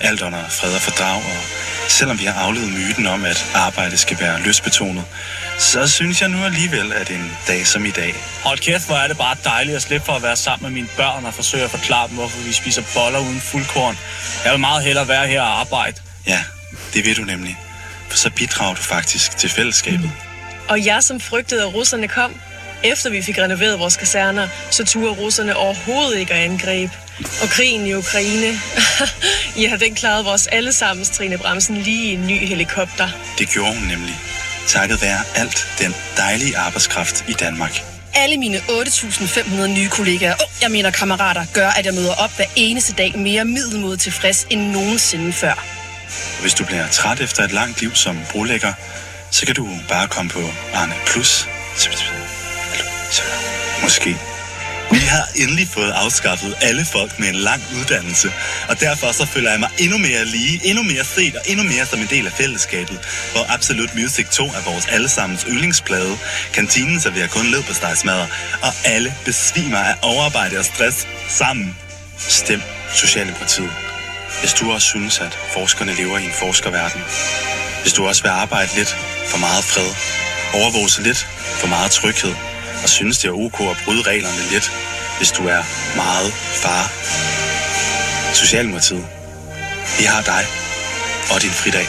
Alt 0.00 0.22
under 0.22 0.42
fred 0.48 0.74
og 0.74 0.80
fordrag, 0.80 1.16
og 1.16 1.40
selvom 1.88 2.18
vi 2.18 2.24
har 2.24 2.46
aflevet 2.46 2.68
myten 2.68 3.06
om, 3.06 3.24
at 3.24 3.52
arbejde 3.54 3.96
skal 3.96 4.16
være 4.20 4.42
løsbetonet, 4.42 5.04
så 5.62 5.88
synes 5.88 6.20
jeg 6.20 6.28
nu 6.28 6.44
alligevel, 6.44 6.92
at 6.92 7.10
en 7.10 7.32
dag 7.48 7.66
som 7.66 7.84
i 7.84 7.90
dag, 7.90 8.14
Hold 8.44 8.58
kæft, 8.58 8.86
hvor 8.86 8.96
er 8.96 9.08
det 9.08 9.16
bare 9.16 9.36
dejligt 9.44 9.76
at 9.76 9.82
slippe 9.82 10.06
for 10.06 10.12
at 10.12 10.22
være 10.22 10.36
sammen 10.36 10.62
med 10.72 10.80
mine 10.80 10.88
børn 10.96 11.24
og 11.24 11.34
forsøge 11.34 11.64
at 11.64 11.70
forklare 11.70 12.08
dem, 12.08 12.16
hvorfor 12.16 12.38
vi 12.38 12.52
spiser 12.52 12.82
boller 12.94 13.18
uden 13.18 13.40
fuldkorn. 13.40 13.98
Jeg 14.44 14.52
vil 14.52 14.60
meget 14.60 14.84
hellere 14.84 15.08
være 15.08 15.26
her 15.26 15.40
og 15.40 15.60
arbejde. 15.60 16.00
ja, 16.26 16.40
det 16.94 17.06
ved 17.06 17.14
du 17.14 17.22
nemlig, 17.22 17.58
for 18.08 18.16
så 18.16 18.30
bidrager 18.30 18.74
du 18.74 18.82
faktisk 18.82 19.36
til 19.36 19.50
fællesskabet. 19.50 20.10
Og 20.68 20.86
jeg, 20.86 21.02
som 21.02 21.20
frygtede, 21.20 21.62
at 21.62 21.74
russerne 21.74 22.08
kom, 22.08 22.34
efter 22.84 23.10
vi 23.10 23.22
fik 23.22 23.38
renoveret 23.38 23.78
vores 23.78 23.96
kaserner, 23.96 24.48
så 24.70 24.84
turde 24.84 25.12
russerne 25.12 25.56
overhovedet 25.56 26.18
ikke 26.18 26.34
at 26.34 26.50
angribe. 26.50 26.92
Og 27.42 27.48
krigen 27.48 27.86
i 27.86 27.94
Ukraine, 27.94 28.60
ja, 29.62 29.76
den 29.80 29.94
klarede 29.94 30.24
vores 30.24 30.46
allesammens 30.46 31.10
Trine 31.10 31.38
Bremsen 31.38 31.76
lige 31.76 32.10
i 32.10 32.14
en 32.14 32.26
ny 32.26 32.46
helikopter. 32.46 33.08
Det 33.38 33.48
gjorde 33.48 33.74
hun 33.78 33.88
nemlig, 33.88 34.20
takket 34.66 35.02
være 35.02 35.20
alt 35.34 35.66
den 35.78 35.94
dejlige 36.16 36.58
arbejdskraft 36.58 37.24
i 37.28 37.32
Danmark. 37.32 37.82
Alle 38.14 38.36
mine 38.36 38.58
8.500 38.58 39.66
nye 39.66 39.88
kollegaer, 39.88 40.34
og 40.34 40.50
jeg 40.62 40.70
mener 40.70 40.90
kammerater, 40.90 41.44
gør, 41.52 41.68
at 41.68 41.86
jeg 41.86 41.94
møder 41.94 42.14
op 42.14 42.36
hver 42.36 42.44
eneste 42.56 42.92
dag 42.92 43.18
mere 43.18 43.44
middelmodigt 43.44 44.02
tilfreds 44.02 44.46
end 44.50 44.60
nogensinde 44.60 45.32
før. 45.32 45.64
Hvis 46.40 46.54
du 46.54 46.64
bliver 46.64 46.88
træt 46.88 47.20
efter 47.20 47.42
et 47.42 47.52
langt 47.52 47.80
liv 47.80 47.94
som 47.94 48.18
brolægger, 48.30 48.72
så 49.30 49.46
kan 49.46 49.54
du 49.54 49.68
bare 49.88 50.08
komme 50.08 50.30
på 50.30 50.42
Arne 50.74 50.94
Plus. 51.06 51.48
Måske. 53.82 54.31
Vi 54.92 54.98
har 54.98 55.28
endelig 55.36 55.68
fået 55.68 55.90
afskaffet 55.90 56.54
alle 56.60 56.84
folk 56.84 57.18
med 57.18 57.28
en 57.28 57.34
lang 57.34 57.62
uddannelse, 57.78 58.32
og 58.68 58.80
derfor 58.80 59.12
så 59.12 59.26
føler 59.26 59.50
jeg 59.50 59.60
mig 59.60 59.70
endnu 59.78 59.98
mere 59.98 60.24
lige, 60.24 60.60
endnu 60.64 60.82
mere 60.82 61.04
set 61.04 61.36
og 61.36 61.42
endnu 61.46 61.64
mere 61.64 61.86
som 61.86 62.00
en 62.00 62.06
del 62.10 62.26
af 62.26 62.32
fællesskabet, 62.32 62.98
hvor 63.32 63.54
Absolut 63.54 63.94
Music 63.94 64.26
2 64.28 64.44
er 64.44 64.70
vores 64.70 64.86
allesammens 64.86 65.46
yndlingsplade, 65.48 66.18
kantinen 66.54 67.00
serverer 67.00 67.26
kun 67.28 67.46
led 67.46 67.62
på 67.62 67.74
stegsmadder, 67.74 68.26
og 68.62 68.72
alle 68.84 69.14
besvimer 69.24 69.78
af 69.78 69.94
overarbejde 70.02 70.58
og 70.58 70.64
stress 70.64 71.06
sammen. 71.28 71.76
Stem 72.18 72.62
Socialdemokratiet. 72.94 73.70
Hvis 74.40 74.52
du 74.52 74.72
også 74.72 74.86
synes, 74.86 75.20
at 75.20 75.38
forskerne 75.52 75.94
lever 75.94 76.18
i 76.18 76.24
en 76.24 76.32
forskerverden. 76.32 77.02
Hvis 77.82 77.92
du 77.92 78.06
også 78.06 78.22
vil 78.22 78.30
arbejde 78.30 78.70
lidt 78.76 78.96
for 79.28 79.38
meget 79.38 79.64
fred. 79.64 79.90
Overvåge 80.60 81.02
lidt 81.02 81.28
for 81.60 81.66
meget 81.66 81.90
tryghed. 81.90 82.51
Og 82.82 82.88
synes, 82.88 83.18
det 83.18 83.28
er 83.28 83.36
ok 83.46 83.58
at 83.72 83.76
bryde 83.84 84.02
reglerne 84.10 84.42
lidt, 84.52 84.66
hvis 85.18 85.30
du 85.38 85.42
er 85.56 85.62
meget 86.02 86.30
far. 86.62 86.84
Socialdemokratiet. 88.42 89.04
Vi 89.98 90.04
har 90.12 90.22
dig 90.32 90.42
og 91.32 91.38
din 91.44 91.54
fridag. 91.62 91.86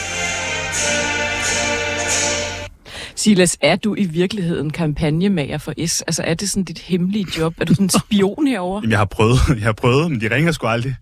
Silas, 3.16 3.58
er 3.60 3.76
du 3.76 3.94
i 3.94 4.04
virkeligheden 4.04 4.70
kampagnemager 4.70 5.58
for 5.58 5.86
S? 5.86 6.02
Altså, 6.02 6.22
er 6.22 6.34
det 6.34 6.50
sådan 6.50 6.64
dit 6.64 6.78
hemmelige 6.78 7.26
job? 7.38 7.54
Er 7.60 7.64
du 7.64 7.74
sådan 7.74 7.86
en 7.86 7.90
spion 7.90 8.46
herovre? 8.46 8.76
Jamen, 8.78 8.90
jeg 8.90 8.98
har 8.98 9.04
prøvet, 9.04 9.38
jeg 9.58 9.64
har 9.64 9.72
prøvet, 9.72 10.10
men 10.10 10.20
de 10.20 10.34
ringer 10.34 10.52
sgu 10.52 10.66
aldrig. 10.66 10.96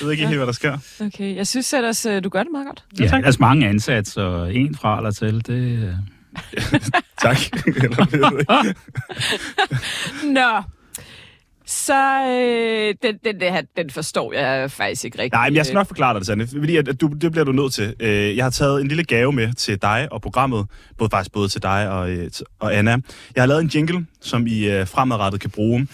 Jeg 0.00 0.04
ved 0.04 0.12
ikke 0.12 0.22
ja. 0.22 0.28
helt, 0.28 0.38
hvad 0.38 0.46
der 0.46 0.52
sker. 0.52 0.78
Okay, 1.00 1.36
jeg 1.36 1.46
synes 1.46 1.72
ellers, 1.72 2.06
øh, 2.06 2.24
du 2.24 2.28
gør 2.28 2.42
det 2.42 2.52
meget 2.52 2.66
godt. 2.66 2.84
Ja, 3.00 3.04
der 3.04 3.16
er 3.16 3.36
mange 3.40 3.68
ansatser, 3.68 4.22
og 4.22 4.54
en 4.54 4.74
fra 4.74 4.96
eller 4.96 5.10
til, 5.10 5.46
det... 5.46 5.98
Tak. 7.22 7.36
Nå, 10.36 10.62
så 11.66 12.24
øh, 12.26 12.94
den, 13.02 13.18
den, 13.24 13.40
den, 13.40 13.52
her, 13.52 13.62
den 13.76 13.90
forstår 13.90 14.32
jeg 14.32 14.70
faktisk 14.70 15.04
ikke 15.04 15.18
rigtigt. 15.18 15.32
Nej, 15.32 15.48
men 15.48 15.56
jeg 15.56 15.66
skal 15.66 15.74
nok 15.74 15.86
forklare 15.86 16.14
dig 16.14 16.20
det, 16.20 16.26
Sande, 16.26 16.46
fordi 16.46 16.76
at, 16.76 17.00
du, 17.00 17.06
det 17.20 17.32
bliver 17.32 17.44
du 17.44 17.52
nødt 17.52 17.74
til. 17.74 17.94
Øh, 18.00 18.36
jeg 18.36 18.44
har 18.44 18.50
taget 18.50 18.80
en 18.80 18.88
lille 18.88 19.04
gave 19.04 19.32
med 19.32 19.54
til 19.54 19.82
dig 19.82 20.08
og 20.10 20.22
programmet, 20.22 20.66
både 20.98 21.10
faktisk 21.10 21.32
både 21.32 21.48
til 21.48 21.62
dig 21.62 21.88
og, 21.90 22.10
øh, 22.10 22.30
og 22.58 22.76
Anna. 22.76 22.90
Jeg 23.34 23.42
har 23.42 23.46
lavet 23.46 23.62
en 23.62 23.68
jingle, 23.68 24.06
som 24.20 24.46
I 24.46 24.68
øh, 24.68 24.86
fremadrettet 24.86 25.40
kan 25.40 25.50
bruge. 25.50 25.88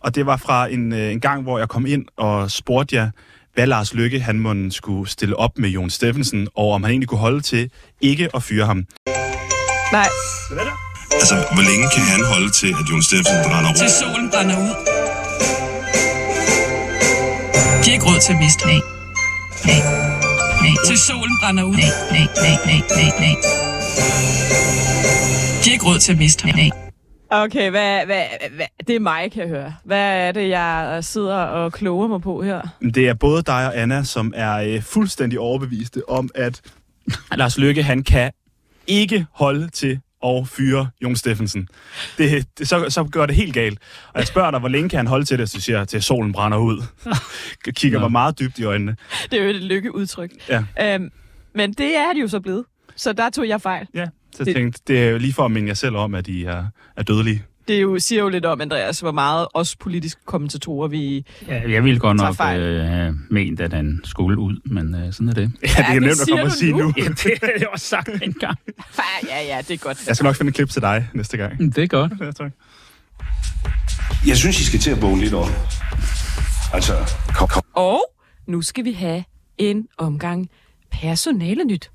Og 0.00 0.14
det 0.14 0.26
var 0.26 0.36
fra 0.36 0.66
en, 0.66 0.92
en 0.92 1.20
gang, 1.20 1.42
hvor 1.42 1.58
jeg 1.58 1.68
kom 1.68 1.86
ind 1.86 2.04
og 2.16 2.50
spurgte 2.50 2.96
jer, 2.96 3.10
hvad 3.54 3.66
Lars 3.66 3.94
Lykke 3.94 4.20
han 4.20 4.38
måtte 4.38 4.70
skulle 4.70 5.10
stille 5.10 5.36
op 5.36 5.58
med 5.58 5.68
Jon 5.68 5.90
Steffensen, 5.90 6.48
og 6.54 6.70
om 6.70 6.82
han 6.82 6.90
egentlig 6.90 7.08
kunne 7.08 7.20
holde 7.20 7.40
til 7.40 7.70
ikke 8.00 8.28
at 8.34 8.42
fyre 8.42 8.66
ham. 8.66 8.86
Nej, 9.92 10.08
Altså, 11.20 11.34
hvor 11.54 11.62
længe 11.70 11.86
kan 11.94 12.04
han 12.14 12.24
holde 12.32 12.50
til, 12.50 12.70
at 12.80 12.84
Jon 12.90 13.02
Steffensen 13.02 13.50
brænder 13.50 13.72
Til 13.72 13.90
solen 14.00 14.30
brænder 14.30 14.56
ud. 14.66 14.72
De 17.82 17.86
har 17.88 17.92
ikke 17.92 18.06
råd 18.10 18.20
til 18.26 18.32
at 18.32 18.38
miste. 18.44 18.66
Nej. 18.66 18.80
Nej. 19.68 19.80
Nej. 20.62 20.74
Til 20.86 20.98
solen 20.98 21.36
brænder 21.42 21.64
ud. 21.64 21.76
Nej, 21.82 21.92
nej, 22.10 22.26
nej, 22.44 22.56
nej, 22.68 22.80
nej, 22.98 23.10
nej. 23.24 23.34
De 25.60 25.66
har 25.68 25.72
ikke 25.72 25.86
råd 25.86 25.98
til 25.98 26.12
at 26.12 26.18
miste. 26.18 26.46
Nej. 26.46 26.70
okay, 27.30 27.70
hvad, 27.70 28.06
hvad, 28.06 28.24
hvad, 28.56 28.66
det 28.86 28.96
er 28.96 29.00
mig, 29.00 29.32
kan 29.32 29.42
jeg 29.42 29.48
høre. 29.48 29.74
Hvad 29.84 30.26
er 30.26 30.32
det, 30.32 30.48
jeg 30.48 30.98
sidder 31.00 31.36
og 31.36 31.72
kloger 31.72 32.08
mig 32.08 32.20
på 32.22 32.42
her? 32.42 32.60
Det 32.94 33.08
er 33.08 33.14
både 33.14 33.42
dig 33.42 33.66
og 33.66 33.78
Anna, 33.78 34.04
som 34.04 34.32
er 34.36 34.54
øh, 34.54 34.82
fuldstændig 34.82 35.38
overbeviste 35.38 36.08
om, 36.08 36.30
at 36.34 36.60
Lars 37.40 37.58
Lykke, 37.58 37.82
han 37.82 38.02
kan 38.02 38.30
ikke 38.86 39.26
holde 39.32 39.68
til 39.68 40.00
at 40.24 40.48
fyre 40.48 40.88
Jon 41.02 41.16
Steffensen. 41.16 41.68
Det, 42.18 42.46
det, 42.58 42.68
så, 42.68 42.86
så 42.90 43.04
gør 43.04 43.26
det 43.26 43.36
helt 43.36 43.54
galt. 43.54 43.78
Og 44.12 44.18
jeg 44.20 44.26
spørger 44.26 44.50
dig, 44.50 44.60
hvor 44.60 44.68
længe 44.68 44.88
kan 44.88 44.96
han 44.96 45.06
holde 45.06 45.24
til 45.24 45.38
det, 45.38 45.50
så 45.50 45.60
siger 45.60 45.78
jeg, 45.78 45.88
til 45.88 46.02
solen 46.02 46.32
brænder 46.32 46.58
ud. 46.58 46.82
Kigger 47.76 48.00
mig 48.00 48.12
meget 48.12 48.38
dybt 48.38 48.58
i 48.58 48.64
øjnene. 48.64 48.96
Det 49.30 49.38
er 49.40 49.44
jo 49.44 49.50
et 49.50 49.62
lykkeudtryk. 49.62 50.30
Ja. 50.48 50.64
Øhm, 50.94 51.10
men 51.54 51.72
det 51.72 51.96
er 51.96 52.12
det 52.12 52.22
jo 52.22 52.28
så 52.28 52.40
blevet. 52.40 52.64
Så 52.96 53.12
der 53.12 53.30
tog 53.30 53.48
jeg 53.48 53.60
fejl. 53.60 53.86
Ja, 53.94 54.06
så 54.36 54.44
Det- 54.44 54.54
tænkte, 54.54 54.80
det 54.86 54.98
er 55.04 55.10
jo 55.10 55.18
lige 55.18 55.32
for 55.32 55.44
at 55.44 55.50
minde 55.50 55.68
jer 55.68 55.74
selv 55.74 55.96
om, 55.96 56.14
at 56.14 56.28
I 56.28 56.44
er, 56.44 56.64
er 56.96 57.02
dødelige. 57.02 57.42
Det 57.68 57.76
er 57.76 57.80
jo, 57.80 57.98
siger 57.98 58.22
jo 58.22 58.28
lidt 58.28 58.46
om, 58.46 58.60
Andreas, 58.60 59.00
hvor 59.00 59.12
meget 59.12 59.46
os 59.54 59.76
politiske 59.76 60.20
kommentatorer 60.24 60.88
vi... 60.88 61.26
Ja, 61.48 61.70
jeg 61.70 61.84
ville 61.84 62.00
godt 62.00 62.16
nok 62.16 62.34
fejl. 62.34 62.60
øh, 62.60 62.84
have 62.84 63.18
ment, 63.30 63.60
at 63.60 63.72
han 63.72 64.00
skulle 64.04 64.38
ud, 64.38 64.60
men 64.64 64.94
øh, 64.94 65.12
sådan 65.12 65.28
er 65.28 65.32
det. 65.34 65.52
Ja, 65.62 65.68
det 65.68 65.78
er 65.78 65.92
det 65.92 66.02
nemt 66.02 66.20
at 66.20 66.28
komme 66.28 66.44
og 66.44 66.52
sige 66.52 66.72
nu. 66.72 66.78
nu. 66.78 66.92
Ja, 66.96 67.02
det 67.02 67.38
har 67.42 67.50
jeg 67.58 67.68
også 67.72 67.86
sagt 67.86 68.08
engang. 68.22 68.58
Ja, 69.28 69.42
ja, 69.56 69.58
det 69.68 69.74
er 69.74 69.78
godt. 69.78 70.06
Jeg 70.06 70.16
skal 70.16 70.24
nok 70.24 70.36
finde 70.36 70.48
et 70.48 70.54
klip 70.54 70.70
til 70.70 70.82
dig 70.82 71.08
næste 71.14 71.36
gang. 71.36 71.74
Det 71.76 71.84
er 71.84 71.88
godt. 71.88 72.12
Ja, 72.20 72.30
tak. 72.30 72.52
Jeg 74.26 74.36
synes, 74.36 74.60
I 74.60 74.64
skal 74.64 74.80
til 74.80 74.90
at 74.90 75.02
vågne 75.02 75.20
lidt 75.20 75.34
op. 75.34 75.48
Altså, 76.74 76.92
kom, 77.34 77.48
kom. 77.48 77.62
Og 77.74 78.04
nu 78.46 78.62
skal 78.62 78.84
vi 78.84 78.92
have 78.92 79.24
en 79.58 79.86
omgang 79.98 80.48
personalenyt. 80.92 81.90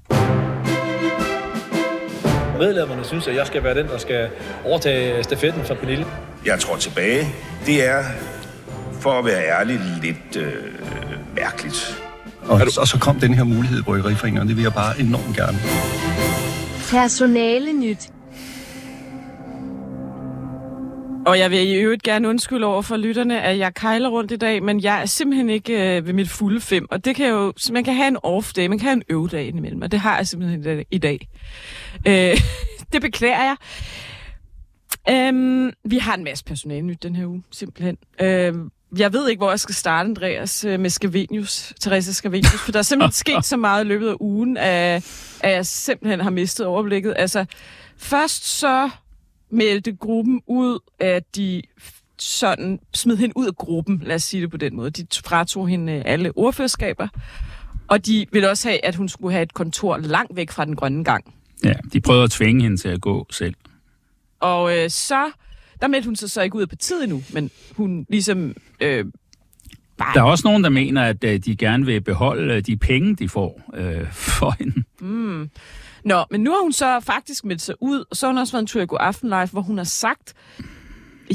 Medlemmerne 2.58 3.04
synes, 3.04 3.28
at 3.28 3.36
jeg 3.36 3.48
skal 3.48 3.64
være 3.64 3.76
den, 3.76 3.88
der 3.88 3.98
skal 3.98 4.30
overtage 4.66 5.24
stafetten 5.24 5.64
fra 5.66 5.74
Pernille. 5.74 6.06
Jeg 6.46 6.60
tror 6.60 6.76
tilbage. 6.76 7.28
Det 7.66 7.88
er, 7.90 8.04
for 9.00 9.12
at 9.20 9.26
være 9.26 9.60
ærlig, 9.60 9.80
lidt 10.02 10.36
øh, 10.36 10.54
mærkeligt. 11.36 12.04
Og, 12.42 12.62
og 12.80 12.88
så 12.88 12.98
kom 13.02 13.20
den 13.20 13.34
her 13.34 13.44
mulighed 13.44 13.80
i 13.80 13.84
Bryggeriforeningen, 13.84 14.42
og 14.42 14.48
det 14.48 14.56
vil 14.56 14.64
jeg 14.64 14.74
bare 14.74 15.00
enormt 15.00 15.36
gerne. 15.36 15.58
Personale 16.92 17.74
nyt. 17.74 18.17
Og 21.28 21.40
jeg 21.40 21.52
vil 21.52 21.68
i 21.68 21.74
øvrigt 21.74 22.04
gerne 22.04 22.30
undskylde 22.30 22.66
over 22.66 22.82
for 22.82 22.98
lytterne, 22.98 23.42
at 23.42 23.58
jeg 23.58 23.74
kejler 23.74 24.10
rundt 24.10 24.32
i 24.32 24.36
dag, 24.36 24.64
men 24.64 24.84
jeg 24.84 25.02
er 25.02 25.06
simpelthen 25.06 25.50
ikke 25.50 25.98
øh, 25.98 26.08
ved 26.08 26.14
mit 26.14 26.30
fulde 26.30 26.62
fem. 26.62 26.88
Og 26.92 27.06
det 27.06 27.16
kan 27.16 27.28
jo, 27.28 27.54
så 27.58 27.74
man 27.74 27.84
kan 27.84 27.94
have 27.94 28.08
en 28.08 28.18
off-day, 28.24 28.68
man 28.68 28.80
kan 28.80 28.88
have 28.88 28.94
en 28.94 29.04
øvedag 29.10 29.48
imellem, 29.48 29.82
og 29.82 29.92
det 29.92 30.00
har 30.00 30.18
jeg 30.18 30.28
simpelthen 30.28 30.86
i 30.92 30.98
dag. 30.98 31.28
Øh, 32.08 32.38
det 32.94 33.02
beklager 33.02 33.44
jeg. 33.44 33.56
Øhm, 35.10 35.72
vi 35.86 35.98
har 35.98 36.14
en 36.14 36.24
masse 36.24 36.46
personale 36.46 36.82
nyt 36.82 37.04
den 37.04 37.16
her 37.16 37.26
uge, 37.26 37.44
simpelthen. 37.52 37.98
Øhm, 38.22 38.70
jeg 38.98 39.14
ved 39.14 39.30
ikke, 39.30 39.40
hvor 39.40 39.50
jeg 39.50 39.60
skal 39.60 39.76
starte, 39.76 40.10
Andreas, 40.10 40.66
øh, 40.66 40.80
med 40.80 40.90
Scavenius, 40.90 41.74
Teresa 41.80 42.12
Scavenius, 42.12 42.62
for 42.62 42.72
der 42.72 42.80
er 42.80 42.84
simpelthen 42.84 43.14
sket 43.26 43.46
så 43.46 43.58
meget 43.58 43.86
i 43.86 43.88
løbet 43.88 44.10
af 44.10 44.16
ugen, 44.20 44.58
at, 44.58 45.06
at 45.40 45.52
jeg 45.52 45.66
simpelthen 45.66 46.20
har 46.20 46.30
mistet 46.30 46.66
overblikket. 46.66 47.14
Altså, 47.18 47.46
først 47.98 48.48
så 48.60 48.90
meldte 49.50 49.96
gruppen 49.96 50.42
ud, 50.48 50.80
at 51.00 51.36
de 51.36 51.62
sådan 52.20 52.80
smed 52.94 53.18
hende 53.18 53.38
ud 53.38 53.48
af 53.48 53.56
gruppen, 53.56 54.02
lad 54.06 54.16
os 54.16 54.24
sige 54.24 54.42
det 54.42 54.52
på 54.52 54.58
den 54.58 54.76
måde. 54.76 54.90
De 54.90 55.06
fratog 55.26 55.68
hende 55.68 55.94
øh, 55.94 56.02
alle 56.06 56.32
ordførerskaber, 56.36 57.08
og 57.88 58.06
de 58.06 58.26
ville 58.32 58.50
også 58.50 58.70
have, 58.70 58.86
at 58.86 58.96
hun 58.96 59.10
skulle 59.10 59.34
have 59.34 59.44
et 59.44 59.54
kontor 59.54 59.98
langt 59.98 60.36
væk 60.36 60.52
fra 60.52 60.66
den 60.66 60.76
grønne 60.76 61.04
gang. 61.04 61.34
Ja, 61.64 61.74
de 61.94 62.02
prøvede 62.02 62.24
at 62.24 62.32
tvinge 62.32 62.64
hende 62.64 62.78
til 62.78 62.90
at 62.90 63.02
gå 63.02 63.28
selv. 63.32 63.56
Og 64.40 64.78
øh, 64.78 64.90
så, 64.90 65.32
der 65.82 65.88
meldte 65.88 66.08
hun 66.08 66.16
sig 66.16 66.32
så 66.32 66.42
ikke 66.42 66.56
ud 66.56 66.62
af 66.62 66.70
partiet 66.70 67.04
endnu, 67.04 67.24
men 67.34 67.52
hun 67.76 68.06
ligesom... 68.10 68.56
Øh, 68.80 69.06
bare, 69.98 70.14
Der 70.14 70.20
er 70.22 70.26
også 70.26 70.48
nogen, 70.48 70.64
der 70.64 70.70
mener, 70.70 71.04
at 71.04 71.24
øh, 71.24 71.40
de 71.40 71.56
gerne 71.56 71.86
vil 71.86 72.02
beholde 72.02 72.54
øh, 72.54 72.62
de 72.62 72.78
penge, 72.78 73.16
de 73.16 73.30
får 73.30 73.62
øh, 73.74 74.12
for 74.38 74.56
hende. 74.60 74.84
Mm. 75.02 75.50
Nå, 76.08 76.24
men 76.32 76.42
nu 76.42 76.52
har 76.52 76.62
hun 76.62 76.74
så 76.74 77.00
faktisk 77.00 77.46
meldt 77.46 77.62
sig 77.62 77.76
ud, 77.80 78.06
og 78.10 78.18
så 78.18 78.26
har 78.26 78.34
hun 78.34 78.38
også 78.38 78.54
været 78.54 78.62
en 78.62 78.68
tur 78.68 78.82
i 78.82 78.86
God 78.86 78.98
Aften 79.02 79.30
Live, 79.30 79.48
hvor 79.48 79.62
hun 79.62 79.78
har 79.78 79.86
sagt, 79.86 80.34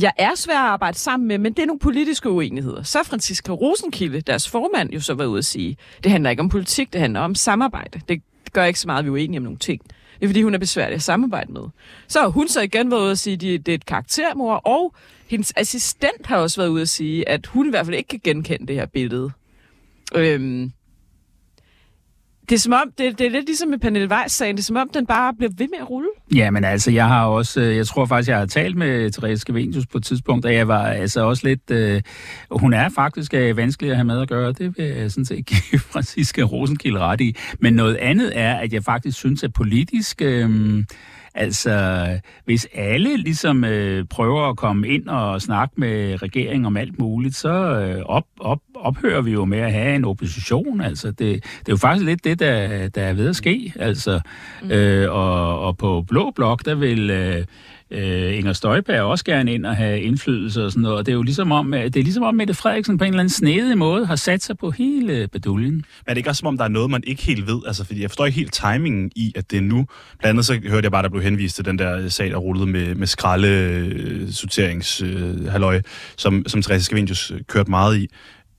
jeg 0.00 0.12
er 0.18 0.34
svær 0.34 0.58
at 0.58 0.66
arbejde 0.66 0.98
sammen 0.98 1.28
med, 1.28 1.38
men 1.38 1.52
det 1.52 1.62
er 1.62 1.66
nogle 1.66 1.78
politiske 1.78 2.30
uenigheder. 2.30 2.82
Så 2.82 2.98
Franciska 2.98 3.12
Franziska 3.12 3.52
Rosenkilde, 3.52 4.20
deres 4.20 4.48
formand, 4.48 4.90
jo 4.92 5.00
så 5.00 5.14
været 5.14 5.28
ude 5.28 5.38
at 5.38 5.44
sige, 5.44 5.76
det 6.04 6.12
handler 6.12 6.30
ikke 6.30 6.40
om 6.40 6.48
politik, 6.48 6.92
det 6.92 7.00
handler 7.00 7.20
om 7.20 7.34
samarbejde. 7.34 8.00
Det 8.08 8.22
gør 8.52 8.64
ikke 8.64 8.80
så 8.80 8.88
meget, 8.88 8.98
at 8.98 9.04
vi 9.04 9.08
er 9.08 9.12
uenige 9.12 9.38
om 9.38 9.42
nogle 9.42 9.58
ting. 9.58 9.82
Det 9.84 10.22
er 10.22 10.28
fordi, 10.28 10.42
hun 10.42 10.54
er 10.54 10.58
besværlig 10.58 10.94
at 10.94 11.02
samarbejde 11.02 11.52
med. 11.52 11.62
Så 12.08 12.28
hun 12.28 12.48
så 12.48 12.60
igen 12.60 12.90
været 12.90 13.00
ude 13.00 13.10
at 13.10 13.18
sige, 13.18 13.34
at 13.54 13.66
det 13.66 13.68
er 13.68 13.74
et 13.74 13.86
karaktermor, 13.86 14.54
og 14.54 14.94
hendes 15.28 15.52
assistent 15.56 16.26
har 16.26 16.36
også 16.36 16.60
været 16.60 16.68
ude 16.68 16.82
at 16.82 16.88
sige, 16.88 17.28
at 17.28 17.46
hun 17.46 17.66
i 17.66 17.70
hvert 17.70 17.86
fald 17.86 17.96
ikke 17.96 18.08
kan 18.08 18.20
genkende 18.24 18.66
det 18.66 18.76
her 18.76 18.86
billede. 18.86 19.30
Øhm, 20.14 20.72
det 22.48 22.54
er 22.54 22.58
som 22.58 22.72
om, 22.72 22.92
det, 22.98 23.18
det 23.18 23.26
er 23.26 23.30
lidt 23.30 23.46
ligesom 23.46 23.68
med 23.68 23.78
Pernille 23.78 24.10
Weiss 24.10 24.34
sagen, 24.34 24.56
det 24.56 24.62
er 24.62 24.64
som 24.64 24.76
om, 24.76 24.90
den 24.94 25.06
bare 25.06 25.34
bliver 25.34 25.50
ved 25.58 25.68
med 25.68 25.78
at 25.80 25.90
rulle. 25.90 26.08
Ja, 26.34 26.50
men 26.50 26.64
altså, 26.64 26.90
jeg 26.90 27.08
har 27.08 27.24
også, 27.24 27.60
øh, 27.60 27.76
jeg 27.76 27.86
tror 27.86 28.06
faktisk, 28.06 28.28
jeg 28.28 28.38
har 28.38 28.46
talt 28.46 28.76
med 28.76 29.10
Therese 29.10 29.40
Scavenius 29.40 29.86
på 29.86 29.98
et 29.98 30.04
tidspunkt, 30.04 30.46
og 30.46 30.54
jeg 30.54 30.68
var 30.68 30.86
altså 30.86 31.20
også 31.20 31.46
lidt, 31.46 31.70
øh, 31.70 32.02
hun 32.50 32.72
er 32.72 32.88
faktisk 32.88 33.34
øh, 33.34 33.56
vanskelig 33.56 33.90
at 33.90 33.96
have 33.96 34.04
med 34.04 34.20
at 34.20 34.28
gøre, 34.28 34.52
det 34.52 34.78
vil 34.78 34.84
jeg 34.84 35.10
sådan 35.10 35.24
set 35.24 35.46
give 35.50 35.80
Franziska 35.80 36.42
Rosenkilde 36.42 36.98
ret 36.98 37.20
i. 37.20 37.36
Men 37.60 37.74
noget 37.74 37.96
andet 37.96 38.32
er, 38.34 38.54
at 38.54 38.72
jeg 38.72 38.84
faktisk 38.84 39.18
synes, 39.18 39.44
at 39.44 39.52
politisk, 39.52 40.22
øh, 40.22 40.84
Altså, 41.34 42.06
hvis 42.44 42.68
alle 42.74 43.16
ligesom 43.16 43.64
øh, 43.64 44.04
prøver 44.04 44.48
at 44.48 44.56
komme 44.56 44.88
ind 44.88 45.08
og 45.08 45.42
snakke 45.42 45.74
med 45.76 46.22
regeringen 46.22 46.66
om 46.66 46.76
alt 46.76 46.98
muligt, 46.98 47.36
så 47.36 47.52
øh, 47.52 48.02
op, 48.04 48.24
op, 48.40 48.58
ophører 48.74 49.20
vi 49.20 49.32
jo 49.32 49.44
med 49.44 49.58
at 49.58 49.72
have 49.72 49.96
en 49.96 50.04
opposition. 50.04 50.80
Altså, 50.80 51.08
det, 51.08 51.18
det 51.18 51.68
er 51.68 51.72
jo 51.72 51.76
faktisk 51.76 52.06
lidt 52.06 52.24
det, 52.24 52.38
der, 52.38 52.88
der 52.88 53.02
er 53.02 53.12
ved 53.12 53.28
at 53.28 53.36
ske. 53.36 53.72
Altså, 53.78 54.20
mm. 54.62 54.70
øh, 54.70 55.12
og, 55.12 55.60
og 55.60 55.76
på 55.76 56.04
Blå 56.08 56.30
Blok, 56.30 56.64
der 56.64 56.74
vil... 56.74 57.10
Øh, 57.10 57.44
øh, 57.92 58.38
Inger 58.38 58.52
Støjberg 58.52 59.00
også 59.00 59.24
gerne 59.24 59.54
ind 59.54 59.66
og 59.66 59.76
have 59.76 60.00
indflydelse 60.00 60.64
og 60.64 60.70
sådan 60.70 60.82
noget. 60.82 60.98
Og 60.98 61.06
det 61.06 61.12
er 61.12 61.16
jo 61.16 61.22
ligesom 61.22 61.52
om, 61.52 61.74
øh, 61.74 61.84
det 61.84 61.96
er 61.96 62.02
ligesom 62.02 62.22
om 62.22 62.34
Mette 62.34 62.54
Frederiksen 62.54 62.98
på 62.98 63.04
en 63.04 63.08
eller 63.08 63.20
anden 63.20 63.30
snedig 63.30 63.78
måde 63.78 64.06
har 64.06 64.16
sat 64.16 64.42
sig 64.42 64.58
på 64.58 64.70
hele 64.70 65.28
beduljen. 65.32 65.74
Men 65.74 65.84
er 66.06 66.14
det 66.14 66.18
ikke 66.18 66.30
også 66.30 66.40
som 66.40 66.46
om, 66.46 66.56
der 66.56 66.64
er 66.64 66.68
noget, 66.68 66.90
man 66.90 67.02
ikke 67.06 67.22
helt 67.22 67.46
ved? 67.46 67.60
Altså, 67.66 67.84
fordi 67.84 68.02
jeg 68.02 68.10
forstår 68.10 68.26
ikke 68.26 68.38
helt 68.38 68.52
timingen 68.52 69.10
i, 69.16 69.32
at 69.36 69.50
det 69.50 69.56
er 69.56 69.62
nu. 69.62 69.86
Blandt 70.18 70.30
andet 70.30 70.46
så 70.46 70.60
hørte 70.68 70.84
jeg 70.84 70.92
bare, 70.92 71.02
der 71.02 71.08
blev 71.08 71.22
henvist 71.22 71.56
til 71.56 71.64
den 71.64 71.78
der 71.78 72.08
sag, 72.08 72.30
der 72.30 72.36
rullede 72.36 72.66
med, 72.66 72.94
med 72.94 73.06
skralde 73.06 73.48
øh, 73.48 74.30
sorterings 74.30 75.02
øh, 75.02 75.46
halløj, 75.46 75.82
som, 76.16 76.44
som 76.46 76.62
Therese 76.62 76.84
Scavenius 76.84 77.32
kørte 77.48 77.70
meget 77.70 77.98
i. 77.98 78.08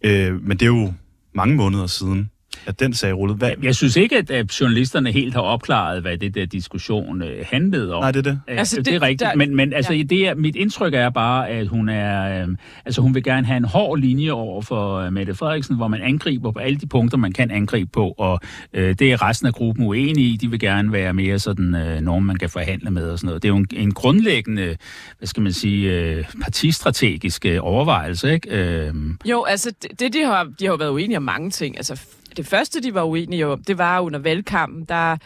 Øh, 0.06 0.42
men 0.42 0.58
det 0.58 0.62
er 0.62 0.68
jo 0.68 0.94
mange 1.36 1.56
måneder 1.56 1.88
siden 1.88 2.30
at 2.66 2.80
den 2.80 2.94
sag 2.94 3.14
rullede. 3.14 3.38
Hvad? 3.38 3.52
Jeg 3.64 3.76
synes 3.76 3.96
ikke, 3.96 4.18
at, 4.18 4.32
at 4.32 4.62
journalisterne 4.62 5.12
helt 5.12 5.34
har 5.34 5.42
opklaret, 5.42 6.02
hvad 6.02 6.18
det 6.18 6.36
der 6.36 6.46
diskussion 6.46 7.22
øh, 7.22 7.46
handlede 7.52 7.94
om. 7.94 8.04
Nej, 8.04 8.12
det 8.12 8.28
er 8.28 8.32
det. 8.32 8.42
Altså, 8.48 8.78
det, 8.78 8.86
det 8.86 8.96
er 8.96 9.02
rigtigt. 9.02 9.30
Der, 9.30 9.36
men, 9.36 9.56
men 9.56 9.74
altså, 9.74 9.94
ja. 9.94 10.04
det 10.04 10.28
er, 10.28 10.36
mit 10.36 10.56
indtryk 10.56 10.94
er 10.94 11.10
bare, 11.10 11.50
at 11.50 11.68
hun 11.68 11.90
er, 11.90 12.44
øh, 12.44 12.48
altså, 12.86 13.02
hun 13.02 13.16
vil 13.16 13.24
gerne 13.24 13.48
have 13.48 13.58
en 13.58 13.66
hård 13.66 14.00
linje 14.00 14.32
over 14.32 14.62
for 14.62 14.98
øh, 14.98 15.14
Mette 15.14 15.36
Frederiksen, 15.36 15.76
hvor 15.76 15.88
man 15.88 16.02
angriber 16.02 16.52
på 16.52 16.60
alle 16.60 16.78
de 16.78 16.88
punkter, 16.88 17.18
man 17.18 17.32
kan 17.32 17.52
angribe 17.52 17.90
på, 17.94 18.16
og 18.18 18.40
øh, 18.74 18.96
det 19.00 19.12
er 19.12 19.28
resten 19.30 19.48
af 19.48 19.54
gruppen 19.54 19.86
uenige 19.86 20.28
i. 20.28 20.38
De 20.38 20.50
vil 20.50 20.60
gerne 20.60 20.92
være 20.92 21.14
mere 21.14 21.40
sådan 21.40 21.76
øh, 21.76 22.02
nogen, 22.02 22.26
man 22.26 22.36
kan 22.36 22.50
forhandle 22.50 22.92
med 22.92 23.10
og 23.10 23.20
sådan 23.20 23.28
noget. 23.28 23.44
Det 23.44 23.50
er 23.50 23.54
jo 23.54 23.58
en, 23.58 23.68
en 23.72 23.94
grundlæggende, 23.94 24.76
hvad 25.18 25.28
skal 25.28 25.44
man 25.44 25.54
sige, 25.54 25.92
øh, 25.92 26.26
partistrategisk 26.42 27.46
øh, 27.46 27.58
overvejelse, 27.62 28.34
ikke? 28.34 28.50
Øh, 28.50 28.94
jo, 29.26 29.44
altså, 29.44 29.72
det, 29.82 30.00
det 30.00 30.14
de 30.14 30.26
har, 30.26 30.44
de 30.60 30.66
har 30.66 30.78
været 30.78 30.90
uenige 30.90 31.18
om 31.18 31.24
mange 31.24 31.50
ting. 31.50 31.78
Altså, 31.78 32.02
det 32.38 32.48
første, 32.48 32.82
de 32.82 32.94
var 32.94 33.04
uenige 33.04 33.48
om, 33.48 33.64
det 33.64 33.78
var 33.78 34.00
under 34.00 34.20
valgkampen, 34.20 34.86
der, 34.90 35.18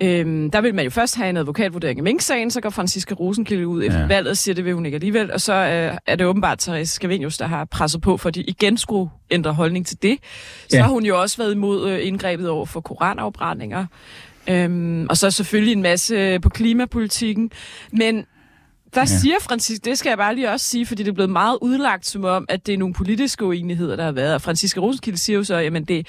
øhm, 0.00 0.50
der 0.50 0.60
vil 0.60 0.74
man 0.74 0.84
jo 0.84 0.90
først 0.90 1.16
have 1.16 1.30
en 1.30 1.36
advokatvurdering 1.36 1.98
i 1.98 2.02
Mink-sagen, 2.02 2.50
så 2.50 2.60
går 2.60 2.70
Franziska 2.70 3.14
Rosenkilde 3.14 3.68
ud 3.68 3.84
efter 3.84 4.00
ja. 4.00 4.06
valget 4.06 4.30
og 4.30 4.36
siger, 4.36 4.54
det 4.54 4.64
vil 4.64 4.74
hun 4.74 4.86
ikke 4.86 4.96
alligevel, 4.96 5.32
og 5.32 5.40
så 5.40 5.52
øh, 5.52 5.98
er 6.06 6.16
det 6.16 6.26
åbenbart 6.26 6.58
Therese 6.58 6.94
Scavenius, 6.94 7.38
der 7.38 7.46
har 7.46 7.64
presset 7.64 8.00
på, 8.00 8.16
for 8.16 8.30
de 8.30 8.42
igen 8.42 8.76
skulle 8.76 9.10
ændre 9.30 9.52
holdning 9.52 9.86
til 9.86 10.02
det. 10.02 10.18
Så 10.68 10.76
ja. 10.76 10.82
har 10.82 10.90
hun 10.90 11.04
jo 11.04 11.20
også 11.20 11.36
været 11.36 11.54
imod 11.54 11.90
øh, 11.90 12.06
indgrebet 12.06 12.48
over 12.48 12.66
for 12.66 12.80
koranafbrændinger, 12.80 13.86
øhm, 14.48 15.06
og 15.10 15.16
så 15.16 15.30
selvfølgelig 15.30 15.72
en 15.72 15.82
masse 15.82 16.40
på 16.40 16.48
klimapolitikken, 16.48 17.50
men 17.92 18.26
der 18.94 19.00
ja. 19.00 19.06
siger 19.06 19.34
Francis, 19.40 19.80
det 19.80 19.98
skal 19.98 20.10
jeg 20.10 20.18
bare 20.18 20.34
lige 20.34 20.50
også 20.50 20.66
sige, 20.66 20.86
fordi 20.86 21.02
det 21.02 21.08
er 21.08 21.14
blevet 21.14 21.30
meget 21.30 21.58
udlagt 21.60 22.06
som 22.06 22.24
om, 22.24 22.46
at 22.48 22.66
det 22.66 22.74
er 22.74 22.78
nogle 22.78 22.94
politiske 22.94 23.44
uenigheder, 23.44 23.96
der 23.96 24.04
har 24.04 24.12
været. 24.12 24.34
Og 24.34 24.42
Franziska 24.42 24.80
Rosenkilde 24.80 25.18
siger 25.18 25.36
jo 25.36 25.44
så, 25.44 25.54
at 25.54 25.88
det, 25.88 26.06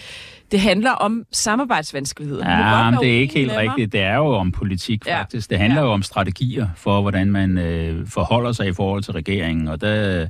det 0.51 0.59
handler 0.59 0.91
om 0.91 1.23
samarbejdsvanskeligheder. 1.31 2.49
Ja, 2.49 2.91
men 2.91 2.99
det 2.99 3.15
er 3.15 3.19
ikke 3.19 3.33
helt 3.33 3.51
rigtigt. 3.51 3.91
Det 3.91 4.01
er 4.01 4.15
jo 4.15 4.25
om 4.25 4.51
politik, 4.51 5.05
faktisk. 5.07 5.51
Ja. 5.51 5.55
Det 5.55 5.61
handler 5.61 5.81
ja. 5.81 5.87
jo 5.87 5.93
om 5.93 6.03
strategier 6.03 6.67
for, 6.75 7.01
hvordan 7.01 7.31
man 7.31 7.57
øh, 7.57 8.07
forholder 8.07 8.51
sig 8.51 8.67
i 8.67 8.73
forhold 8.73 9.03
til 9.03 9.13
regeringen. 9.13 9.67
Og 9.67 9.81
der, 9.81 10.27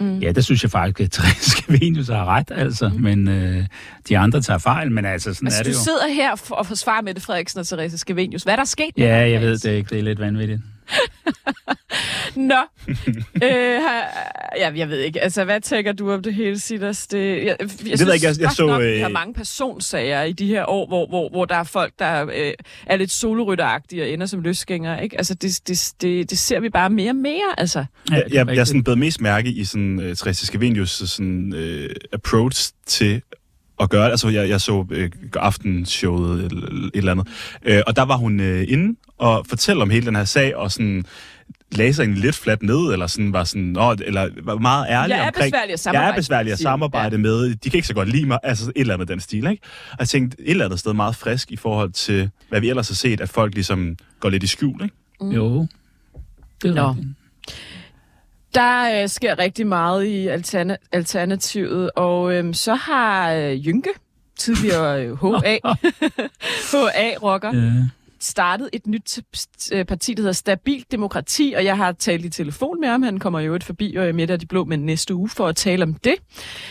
mm. 0.00 0.18
ja, 0.18 0.32
der 0.32 0.40
synes 0.40 0.62
jeg 0.62 0.70
faktisk, 0.70 1.00
at 1.00 1.10
Therese 1.22 1.50
Scavenius 1.50 2.08
har 2.08 2.24
ret, 2.24 2.50
altså. 2.54 2.88
Mm. 2.88 3.00
Men 3.00 3.28
øh, 3.28 3.64
de 4.08 4.18
andre 4.18 4.40
tager 4.40 4.58
fejl, 4.58 4.92
men 4.92 5.04
altså, 5.04 5.34
sådan 5.34 5.46
altså, 5.46 5.60
er 5.60 5.62
det 5.62 5.70
jo. 5.70 5.78
du 5.78 5.82
sidder 5.84 6.14
her 6.14 6.36
for 6.36 6.56
at 6.56 6.66
forsvare 6.66 7.02
Mette 7.02 7.22
Frederiksen 7.22 7.60
og 7.60 7.66
Therese 7.66 7.98
Scavenius. 7.98 8.42
Hvad 8.42 8.52
er 8.52 8.56
der 8.56 8.64
sket? 8.64 8.92
Ja, 8.96 9.30
jeg 9.30 9.40
ved 9.40 9.58
det 9.58 9.70
ikke. 9.70 9.90
Det 9.90 9.98
er 9.98 10.02
lidt 10.02 10.20
vanvittigt. 10.20 10.60
Nå. 12.50 12.54
øh, 13.42 13.80
ja, 14.56 14.72
jeg 14.76 14.88
ved 14.88 14.98
ikke. 14.98 15.20
Altså, 15.20 15.44
hvad 15.44 15.60
tænker 15.60 15.92
du 15.92 16.12
om 16.12 16.22
det 16.22 16.34
hele, 16.34 16.58
Silas? 16.58 17.06
Det, 17.06 17.36
jeg, 17.36 17.44
jeg, 17.46 17.58
det 17.60 17.80
synes 17.80 18.00
ikke, 18.14 18.26
jeg, 18.26 18.40
jeg 18.40 18.50
så, 18.50 18.66
nok, 18.66 18.82
øh... 18.82 18.94
vi 18.94 19.00
har 19.00 19.08
mange 19.08 19.34
personsager 19.34 20.22
i 20.22 20.32
de 20.32 20.46
her 20.46 20.70
år, 20.70 20.86
hvor, 20.86 21.06
hvor, 21.06 21.28
hvor 21.28 21.44
der 21.44 21.54
er 21.54 21.64
folk, 21.64 21.92
der 21.98 22.26
øh, 22.34 22.52
er 22.86 22.96
lidt 22.96 23.10
solorytteragtige 23.10 24.02
og 24.02 24.08
ender 24.08 24.26
som 24.26 24.40
løsgængere. 24.40 25.02
Ikke? 25.02 25.18
Altså, 25.18 25.34
det, 25.34 25.60
det, 25.68 25.92
det, 26.00 26.30
det 26.30 26.38
ser 26.38 26.60
vi 26.60 26.68
bare 26.68 26.90
mere 26.90 27.10
og 27.10 27.16
mere. 27.16 27.54
Altså. 27.58 27.84
Ja, 28.10 28.14
jeg, 28.14 28.32
jeg, 28.32 28.56
jeg 28.56 28.66
sådan 28.66 28.84
blevet 28.84 28.98
mest 28.98 29.20
mærke 29.20 29.48
i 29.48 29.64
sådan, 29.64 29.98
uh, 29.98 30.04
Therese 30.04 30.46
Scavenius 30.46 30.90
sådan, 30.90 31.52
uh, 31.52 31.90
approach 32.12 32.72
til 32.86 33.22
at 33.80 33.90
gøre 33.90 34.04
det. 34.04 34.10
Altså, 34.10 34.28
jeg, 34.28 34.48
jeg 34.48 34.60
så 34.60 34.86
øh, 34.90 35.10
aftenshowet 35.36 36.44
eller 36.44 36.66
et 36.66 36.90
eller 36.94 37.12
andet. 37.12 37.28
Øh, 37.64 37.82
og 37.86 37.96
der 37.96 38.02
var 38.02 38.16
hun 38.16 38.40
øh, 38.40 38.64
inde 38.68 38.98
og 39.18 39.46
fortælle 39.48 39.82
om 39.82 39.90
hele 39.90 40.06
den 40.06 40.16
her 40.16 40.24
sag, 40.24 40.56
og 40.56 40.72
sådan 40.72 41.04
lagde 41.72 41.94
sig 41.94 42.08
lidt 42.08 42.36
fladt 42.36 42.62
ned, 42.62 42.92
eller 42.92 43.06
sådan 43.06 43.32
var 43.32 43.44
sådan, 43.44 43.76
åh, 43.76 43.96
eller 44.04 44.28
var 44.42 44.58
meget 44.58 44.86
ærlig 44.90 45.14
jeg 45.14 45.22
er 45.22 45.26
omkring... 45.26 45.52
Besværlig 45.52 45.72
at 45.72 45.80
samarbejde, 45.80 46.06
jeg 46.06 46.12
er 46.12 46.16
besværlig 46.16 46.52
at 46.52 46.58
samarbejde 46.58 47.16
ja. 47.16 47.22
med. 47.22 47.54
De 47.54 47.70
kan 47.70 47.78
ikke 47.78 47.88
så 47.88 47.94
godt 47.94 48.08
lide 48.08 48.26
mig. 48.26 48.38
Altså 48.42 48.72
et 48.76 48.80
eller 48.80 48.94
andet 48.94 49.08
den 49.08 49.20
stil, 49.20 49.46
ikke? 49.46 49.62
Og 49.92 49.96
jeg 49.98 50.08
tænkte, 50.08 50.40
et 50.40 50.50
eller 50.50 50.64
andet 50.64 50.78
sted 50.78 50.92
meget 50.92 51.16
frisk 51.16 51.52
i 51.52 51.56
forhold 51.56 51.92
til, 51.92 52.30
hvad 52.48 52.60
vi 52.60 52.68
ellers 52.68 52.88
har 52.88 52.94
set, 52.94 53.20
at 53.20 53.28
folk 53.28 53.54
ligesom 53.54 53.96
går 54.20 54.28
lidt 54.28 54.42
i 54.42 54.46
skjul, 54.46 54.82
ikke? 54.82 54.94
Mm. 55.20 55.30
Jo, 55.30 55.66
det 56.62 56.76
er 56.78 56.88
rigtigt. 56.88 57.08
Der 58.54 59.02
øh, 59.02 59.08
sker 59.08 59.38
rigtig 59.38 59.66
meget 59.66 60.04
i 60.04 60.28
alterna- 60.28 60.88
Alternativet, 60.92 61.90
og 61.96 62.34
øh, 62.34 62.54
så 62.54 62.74
har 62.74 63.32
øh, 63.32 63.66
Jynke, 63.66 63.90
tidligere 64.38 65.04
øh, 65.06 65.18
HA, 65.22 65.58
HA-rocker, 66.72 67.54
yeah. 67.56 67.72
startet 68.20 68.68
et 68.72 68.86
nyt 68.86 69.18
øh, 69.72 69.84
parti, 69.84 70.14
der 70.14 70.20
hedder 70.22 70.32
Stabil 70.32 70.84
Demokrati, 70.90 71.54
og 71.56 71.64
jeg 71.64 71.76
har 71.76 71.92
talt 71.92 72.24
i 72.24 72.28
telefon 72.30 72.80
med 72.80 72.88
ham. 72.88 73.02
Han 73.02 73.18
kommer 73.18 73.40
jo 73.40 73.54
et 73.54 73.64
forbi 73.64 73.94
og 73.96 74.08
er 74.08 74.12
midt 74.12 74.30
af 74.30 74.38
de 74.38 74.46
blå 74.46 74.64
men 74.64 74.80
næste 74.80 75.14
uge 75.14 75.28
for 75.28 75.48
at 75.48 75.56
tale 75.56 75.82
om 75.82 75.94
det. 75.94 76.14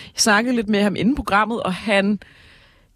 Jeg 0.05 0.15
snakkede 0.15 0.55
lidt 0.55 0.69
med 0.69 0.83
ham 0.83 0.95
inden 0.95 1.15
programmet, 1.15 1.63
og 1.63 1.73
han 1.73 2.19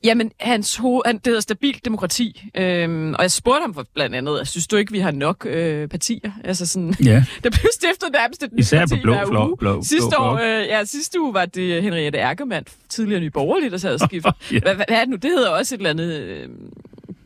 Jamen, 0.03 0.31
hans 0.39 0.75
hoved, 0.75 1.01
han, 1.05 1.15
det 1.15 1.27
hedder 1.27 1.39
Stabilt 1.41 1.85
Demokrati, 1.85 2.43
øhm, 2.55 3.13
og 3.13 3.21
jeg 3.21 3.31
spurgte 3.31 3.61
ham 3.61 3.73
for 3.73 3.85
blandt 3.95 4.15
andet, 4.15 4.47
synes 4.47 4.67
du 4.67 4.75
ikke, 4.75 4.91
vi 4.91 4.99
har 4.99 5.11
nok 5.11 5.45
øh, 5.49 5.87
partier? 5.89 6.31
Altså 6.43 6.65
sådan, 6.65 6.93
Ja. 7.03 7.23
der 7.43 7.49
blev 7.49 7.69
stiftet 7.73 8.09
nærmest 8.13 8.43
et 8.43 8.49
Især 8.57 8.79
på 8.85 8.89
parti 8.89 9.01
blå 9.01 9.13
hver 9.13 9.25
flok- 9.25 9.47
uge. 9.47 9.57
blå- 9.57 9.73
blå 9.75 9.83
sidste 9.83 10.19
år, 10.19 10.37
flok. 10.37 10.39
øh, 10.45 10.67
ja, 10.67 10.85
sidste 10.85 11.21
uge 11.21 11.33
var 11.33 11.45
det 11.45 11.83
Henriette 11.83 12.17
Erkemann, 12.19 12.65
tidligere 12.89 13.29
Borgerlige, 13.29 13.69
der 13.71 13.77
sad 13.77 13.93
og 13.93 13.99
skiftede. 14.09 14.33
Ja. 14.51 14.59
hvad 14.59 14.85
er 14.87 14.99
det 14.99 15.09
nu? 15.09 15.15
Det 15.15 15.31
hedder 15.31 15.49
også 15.49 15.75
et 15.75 15.79
eller 15.79 15.89
andet 15.89 16.13
øh, 16.21 16.49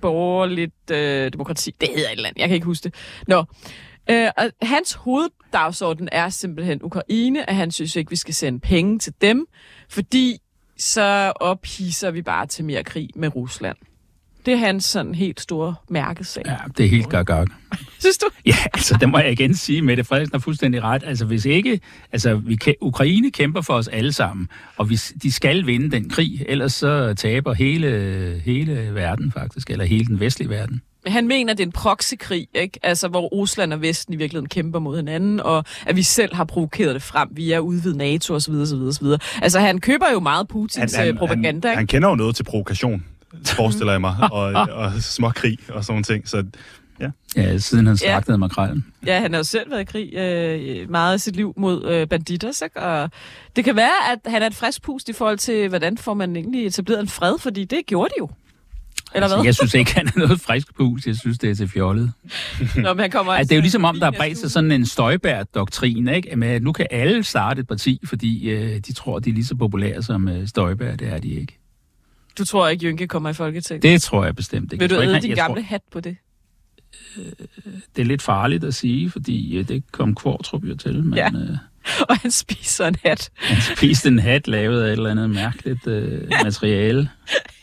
borgerligt 0.02 0.92
øh, 0.92 1.32
demokrati. 1.34 1.76
Det 1.82 1.90
hedder 1.96 2.08
et 2.10 2.12
eller 2.12 2.28
andet, 2.30 2.40
jeg 2.42 2.48
kan 2.48 2.56
ikke 2.56 2.66
huske 2.66 2.84
det. 2.84 2.94
Nå, 3.28 3.44
øh, 4.10 4.30
og 4.38 4.52
hans 4.62 4.94
hoveddagsorden 4.94 6.10
er 6.12 6.30
simpelthen 6.30 6.80
Ukraine, 6.84 7.50
at 7.50 7.56
han 7.56 7.72
synes 7.72 7.96
ikke, 7.96 8.10
vi 8.10 8.16
skal 8.16 8.34
sende 8.34 8.60
penge 8.60 9.00
til 9.00 9.14
dem, 9.22 9.46
fordi 9.90 10.38
så 10.78 11.34
ophisser 11.36 12.12
vi 12.12 12.22
bare 12.22 12.46
til 12.46 12.66
mere 12.66 12.84
krig 12.84 13.10
med 13.16 13.36
Rusland. 13.36 13.78
Det 14.46 14.54
er 14.54 14.58
hans 14.58 14.86
sådan 14.86 15.16
helt 15.16 15.42
store 15.42 15.76
mærkesag. 15.90 16.44
Ja, 16.46 16.58
det 16.78 16.86
er 16.86 16.90
helt 16.90 17.10
gak 17.10 17.30
Synes 18.00 18.18
du? 18.18 18.26
Ja, 18.46 18.56
altså, 18.74 18.98
det 19.00 19.10
må 19.10 19.18
jeg 19.18 19.32
igen 19.32 19.56
sige. 19.56 19.82
Mette 19.82 20.04
Frederiksen 20.04 20.34
har 20.34 20.40
fuldstændig 20.40 20.84
ret. 20.84 21.04
Altså, 21.06 21.26
hvis 21.26 21.46
ikke... 21.46 21.80
Altså, 22.12 22.36
vi, 22.36 22.60
Ukraine 22.82 23.32
kæmper 23.32 23.62
for 23.62 23.74
os 23.74 23.88
alle 23.88 24.14
sammen, 24.14 24.50
og 24.78 24.86
hvis 24.86 25.14
de 25.24 25.32
skal 25.32 25.66
vinde 25.66 25.92
den 25.92 26.10
krig, 26.10 26.46
ellers 26.50 26.74
så 26.74 27.14
taber 27.14 27.54
hele, 27.54 28.42
hele 28.46 28.90
verden 28.94 29.32
faktisk, 29.32 29.70
eller 29.70 29.86
hele 29.86 30.06
den 30.06 30.20
vestlige 30.20 30.50
verden. 30.50 30.82
Men 31.08 31.12
Han 31.14 31.28
mener, 31.28 31.54
det 31.54 31.64
er 31.64 31.68
en 31.68 31.72
proxykrig, 31.72 32.48
ikke? 32.54 32.80
Altså, 32.84 33.08
hvor 33.08 33.22
Rusland 33.22 33.74
og 33.74 33.82
Vesten 33.82 34.14
i 34.14 34.18
virkeligheden 34.18 34.50
kæmper 34.50 34.80
mod 34.80 34.96
hinanden, 34.96 35.40
og 35.40 35.64
at 35.86 35.96
vi 35.96 36.04
selv 36.04 36.36
har 36.36 36.44
provokeret 36.44 36.94
det 36.94 37.04
frem 37.04 37.30
via 37.32 37.60
udvidet 37.60 37.98
NATO 37.98 38.34
osv. 38.34 38.54
osv., 38.54 38.76
osv. 38.76 39.06
Altså, 39.42 39.60
han 39.60 39.80
køber 39.80 40.06
jo 40.14 40.20
meget 40.20 40.48
Putins 40.48 40.96
han, 40.96 41.06
han, 41.06 41.18
propaganda, 41.18 41.68
han, 41.68 41.74
ikke? 41.74 41.78
han 41.78 41.88
kender 41.88 42.10
jo 42.10 42.16
noget 42.16 42.36
til 42.36 42.44
provokation, 42.44 43.06
forestiller 43.46 43.94
jeg 43.94 44.02
mig, 44.02 44.16
og, 44.32 44.52
og 44.72 44.92
småkrig 45.00 45.58
og 45.70 45.86
sådan 45.86 46.04
ting. 46.04 46.30
Så 46.30 46.44
ja. 47.00 47.10
Ja, 47.36 47.58
siden 47.58 47.88
han 47.88 47.98
slagtede 47.98 48.34
ja. 48.34 48.38
makrallen. 48.38 48.86
Ja, 49.06 49.20
han 49.20 49.34
har 49.34 49.40
jo 49.40 49.44
selv 49.44 49.72
været 49.72 49.82
i 49.82 49.86
krig 49.86 50.14
øh, 50.14 50.90
meget 50.90 51.14
af 51.14 51.20
sit 51.20 51.36
liv 51.36 51.54
mod 51.58 51.86
øh, 51.86 52.08
banditter, 52.08 52.64
ikke? 52.64 52.82
og 52.82 53.10
det 53.56 53.64
kan 53.64 53.76
være, 53.76 54.12
at 54.12 54.32
han 54.32 54.42
er 54.42 54.48
et 54.48 54.56
frisk 54.56 54.82
pust 54.82 55.10
i 55.10 55.14
forhold 55.14 55.38
til, 55.38 55.70
hvordan 55.70 55.98
får 55.98 56.14
man 56.14 56.36
egentlig 56.36 56.66
etableret 56.66 57.00
en 57.00 57.08
fred, 57.08 57.40
fordi 57.40 57.66
det 57.66 57.86
gjorde 57.86 58.10
de 58.10 58.16
jo. 58.20 58.30
Eller 59.16 59.28
hvad? 59.28 59.38
Altså, 59.38 59.46
jeg 59.46 59.56
synes 59.56 59.74
ikke, 59.74 59.96
han 59.96 60.08
er 60.08 60.12
noget 60.20 60.42
frisk 60.42 60.76
pus. 60.76 61.08
Jeg 61.08 61.16
synes, 61.16 61.38
det 61.38 61.50
er 61.50 61.56
til 61.56 61.68
fjollet. 61.68 62.12
Nå, 62.76 62.94
men 62.94 63.00
han 63.00 63.12
kommer 63.12 63.34
Altså, 63.34 63.50
det 63.50 63.56
er 63.56 63.58
jo 63.58 63.62
ligesom 63.62 63.84
om, 63.86 64.00
der 64.00 64.08
er 64.08 64.12
bredt 64.12 64.38
sig 64.38 64.52
sådan 64.52 64.72
en 64.72 64.86
Støjberg-doktrin, 64.86 66.08
ikke? 66.08 66.36
Med, 66.36 66.48
at 66.48 66.64
nu 66.64 66.72
kan 66.72 66.88
alle 66.92 67.24
starte 67.24 67.60
et 67.60 67.68
parti, 67.68 68.00
fordi 68.06 68.50
øh, 68.50 68.80
de 68.80 68.94
tror, 68.94 69.20
de 69.20 69.30
er 69.30 69.34
lige 69.34 69.46
så 69.46 69.56
populære 69.56 70.04
som 70.04 70.28
øh, 70.28 70.48
Støjberg. 70.48 71.00
Det 71.00 71.08
er 71.08 71.20
de 71.20 71.28
ikke. 71.30 71.58
Du 72.38 72.46
tror 72.46 72.68
ikke, 72.68 72.86
Jynke 72.86 73.08
kommer 73.08 73.30
i 73.30 73.34
Folketinget? 73.34 73.84
Det 73.84 74.02
tror 74.02 74.26
jeg 74.26 74.36
bestemt 74.36 74.74
ikke. 74.74 74.84
Vil 74.84 74.90
du 74.90 75.02
æde 75.02 75.20
din 75.22 75.30
jeg 75.30 75.38
gamle 75.38 75.62
tror- 75.62 75.66
hat 75.68 75.82
på 75.92 76.00
det? 76.00 76.18
Det 77.96 78.02
er 78.02 78.06
lidt 78.06 78.22
farligt 78.22 78.64
at 78.64 78.74
sige, 78.76 79.10
fordi 79.10 79.58
øh, 79.58 79.68
det 79.68 79.84
kom 79.92 80.16
Kvartrup 80.16 80.64
jo 80.64 80.76
til. 80.76 81.04
Men, 81.04 81.14
Ja. 81.14 81.28
øh, 81.36 81.58
Og 82.10 82.18
han 82.18 82.32
spiser 82.32 82.88
en 82.88 82.96
hat. 83.06 83.30
han 83.36 83.76
spiste 83.78 84.08
en 84.08 84.20
hat 84.20 84.48
lavet 84.48 84.82
af 84.84 84.88
et 84.88 84.92
eller 84.92 85.12
andet 85.12 85.30
mærkeligt 85.30 85.88
øh, 85.88 86.22
materiale. 86.44 87.10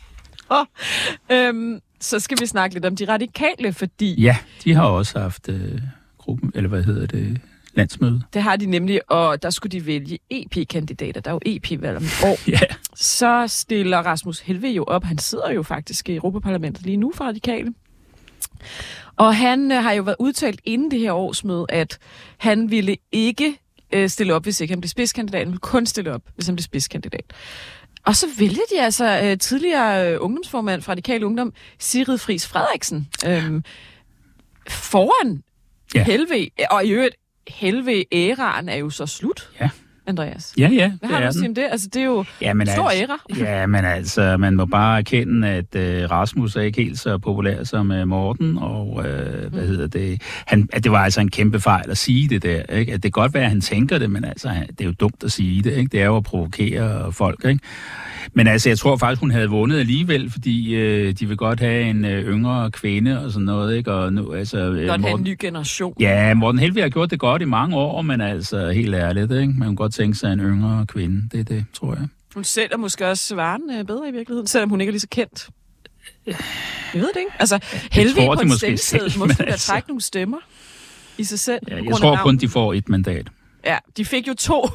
Øhm, 1.32 1.80
så 2.00 2.20
skal 2.20 2.38
vi 2.40 2.46
snakke 2.46 2.74
lidt 2.74 2.84
om 2.84 2.96
de 2.96 3.04
radikale, 3.08 3.72
fordi 3.72 4.20
Ja, 4.20 4.36
de 4.64 4.74
har 4.74 4.84
også 4.86 5.18
haft 5.18 5.48
øh, 5.48 5.80
gruppen, 6.18 6.52
eller 6.54 6.68
hvad 6.68 6.82
hedder 6.82 7.06
det, 7.06 7.40
landsmøde. 7.74 8.22
det 8.32 8.42
har 8.42 8.56
de 8.56 8.66
nemlig, 8.66 9.10
og 9.10 9.42
der 9.42 9.50
skulle 9.50 9.70
de 9.80 9.86
vælge 9.86 10.18
EP-kandidater. 10.30 11.20
Der 11.20 11.30
er 11.30 11.34
jo 11.34 11.40
EP-valg 11.46 11.96
om 11.96 12.02
et 12.02 12.24
år. 12.24 12.38
Ja. 12.50 12.58
Så 12.94 13.44
stiller 13.48 13.98
Rasmus 13.98 14.40
Helve 14.40 14.68
jo 14.68 14.84
op. 14.84 15.04
Han 15.04 15.18
sidder 15.18 15.50
jo 15.50 15.62
faktisk 15.62 16.08
i 16.08 16.14
Europaparlamentet 16.14 16.86
lige 16.86 16.96
nu 16.96 17.12
for 17.14 17.24
radikale. 17.24 17.74
Og 19.16 19.36
han 19.36 19.72
øh, 19.72 19.82
har 19.82 19.92
jo 19.92 20.02
været 20.02 20.16
udtalt 20.18 20.60
inden 20.64 20.90
det 20.90 20.98
her 21.00 21.12
årsmøde, 21.12 21.66
at 21.68 21.98
han 22.38 22.70
ville 22.70 22.96
ikke 23.12 23.56
øh, 23.92 24.08
stille 24.08 24.34
op, 24.34 24.42
hvis 24.42 24.60
ikke 24.60 24.72
han 24.72 24.80
blev 24.80 24.88
spidskandidat. 24.88 25.38
Han 25.40 25.48
ville 25.48 25.58
kun 25.58 25.86
stille 25.86 26.12
op, 26.14 26.22
hvis 26.34 26.46
han 26.46 26.56
blev 26.56 26.62
spidskandidat. 26.62 27.24
Og 28.06 28.16
så 28.16 28.26
vælger 28.38 28.62
de 28.70 28.80
altså 28.80 29.20
øh, 29.24 29.38
tidligere 29.38 30.12
øh, 30.12 30.18
ungdomsformand 30.20 30.82
fra 30.82 30.90
Radikal 30.92 31.24
Ungdom, 31.24 31.52
Sigrid 31.78 32.18
Friis 32.18 32.46
Frederiksen, 32.46 33.08
øh, 33.26 33.62
foran 34.68 35.42
Ja. 35.94 36.04
Helve. 36.04 36.50
Og 36.70 36.84
i 36.84 36.90
øvrigt, 36.90 37.14
Helve-æraen 37.48 38.68
er 38.68 38.76
jo 38.76 38.90
så 38.90 39.06
slut, 39.06 39.50
Ja. 39.60 39.70
Andreas. 40.06 40.54
Ja, 40.58 40.68
ja, 40.68 40.92
Hvad 41.00 41.10
har 41.10 41.20
du 41.20 41.26
at 41.26 41.34
sige 41.34 41.48
om 41.48 41.54
det? 41.54 41.64
Altså, 41.70 41.88
det 41.94 42.00
er 42.00 42.04
jo 42.06 42.24
Ja, 42.40 42.54
men 42.54 42.68
en 42.68 42.72
stor 42.72 42.88
altså, 42.88 43.16
æra. 43.38 43.46
Ja, 43.52 43.66
men 43.66 43.84
altså, 43.84 44.36
man 44.36 44.54
må 44.56 44.64
bare 44.66 44.98
erkende, 44.98 45.48
at 45.48 45.74
øh, 45.76 46.10
Rasmus 46.10 46.56
er 46.56 46.60
ikke 46.60 46.82
helt 46.82 46.98
så 46.98 47.18
populær 47.18 47.64
som 47.64 47.92
øh, 47.92 48.08
Morten, 48.08 48.58
og 48.58 49.04
øh, 49.06 49.52
hvad 49.52 49.66
hedder 49.66 49.86
det, 49.86 50.22
han, 50.46 50.68
at 50.72 50.84
det 50.84 50.92
var 50.92 50.98
altså 51.04 51.20
en 51.20 51.30
kæmpe 51.30 51.60
fejl 51.60 51.90
at 51.90 51.98
sige 51.98 52.28
det 52.28 52.42
der, 52.42 52.62
ikke? 52.62 52.92
At 52.92 53.02
det 53.02 53.14
kan 53.14 53.22
godt 53.22 53.34
være, 53.34 53.42
at 53.44 53.50
han 53.50 53.60
tænker 53.60 53.98
det, 53.98 54.10
men 54.10 54.24
altså, 54.24 54.48
det 54.70 54.80
er 54.80 54.84
jo 54.84 54.92
dumt 55.00 55.24
at 55.24 55.32
sige 55.32 55.62
det, 55.62 55.72
ikke? 55.72 55.88
Det 55.92 56.00
er 56.00 56.06
jo 56.06 56.16
at 56.16 56.24
provokere 56.24 57.12
folk, 57.12 57.44
ikke? 57.44 57.60
Men 58.32 58.46
altså, 58.46 58.68
jeg 58.68 58.78
tror 58.78 58.96
faktisk, 58.96 59.20
hun 59.20 59.30
havde 59.30 59.48
vundet 59.48 59.78
alligevel, 59.78 60.30
fordi 60.30 60.74
øh, 60.74 61.12
de 61.12 61.28
vil 61.28 61.36
godt 61.36 61.60
have 61.60 61.82
en 61.90 62.04
øh, 62.04 62.24
yngre 62.28 62.70
kvinde 62.70 63.24
og 63.24 63.30
sådan 63.32 63.46
noget, 63.46 63.76
ikke? 63.76 63.92
Og 63.92 64.12
nu, 64.12 64.32
altså, 64.32 64.58
øh, 64.58 64.86
Godt 64.86 65.00
have 65.02 65.18
en 65.18 65.24
ny 65.24 65.36
generation. 65.40 65.94
Ja, 66.00 66.34
Morten 66.34 66.58
Helvig 66.58 66.82
har 66.82 66.88
gjort 66.90 67.10
det 67.10 67.18
godt 67.18 67.42
i 67.42 67.44
mange 67.44 67.76
år, 67.76 68.02
men 68.02 68.20
altså 68.20 68.70
helt 68.70 68.94
ærligt, 68.94 69.32
ikke? 69.32 69.52
Man 69.58 69.68
kunne 69.68 69.76
godt 69.76 69.94
tænke 69.94 70.18
sig 70.18 70.32
en 70.32 70.40
yngre 70.40 70.86
kvinde. 70.86 71.28
Det 71.32 71.40
er 71.40 71.44
det, 71.44 71.64
tror 71.74 71.94
jeg. 71.94 72.06
Hun 72.34 72.44
sælger 72.44 72.76
måske 72.76 73.08
også 73.08 73.34
varen 73.34 73.62
øh, 73.78 73.84
bedre 73.84 74.08
i 74.08 74.12
virkeligheden, 74.12 74.46
selvom 74.46 74.70
hun 74.70 74.80
ikke 74.80 74.90
er 74.90 74.92
lige 74.92 75.00
så 75.00 75.08
kendt. 75.10 75.48
Jeg 76.26 76.34
ved 76.94 77.08
det 77.14 77.20
ikke. 77.20 77.30
Altså, 77.38 77.58
Helvig 77.92 78.14
tror 78.16 78.34
på 78.34 78.40
en 78.40 78.48
måske 78.48 78.58
stemmeseddel 78.58 79.10
selv, 79.10 79.18
må 79.18 79.26
men 79.26 79.36
da 79.36 79.42
altså- 79.44 79.66
trække 79.66 79.88
nogle 79.88 80.00
stemmer 80.00 80.38
i 81.18 81.24
sig 81.24 81.38
selv. 81.38 81.60
Ja, 81.68 81.74
jeg 81.76 81.94
tror 81.96 82.16
kun, 82.22 82.36
de 82.36 82.48
får 82.48 82.74
et 82.74 82.88
mandat. 82.88 83.28
Ja, 83.66 83.78
de 83.96 84.04
fik 84.04 84.28
jo 84.28 84.34
to 84.34 84.68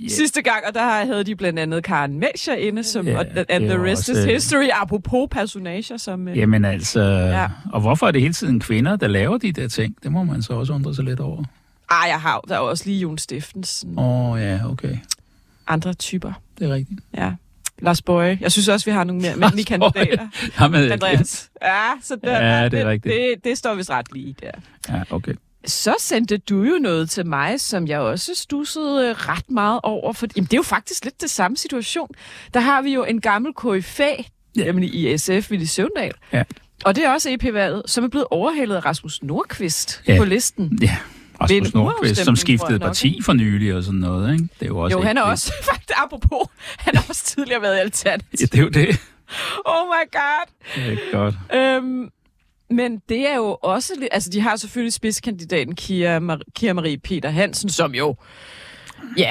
yeah. 0.00 0.10
sidste 0.10 0.42
gang, 0.42 0.64
og 0.68 0.74
der 0.74 1.04
havde 1.04 1.24
de 1.24 1.36
blandt 1.36 1.58
andet 1.58 1.84
Karen 1.84 2.18
Melcher 2.20 2.54
inde, 2.54 2.84
som, 2.84 3.06
yeah, 3.08 3.18
og, 3.18 3.26
and 3.48 3.64
det 3.64 3.70
the 3.70 3.82
rest 3.84 4.08
også- 4.10 4.20
is 4.20 4.24
history, 4.24 4.68
apropos 4.72 5.28
personager, 5.30 5.96
som... 5.96 6.28
øh, 6.28 6.38
Jamen 6.38 6.64
altså, 6.64 7.00
Ja. 7.02 7.48
og 7.72 7.80
hvorfor 7.80 8.06
er 8.06 8.10
det 8.10 8.20
hele 8.20 8.34
tiden 8.34 8.60
kvinder, 8.60 8.96
der 8.96 9.06
laver 9.08 9.38
de 9.38 9.52
der 9.52 9.68
ting? 9.68 9.96
Det 10.02 10.12
må 10.12 10.22
man 10.24 10.42
så 10.42 10.52
også 10.52 10.72
undre 10.72 10.94
sig 10.94 11.04
lidt 11.04 11.20
over. 11.20 11.44
Ej, 11.90 11.96
jeg 12.08 12.20
har 12.20 12.40
der 12.40 12.54
er 12.54 12.58
også 12.58 12.84
lige 12.86 12.98
Jon 13.00 13.18
Steffensen. 13.18 13.98
Åh 13.98 14.30
oh, 14.30 14.40
ja, 14.40 14.60
okay. 14.70 14.96
Andre 15.66 15.94
typer. 15.94 16.32
Det 16.58 16.70
er 16.70 16.74
rigtigt. 16.74 17.00
Ja. 17.16 17.32
Lars 17.78 18.02
Bøje. 18.02 18.38
Jeg 18.40 18.52
synes 18.52 18.68
også, 18.68 18.86
vi 18.86 18.90
har 18.90 19.04
nogle 19.04 19.22
mere 19.22 19.36
mandlige 19.36 19.64
kandidater. 19.64 20.26
Jamen, 20.60 20.92
Andreas. 20.92 21.50
Ja, 21.62 21.82
så 22.02 22.16
der, 22.24 22.46
Ja, 22.46 22.56
det 22.64 22.64
er 22.64 22.68
det, 22.68 22.86
rigtigt. 22.86 23.14
Det, 23.14 23.44
det 23.44 23.58
står 23.58 23.74
vist 23.74 23.90
ret 23.90 24.06
lige 24.12 24.34
der. 24.40 24.50
Ja, 24.88 25.02
okay. 25.10 25.34
Så 25.66 25.94
sendte 25.98 26.36
du 26.36 26.62
jo 26.62 26.78
noget 26.78 27.10
til 27.10 27.26
mig, 27.26 27.60
som 27.60 27.86
jeg 27.88 27.98
også 28.00 28.32
stussede 28.34 29.08
øh, 29.08 29.14
ret 29.28 29.50
meget 29.50 29.80
over. 29.82 30.12
For, 30.12 30.26
jamen, 30.36 30.44
det 30.46 30.52
er 30.52 30.58
jo 30.58 30.62
faktisk 30.62 31.04
lidt 31.04 31.20
det 31.20 31.30
samme 31.30 31.56
situation. 31.56 32.08
Der 32.54 32.60
har 32.60 32.82
vi 32.82 32.94
jo 32.94 33.04
en 33.04 33.20
gammel 33.20 33.52
KFA, 33.54 34.10
ja. 34.56 34.64
nemlig 34.64 34.94
i 34.94 35.18
SF, 35.18 35.50
Ville 35.50 35.66
Søvndal. 35.66 36.12
Ja. 36.32 36.42
Og 36.84 36.96
det 36.96 37.04
er 37.04 37.10
også 37.10 37.30
EP-valget, 37.30 37.82
som 37.86 38.04
er 38.04 38.08
blevet 38.08 38.26
overhalet 38.30 38.76
af 38.76 38.84
Rasmus 38.84 39.22
Nordqvist 39.22 40.02
Ja. 40.08 40.16
på 40.18 40.24
listen. 40.24 40.78
Ja, 40.82 40.96
Rasmus 41.40 41.74
Nordqvist, 41.74 42.24
som 42.24 42.36
skiftede 42.36 42.78
parti 42.78 43.20
for 43.22 43.32
nylig 43.32 43.74
og 43.74 43.82
sådan 43.82 44.00
noget, 44.00 44.32
ikke? 44.32 44.44
Det 44.60 44.62
er 44.62 44.66
jo 44.66 44.78
også 44.78 44.96
Jo, 44.96 45.02
han 45.02 45.18
er 45.18 45.22
også, 45.22 45.52
faktisk 45.70 45.90
apropos, 45.96 46.48
han 46.78 46.96
har 46.96 47.04
også 47.08 47.24
tidligere 47.24 47.62
været 47.62 48.04
i. 48.04 48.08
Ja, 48.08 48.16
det 48.40 48.54
er 48.54 48.62
jo 48.62 48.68
det. 48.68 49.00
Oh 49.64 49.86
my 49.86 50.12
god. 50.12 50.46
Det 50.74 50.92
er 50.92 51.12
godt. 51.12 51.34
Øhm, 51.54 52.08
men 52.70 52.98
det 53.08 53.30
er 53.30 53.36
jo 53.36 53.58
også 53.62 53.92
lidt... 53.98 54.08
Altså, 54.12 54.30
de 54.30 54.40
har 54.40 54.56
selvfølgelig 54.56 54.92
spidskandidaten 54.92 55.74
Kira, 55.74 56.18
Mar- 56.18 56.52
Kira 56.54 56.72
Marie 56.72 56.98
Peter 56.98 57.30
Hansen, 57.30 57.68
som 57.70 57.94
jo... 57.94 58.16
Ja, 59.18 59.30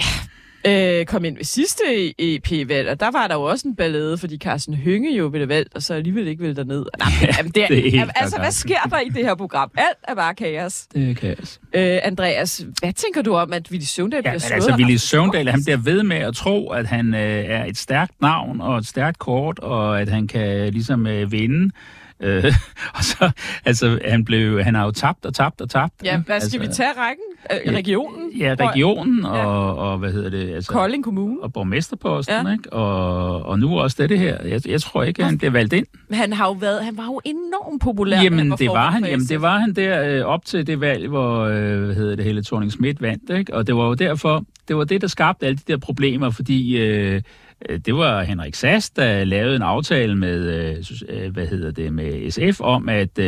øh, 0.67 1.05
kom 1.05 1.25
ind 1.25 1.35
ved 1.35 1.43
sidste 1.43 1.83
EP-valg, 2.19 2.89
og 2.89 2.99
der 2.99 3.11
var 3.11 3.27
der 3.27 3.35
jo 3.35 3.41
også 3.41 3.67
en 3.67 3.75
ballade, 3.75 4.17
fordi 4.17 4.37
Carsten 4.37 4.73
Hønge 4.75 5.15
jo 5.15 5.25
ville 5.25 5.47
valgt, 5.47 5.75
og 5.75 5.83
så 5.83 5.93
alligevel 5.93 6.27
ikke 6.27 6.41
ville 6.41 6.55
derned. 6.55 6.85
Nej, 6.99 7.07
men, 7.43 7.51
det 7.51 7.63
er, 7.63 7.67
det 7.67 7.95
er 7.95 8.07
altså, 8.15 8.39
hvad 8.39 8.51
sker 8.51 8.79
der 8.89 8.99
i 8.99 9.09
det 9.09 9.25
her 9.25 9.35
program? 9.35 9.71
Alt 9.77 9.97
er 10.07 10.15
bare 10.15 10.35
kaos. 10.35 10.87
Det 10.93 11.09
er 11.11 11.13
kaos. 11.15 11.59
Øh, 11.73 11.99
Andreas, 12.03 12.65
hvad 12.79 12.93
tænker 12.93 13.21
du 13.21 13.35
om, 13.35 13.53
at 13.53 13.71
Willy 13.71 13.83
Søvndal 13.83 14.21
Ja, 14.25 14.29
bliver 14.29 14.39
slået 14.39 14.55
altså, 14.55 14.75
Willy 14.75 14.95
Søvndal, 14.95 15.49
han 15.49 15.63
bliver 15.63 15.77
ved 15.77 16.03
med 16.03 16.17
at 16.17 16.35
tro, 16.35 16.69
at 16.69 16.87
han 16.87 17.13
øh, 17.13 17.19
er 17.45 17.65
et 17.65 17.77
stærkt 17.77 18.21
navn 18.21 18.61
og 18.61 18.77
et 18.77 18.87
stærkt 18.87 19.19
kort, 19.19 19.59
og 19.59 20.01
at 20.01 20.09
han 20.09 20.27
kan 20.27 20.73
ligesom 20.73 21.07
øh, 21.07 21.31
vinde. 21.31 21.71
Øh, 22.19 22.43
og 22.97 23.03
så, 23.03 23.31
altså, 23.65 23.99
han, 24.05 24.25
blev, 24.25 24.63
han 24.63 24.75
har 24.75 24.85
jo 24.85 24.91
tabt 24.91 25.25
og 25.25 25.33
tabt 25.33 25.61
og 25.61 25.69
tabt. 25.69 25.93
Ja, 26.03 26.17
hvad 26.17 26.23
skal 26.23 26.33
altså, 26.33 26.59
vi 26.59 26.67
tage 26.67 26.89
rækken? 26.97 27.23
Øh, 27.67 27.73
regionen? 27.73 28.31
Ja, 28.39 28.55
tror 28.55 28.63
jeg. 28.65 28.69
regionen 28.71 29.25
og, 29.25 29.77
og, 29.77 29.97
hvad 29.97 30.11
hedder 30.11 30.29
det? 30.29 30.55
Altså, 30.55 30.71
Kolding 30.71 31.03
Kommune. 31.03 31.43
Og 31.43 31.53
borgmesterposten, 31.53 32.35
Ja. 32.35 32.47
ja. 32.47 32.51
ikke? 32.53 32.73
Og, 32.73 33.45
og 33.45 33.59
nu 33.59 33.79
også 33.79 34.07
det 34.07 34.19
her. 34.19 34.37
Jeg, 34.47 34.67
jeg 34.67 34.81
tror 34.81 35.03
ikke, 35.03 35.19
at 35.21 35.25
han 35.25 35.37
bliver 35.37 35.51
valgt 35.51 35.73
ind. 35.73 35.85
Men 36.09 36.17
Han 36.19 36.33
har 36.33 36.45
jo 36.45 36.51
været, 36.51 36.85
han 36.85 36.97
var 36.97 37.05
jo 37.05 37.21
enormt 37.25 37.81
populær. 37.81 38.21
Jamen, 38.21 38.49
var 38.49 38.55
det 38.55 38.69
var 38.69 38.91
han, 38.91 39.05
jamen, 39.05 39.25
det 39.25 39.41
var 39.41 39.57
han 39.57 39.73
der 39.73 40.03
øh, 40.03 40.25
op 40.25 40.45
til 40.45 40.67
det 40.67 40.81
valg, 40.81 41.07
hvor 41.07 41.39
øh, 41.39 41.83
hvad 41.83 41.95
hedder 41.95 42.15
det, 42.15 42.25
Helle 42.25 42.43
thorning 42.43 42.71
Schmidt 42.71 43.01
vandt, 43.01 43.29
ikke? 43.29 43.53
Og 43.53 43.67
det 43.67 43.75
var 43.75 43.85
jo 43.87 43.93
derfor, 43.93 44.43
det 44.67 44.77
var 44.77 44.83
det, 44.83 45.01
der 45.01 45.07
skabte 45.07 45.45
alle 45.45 45.57
de 45.57 45.71
der 45.71 45.77
problemer, 45.77 46.29
fordi 46.29 46.77
øh, 46.77 47.21
Øh, 47.69 47.79
det 47.79 47.95
var 47.95 48.23
Henrik 48.23 48.55
Sass, 48.55 48.89
der 48.89 49.23
lavede 49.23 49.55
en 49.55 49.61
aftale 49.61 50.15
med, 50.15 50.39
øh, 50.39 50.85
øh, 51.09 51.33
hvad 51.33 51.47
hedder 51.47 51.71
det, 51.71 51.93
med 51.93 52.31
SF 52.31 52.61
om, 52.61 52.89
at, 52.89 53.19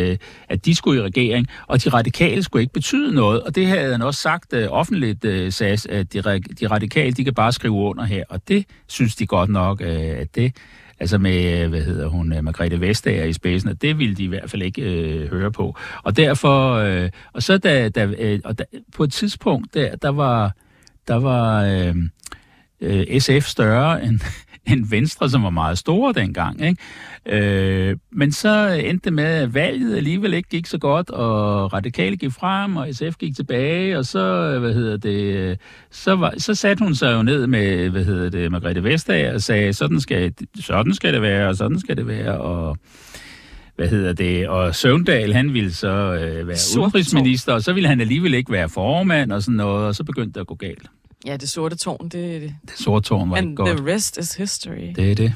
at 0.49 0.65
de 0.65 0.75
skulle 0.75 1.01
i 1.01 1.03
regering, 1.03 1.47
og 1.67 1.83
de 1.83 1.89
radikale 1.89 2.43
skulle 2.43 2.61
ikke 2.61 2.73
betyde 2.73 3.15
noget. 3.15 3.41
Og 3.41 3.55
det 3.55 3.67
havde 3.67 3.91
han 3.91 4.01
også 4.01 4.21
sagt 4.21 4.53
offentligt, 4.53 5.53
Sass, 5.53 5.85
at 5.85 6.13
de, 6.13 6.21
de 6.59 6.67
radikale, 6.67 7.11
de 7.11 7.23
kan 7.23 7.33
bare 7.33 7.51
skrive 7.51 7.73
under 7.73 8.03
her. 8.03 8.23
Og 8.29 8.47
det 8.47 8.65
synes 8.87 9.15
de 9.15 9.27
godt 9.27 9.49
nok, 9.49 9.81
at 9.81 10.35
det 10.35 10.55
altså 10.99 11.17
med, 11.17 11.67
hvad 11.67 11.81
hedder 11.81 12.07
hun, 12.07 12.33
Margrethe 12.41 12.81
Vestager 12.81 13.23
i 13.23 13.33
spidsen, 13.33 13.69
og 13.69 13.81
det 13.81 13.99
ville 13.99 14.15
de 14.15 14.23
i 14.23 14.27
hvert 14.27 14.49
fald 14.51 14.61
ikke 14.61 14.81
øh, 14.81 15.29
høre 15.29 15.51
på. 15.51 15.77
Og 16.03 16.17
derfor, 16.17 16.73
øh, 16.73 17.09
og 17.33 17.43
så 17.43 17.57
da, 17.57 17.89
da, 17.89 18.05
øh, 18.19 18.39
og 18.43 18.59
da, 18.59 18.63
på 18.95 19.03
et 19.03 19.11
tidspunkt, 19.11 19.73
der, 19.73 19.95
der 19.95 20.09
var, 20.09 20.51
der 21.07 21.15
var 21.15 21.63
øh, 21.63 21.95
øh, 22.81 23.19
SF 23.19 23.47
større 23.47 24.03
end, 24.05 24.19
end 24.67 24.85
Venstre, 24.89 25.29
som 25.29 25.43
var 25.43 25.49
meget 25.49 25.77
store 25.77 26.13
dengang. 26.13 26.61
Ikke? 26.65 26.81
Øh, 27.25 27.97
men 28.11 28.31
så 28.31 28.67
endte 28.67 29.05
det 29.05 29.13
med, 29.13 29.23
at 29.23 29.53
valget 29.53 29.97
alligevel 29.97 30.33
ikke 30.33 30.49
gik 30.49 30.65
så 30.65 30.77
godt, 30.77 31.09
og 31.09 31.73
Radikale 31.73 32.17
gik 32.17 32.31
frem, 32.31 32.75
og 32.75 32.87
SF 32.91 33.17
gik 33.19 33.35
tilbage, 33.35 33.97
og 33.97 34.05
så, 34.05 34.55
hvad 34.59 34.73
hedder 34.73 34.97
det, 34.97 35.35
øh, 35.35 35.57
så, 35.91 36.15
var, 36.15 36.33
så 36.37 36.55
satte 36.55 36.83
hun 36.83 36.95
sig 36.95 37.13
jo 37.13 37.23
ned 37.23 37.47
med, 37.47 37.89
hvad 37.89 38.05
hedder 38.05 38.29
det, 38.29 38.51
Margrethe 38.51 38.83
Vestager, 38.83 39.33
og 39.33 39.41
sagde, 39.41 39.73
sådan 39.73 39.99
skal, 39.99 40.33
sådan 40.59 40.93
skal 40.93 41.13
det 41.13 41.21
være, 41.21 41.49
og 41.49 41.55
sådan 41.55 41.79
skal 41.79 41.97
det 41.97 42.07
være, 42.07 42.41
og 42.41 42.77
hvad 43.75 43.87
hedder 43.87 44.13
det, 44.13 44.47
og 44.47 44.75
Søvndal, 44.75 45.33
han 45.33 45.53
ville 45.53 45.73
så 45.73 45.87
øh, 45.87 46.47
være 46.47 46.57
udenrigsminister, 46.79 47.53
og 47.53 47.61
så 47.61 47.73
ville 47.73 47.89
han 47.89 48.01
alligevel 48.01 48.33
ikke 48.33 48.51
være 48.51 48.69
formand 48.69 49.31
og 49.31 49.43
sådan 49.43 49.55
noget, 49.55 49.87
og 49.87 49.95
så 49.95 50.03
begyndte 50.03 50.33
det 50.33 50.39
at 50.39 50.47
gå 50.47 50.55
galt. 50.55 50.89
Ja, 51.25 51.37
det 51.37 51.49
sorte 51.49 51.75
tårn, 51.75 52.09
det 52.09 52.35
er 52.35 52.39
det. 52.39 52.55
Det 52.69 52.73
sorte 52.79 53.07
tårn 53.09 53.29
var 53.29 53.37
ikke 53.37 53.47
And 53.47 53.57
godt. 53.57 53.77
the 53.77 53.93
rest 53.93 54.17
is 54.17 54.35
history. 54.35 54.93
Det 54.95 55.11
er 55.11 55.15
det. 55.15 55.33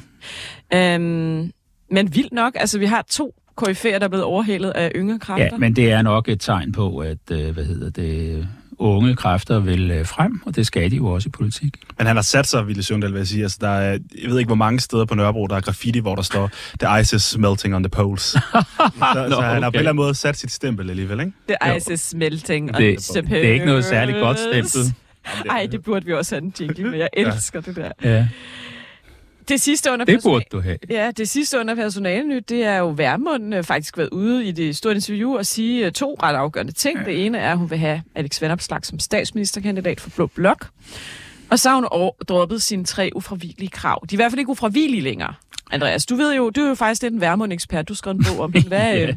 Øhm, 0.74 1.52
men 1.90 2.14
vildt 2.14 2.32
nok, 2.32 2.52
altså 2.56 2.78
vi 2.78 2.86
har 2.86 3.04
to 3.10 3.34
koryfærer, 3.56 3.98
der 3.98 4.04
er 4.04 4.08
blevet 4.08 4.24
overhalet 4.24 4.70
af 4.70 4.92
yngre 4.96 5.18
kræfter. 5.18 5.44
Ja, 5.52 5.58
men 5.58 5.76
det 5.76 5.90
er 5.90 6.02
nok 6.02 6.28
et 6.28 6.40
tegn 6.40 6.72
på, 6.72 6.98
at 6.98 7.18
øh, 7.30 7.50
hvad 7.50 7.64
hedder 7.64 7.90
det, 7.90 8.48
unge 8.78 9.16
kræfter 9.16 9.60
vil 9.60 9.90
øh, 9.90 10.06
frem, 10.06 10.40
og 10.46 10.56
det 10.56 10.66
skal 10.66 10.90
de 10.90 10.96
jo 10.96 11.06
også 11.06 11.28
i 11.28 11.30
politik. 11.30 11.76
Men 11.98 12.06
han 12.06 12.16
har 12.16 12.22
sat 12.22 12.46
sig, 12.46 12.66
Ville 12.66 12.82
Søvndal, 12.82 13.12
vil 13.12 13.18
jeg 13.18 13.26
sige. 13.26 13.42
Altså, 13.42 13.58
der 13.60 13.68
er, 13.68 13.90
jeg 14.22 14.30
ved 14.30 14.38
ikke, 14.38 14.48
hvor 14.48 14.54
mange 14.54 14.80
steder 14.80 15.04
på 15.04 15.14
Nørrebro, 15.14 15.46
der 15.46 15.56
er 15.56 15.60
graffiti, 15.60 15.98
hvor 15.98 16.14
der 16.14 16.22
står, 16.22 16.50
The 16.80 17.00
ice 17.00 17.16
is 17.16 17.38
melting 17.38 17.74
on 17.74 17.82
the 17.82 17.90
poles. 17.90 18.22
så, 18.22 18.36
så 18.80 19.26
Nå, 19.30 19.40
han 19.40 19.40
har 19.40 19.50
på 19.50 19.56
en 19.56 19.64
okay. 19.64 19.78
eller 19.78 19.90
anden 19.90 19.96
måde 19.96 20.14
sat 20.14 20.36
sit 20.38 20.50
stempel 20.52 20.90
alligevel, 20.90 21.20
ikke? 21.20 21.32
The 21.48 21.76
ice 21.76 21.92
is 21.92 22.00
smelting 22.00 22.68
Det- 22.76 23.10
on 23.16 23.24
the 23.26 23.36
det 23.40 23.48
er 23.48 23.52
ikke 23.52 23.66
noget 23.66 23.84
særligt 23.84 24.18
godt 24.18 24.38
stempel. 24.38 24.94
Ej, 25.50 25.66
det 25.72 25.82
burde 25.82 26.06
vi 26.06 26.12
også 26.12 26.34
have 26.34 26.42
en 26.44 26.54
jingle 26.60 26.90
med. 26.90 26.98
Jeg 26.98 27.08
elsker 27.12 27.60
det 27.60 27.76
der. 27.76 27.92
Ja, 28.02 28.28
Det 29.48 29.60
sidste 29.60 29.92
under 29.92 30.04
det 30.04 30.22
burde 30.22 30.44
du 30.52 30.60
have. 30.60 30.78
Ja, 30.90 31.10
det 31.16 31.28
sidste 31.28 31.58
under 31.60 31.74
personalenyt, 31.74 32.48
det 32.48 32.64
er 32.64 32.76
jo 32.76 32.88
Værmund 32.88 33.54
øh, 33.54 33.64
faktisk 33.64 33.98
været 33.98 34.08
ude 34.08 34.44
i 34.44 34.52
det 34.52 34.76
store 34.76 34.94
interview 34.94 35.36
og 35.36 35.46
sige 35.46 35.86
øh, 35.86 35.92
to 35.92 36.18
ret 36.22 36.34
afgørende 36.36 36.72
ting. 36.72 36.98
Ja. 36.98 37.04
Det 37.04 37.26
ene 37.26 37.38
er, 37.38 37.52
at 37.52 37.58
hun 37.58 37.70
vil 37.70 37.78
have 37.78 38.02
Alex 38.14 38.40
Vanopslagh 38.42 38.82
som 38.84 38.98
statsministerkandidat 38.98 40.00
for 40.00 40.10
Blå 40.16 40.26
Blok. 40.26 40.68
Og 41.50 41.58
så 41.58 41.68
har 41.68 41.76
hun 41.76 42.10
droppet 42.28 42.62
sine 42.62 42.84
tre 42.84 43.10
ufravigelige 43.14 43.68
krav. 43.70 44.04
De 44.10 44.14
er 44.14 44.16
i 44.16 44.20
hvert 44.22 44.32
fald 44.32 44.38
ikke 44.38 44.50
ufravigelige 44.50 45.02
længere. 45.02 45.34
Andreas, 45.70 46.06
du 46.06 46.16
ved 46.16 46.34
jo, 46.34 46.50
du 46.50 46.60
er 46.60 46.68
jo 46.68 46.74
faktisk 46.74 47.02
lidt 47.02 47.14
en 47.14 47.20
Værmund-ekspert. 47.20 47.88
Du 47.88 47.94
skrev 47.94 48.10
en 48.10 48.24
bog 48.28 48.40
om 48.40 48.52
den. 48.52 48.62
Hvad, 48.68 48.94
Ja. 48.94 49.14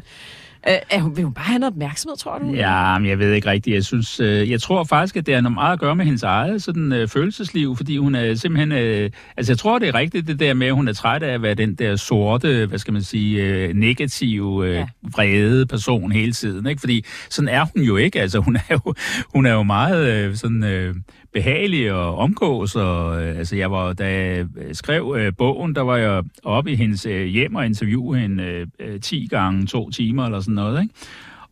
Øh, 0.68 1.00
hun, 1.00 1.16
vil 1.16 1.24
hun 1.24 1.34
bare 1.34 1.44
have 1.44 1.58
noget 1.58 1.72
opmærksomhed, 1.72 2.16
tror 2.16 2.38
du? 2.38 2.46
Ja, 2.46 2.98
men 2.98 3.08
jeg 3.08 3.18
ved 3.18 3.32
ikke 3.32 3.50
rigtigt. 3.50 3.74
Jeg 3.74 3.84
synes, 3.84 4.20
øh, 4.20 4.50
jeg 4.50 4.60
tror 4.60 4.84
faktisk, 4.84 5.16
at 5.16 5.26
det 5.26 5.34
har 5.34 5.40
noget 5.40 5.54
meget 5.54 5.72
at 5.72 5.78
gøre 5.78 5.96
med 5.96 6.04
hendes 6.04 6.22
eget 6.22 6.62
sådan, 6.62 6.92
øh, 6.92 7.08
følelsesliv, 7.08 7.76
fordi 7.76 7.96
hun 7.96 8.14
er 8.14 8.34
simpelthen... 8.34 8.72
Øh, 8.72 9.10
altså, 9.36 9.52
jeg 9.52 9.58
tror, 9.58 9.78
det 9.78 9.88
er 9.88 9.94
rigtigt, 9.94 10.26
det 10.26 10.40
der 10.40 10.54
med, 10.54 10.66
at 10.66 10.74
hun 10.74 10.88
er 10.88 10.92
træt 10.92 11.22
af 11.22 11.34
at 11.34 11.42
være 11.42 11.54
den 11.54 11.74
der 11.74 11.96
sorte, 11.96 12.66
hvad 12.66 12.78
skal 12.78 12.92
man 12.92 13.02
sige, 13.02 13.42
øh, 13.42 13.74
negative, 13.74 14.66
øh, 14.68 14.74
ja. 14.74 14.86
vrede 15.02 15.66
person 15.66 16.12
hele 16.12 16.32
tiden, 16.32 16.66
ikke? 16.66 16.80
Fordi 16.80 17.04
sådan 17.30 17.48
er 17.48 17.66
hun 17.74 17.82
jo 17.82 17.96
ikke. 17.96 18.20
Altså, 18.20 18.38
hun 18.38 18.56
er 18.56 18.60
jo, 18.70 18.94
hun 19.34 19.46
er 19.46 19.52
jo 19.52 19.62
meget 19.62 20.06
øh, 20.06 20.36
sådan... 20.36 20.64
Øh, 20.64 20.94
behagelig 21.36 21.92
og 21.92 22.18
omgås, 22.18 22.76
og 22.76 23.22
øh, 23.22 23.38
altså 23.38 23.56
jeg 23.56 23.70
var, 23.70 23.92
da 23.92 24.14
jeg 24.14 24.46
skrev 24.72 25.16
øh, 25.18 25.32
bogen, 25.38 25.74
der 25.74 25.80
var 25.80 25.96
jeg 25.96 26.24
oppe 26.44 26.72
i 26.72 26.76
hendes 26.76 27.06
øh, 27.06 27.26
hjem 27.26 27.54
og 27.54 27.66
interviewede 27.66 28.20
hende 28.20 28.42
øh, 28.42 28.66
øh 28.78 29.00
10 29.00 29.26
gange 29.30 29.66
to 29.66 29.90
timer 29.90 30.24
eller 30.24 30.40
sådan 30.40 30.54
noget, 30.54 30.82
ikke? 30.82 30.94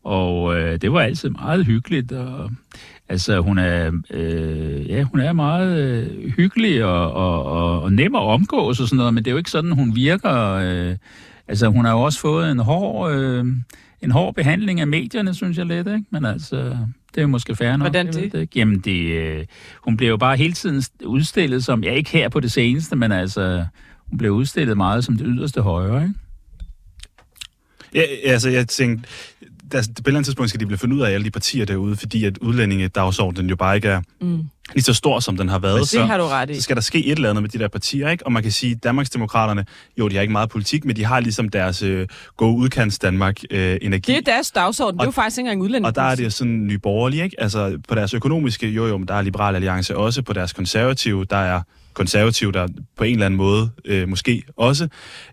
Og 0.04 0.56
øh, 0.56 0.80
det 0.80 0.92
var 0.92 1.00
altid 1.00 1.30
meget 1.30 1.66
hyggeligt, 1.66 2.12
og 2.12 2.50
altså 3.08 3.40
hun 3.40 3.58
er, 3.58 3.92
øh, 4.10 4.88
ja, 4.88 5.02
hun 5.02 5.20
er 5.20 5.32
meget 5.32 5.78
øh, 5.78 6.30
hyggelig 6.30 6.84
og, 6.84 7.12
og, 7.12 7.44
og, 7.44 7.82
og 7.82 7.92
nem 7.92 8.14
at 8.14 8.22
omgås 8.22 8.80
og 8.80 8.88
sådan 8.88 8.96
noget, 8.96 9.14
men 9.14 9.24
det 9.24 9.30
er 9.30 9.32
jo 9.32 9.38
ikke 9.38 9.50
sådan, 9.50 9.72
hun 9.72 9.96
virker. 9.96 10.52
Øh, 10.52 10.96
altså 11.48 11.68
hun 11.68 11.84
har 11.84 11.92
jo 11.92 12.00
også 12.00 12.20
fået 12.20 12.50
en 12.50 12.58
hård, 12.58 13.12
øh, 13.12 13.46
en 14.02 14.10
hård 14.10 14.34
behandling 14.34 14.80
af 14.80 14.86
medierne, 14.86 15.34
synes 15.34 15.58
jeg 15.58 15.66
lidt, 15.66 15.86
ikke? 15.86 16.04
Men 16.10 16.24
altså, 16.24 16.76
det 17.14 17.20
er 17.20 17.22
jo 17.22 17.28
måske 17.28 17.56
fair 17.56 17.70
nok. 17.70 17.80
Hvordan 17.80 18.06
det? 18.06 18.34
ikke. 18.34 18.48
Jamen, 18.54 18.80
det, 18.80 19.00
øh, 19.10 19.44
hun 19.82 19.96
blev 19.96 20.08
jo 20.08 20.16
bare 20.16 20.36
hele 20.36 20.52
tiden 20.52 20.82
udstillet 21.04 21.64
som, 21.64 21.84
ja, 21.84 21.92
ikke 21.92 22.10
her 22.10 22.28
på 22.28 22.40
det 22.40 22.52
seneste, 22.52 22.96
men 22.96 23.12
altså, 23.12 23.64
hun 24.06 24.18
blev 24.18 24.32
udstillet 24.32 24.76
meget 24.76 25.04
som 25.04 25.16
det 25.16 25.26
yderste 25.28 25.62
højre, 25.62 26.02
ikke? 26.02 26.14
Ja, 27.94 28.02
altså, 28.24 28.48
jeg 28.50 28.68
tænkte, 28.68 29.08
der, 29.72 29.82
på 29.82 29.90
et 29.90 29.98
eller 30.06 30.10
andet 30.18 30.24
tidspunkt 30.24 30.48
skal 30.48 30.60
de 30.60 30.66
blive 30.66 30.78
fundet 30.78 30.96
ud 30.96 31.02
af 31.02 31.10
alle 31.10 31.24
de 31.24 31.30
partier 31.30 31.64
derude, 31.64 31.96
fordi 31.96 32.24
at 32.24 32.38
udlændingedagsordenen 32.38 33.50
jo 33.50 33.56
bare 33.56 33.76
ikke 33.76 33.88
er 33.88 34.02
Mm. 34.20 34.44
Lige 34.72 34.84
så 34.84 34.94
stor, 34.94 35.20
som 35.20 35.36
den 35.36 35.48
har 35.48 35.58
været. 35.58 35.80
Det 35.80 35.88
så, 35.88 36.04
har 36.04 36.18
du 36.18 36.24
ret 36.24 36.50
i. 36.50 36.54
Så 36.54 36.60
skal 36.62 36.76
der 36.76 36.82
ske 36.82 37.06
et 37.06 37.12
eller 37.12 37.30
andet 37.30 37.42
med 37.42 37.50
de 37.50 37.58
der 37.58 37.68
partier, 37.68 38.08
ikke? 38.08 38.26
Og 38.26 38.32
man 38.32 38.42
kan 38.42 38.52
sige, 38.52 38.72
at 38.72 38.84
Danmarksdemokraterne, 38.84 39.64
jo, 39.98 40.08
de 40.08 40.14
har 40.14 40.22
ikke 40.22 40.32
meget 40.32 40.50
politik, 40.50 40.84
men 40.84 40.96
de 40.96 41.04
har 41.04 41.20
ligesom 41.20 41.48
deres 41.48 41.82
øh, 41.82 42.08
gå 42.36 42.52
udkants 42.52 42.98
Danmark 42.98 43.40
øh, 43.50 43.78
energi. 43.82 44.12
Det 44.12 44.18
er 44.18 44.32
deres 44.32 44.50
dagsorden. 44.50 44.98
Det 44.98 45.02
er 45.02 45.06
jo 45.06 45.10
faktisk 45.10 45.38
ikke 45.38 45.48
engang 45.48 45.62
udlænding. 45.62 45.86
Og 45.86 45.94
der 45.94 46.02
er 46.02 46.14
det 46.14 46.32
sådan 46.32 46.66
nye 46.66 46.78
borgerlige, 46.78 47.24
ikke? 47.24 47.40
Altså 47.40 47.78
på 47.88 47.94
deres 47.94 48.14
økonomiske, 48.14 48.68
jo 48.68 48.86
jo, 48.86 48.98
men 48.98 49.08
der 49.08 49.14
er 49.14 49.22
Liberal 49.22 49.54
Alliance 49.54 49.96
også. 49.96 50.22
På 50.22 50.32
deres 50.32 50.52
konservative, 50.52 51.24
der 51.24 51.36
er 51.36 51.60
konservative, 51.94 52.52
der 52.52 52.68
på 52.96 53.04
en 53.04 53.12
eller 53.12 53.26
anden 53.26 53.38
måde 53.38 53.70
øh, 53.84 54.08
måske 54.08 54.42
også. 54.56 54.88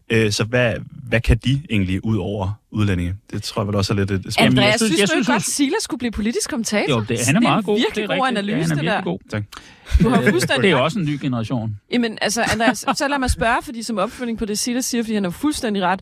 Øh, 0.09 0.31
så 0.31 0.43
hvad, 0.43 0.73
hvad 1.07 1.21
kan 1.21 1.37
de 1.37 1.61
egentlig 1.69 2.05
ud 2.05 2.17
over 2.17 2.51
udlændinge? 2.71 3.15
Det 3.33 3.43
tror 3.43 3.61
jeg 3.61 3.67
vel 3.67 3.75
også 3.75 3.93
er 3.93 3.97
lidt 3.97 4.11
et 4.11 4.21
spørgsmål. 4.21 4.45
Andreas, 4.47 4.79
synes, 4.79 4.91
jeg 4.91 4.99
jeg 4.99 5.07
synes, 5.09 5.27
du 5.27 5.31
ikke 5.31 5.31
godt, 5.31 5.43
Silas 5.43 5.83
skulle 5.83 5.99
blive 5.99 6.11
politisk 6.11 6.49
kommentator? 6.49 6.95
Jo, 6.95 7.05
det, 7.09 7.19
han 7.25 7.35
er 7.35 7.39
meget 7.39 7.65
god. 7.65 7.75
Det 7.75 7.81
er 7.81 7.85
virkelig 7.87 8.07
det 8.09 8.13
er 8.13 8.17
god 8.17 8.25
rigtigt. 8.27 8.49
analyse, 8.49 8.69
ja, 8.69 8.75
han 8.75 8.87
er 8.87 8.91
det 8.95 9.05
der. 9.05 9.11
god. 9.11 9.19
Tak. 9.29 9.43
Du 10.03 10.09
har 10.09 10.21
Øh, 10.21 10.29
fuldstændig 10.29 10.63
Det 10.63 10.71
er 10.71 10.75
også 10.75 10.99
en 10.99 11.05
ny 11.05 11.17
generation. 11.21 11.75
Jamen, 11.91 12.17
altså, 12.21 12.43
Andreas, 12.53 12.85
så 12.95 13.07
lad 13.09 13.19
mig 13.19 13.29
spørge, 13.31 13.57
fordi 13.63 13.83
som 13.83 13.97
opfølgning 13.97 14.37
på 14.39 14.45
det, 14.45 14.59
Silas 14.59 14.85
siger, 14.85 15.03
fordi 15.03 15.13
han 15.13 15.23
har 15.23 15.31
fuldstændig 15.31 15.83
ret. 15.83 16.01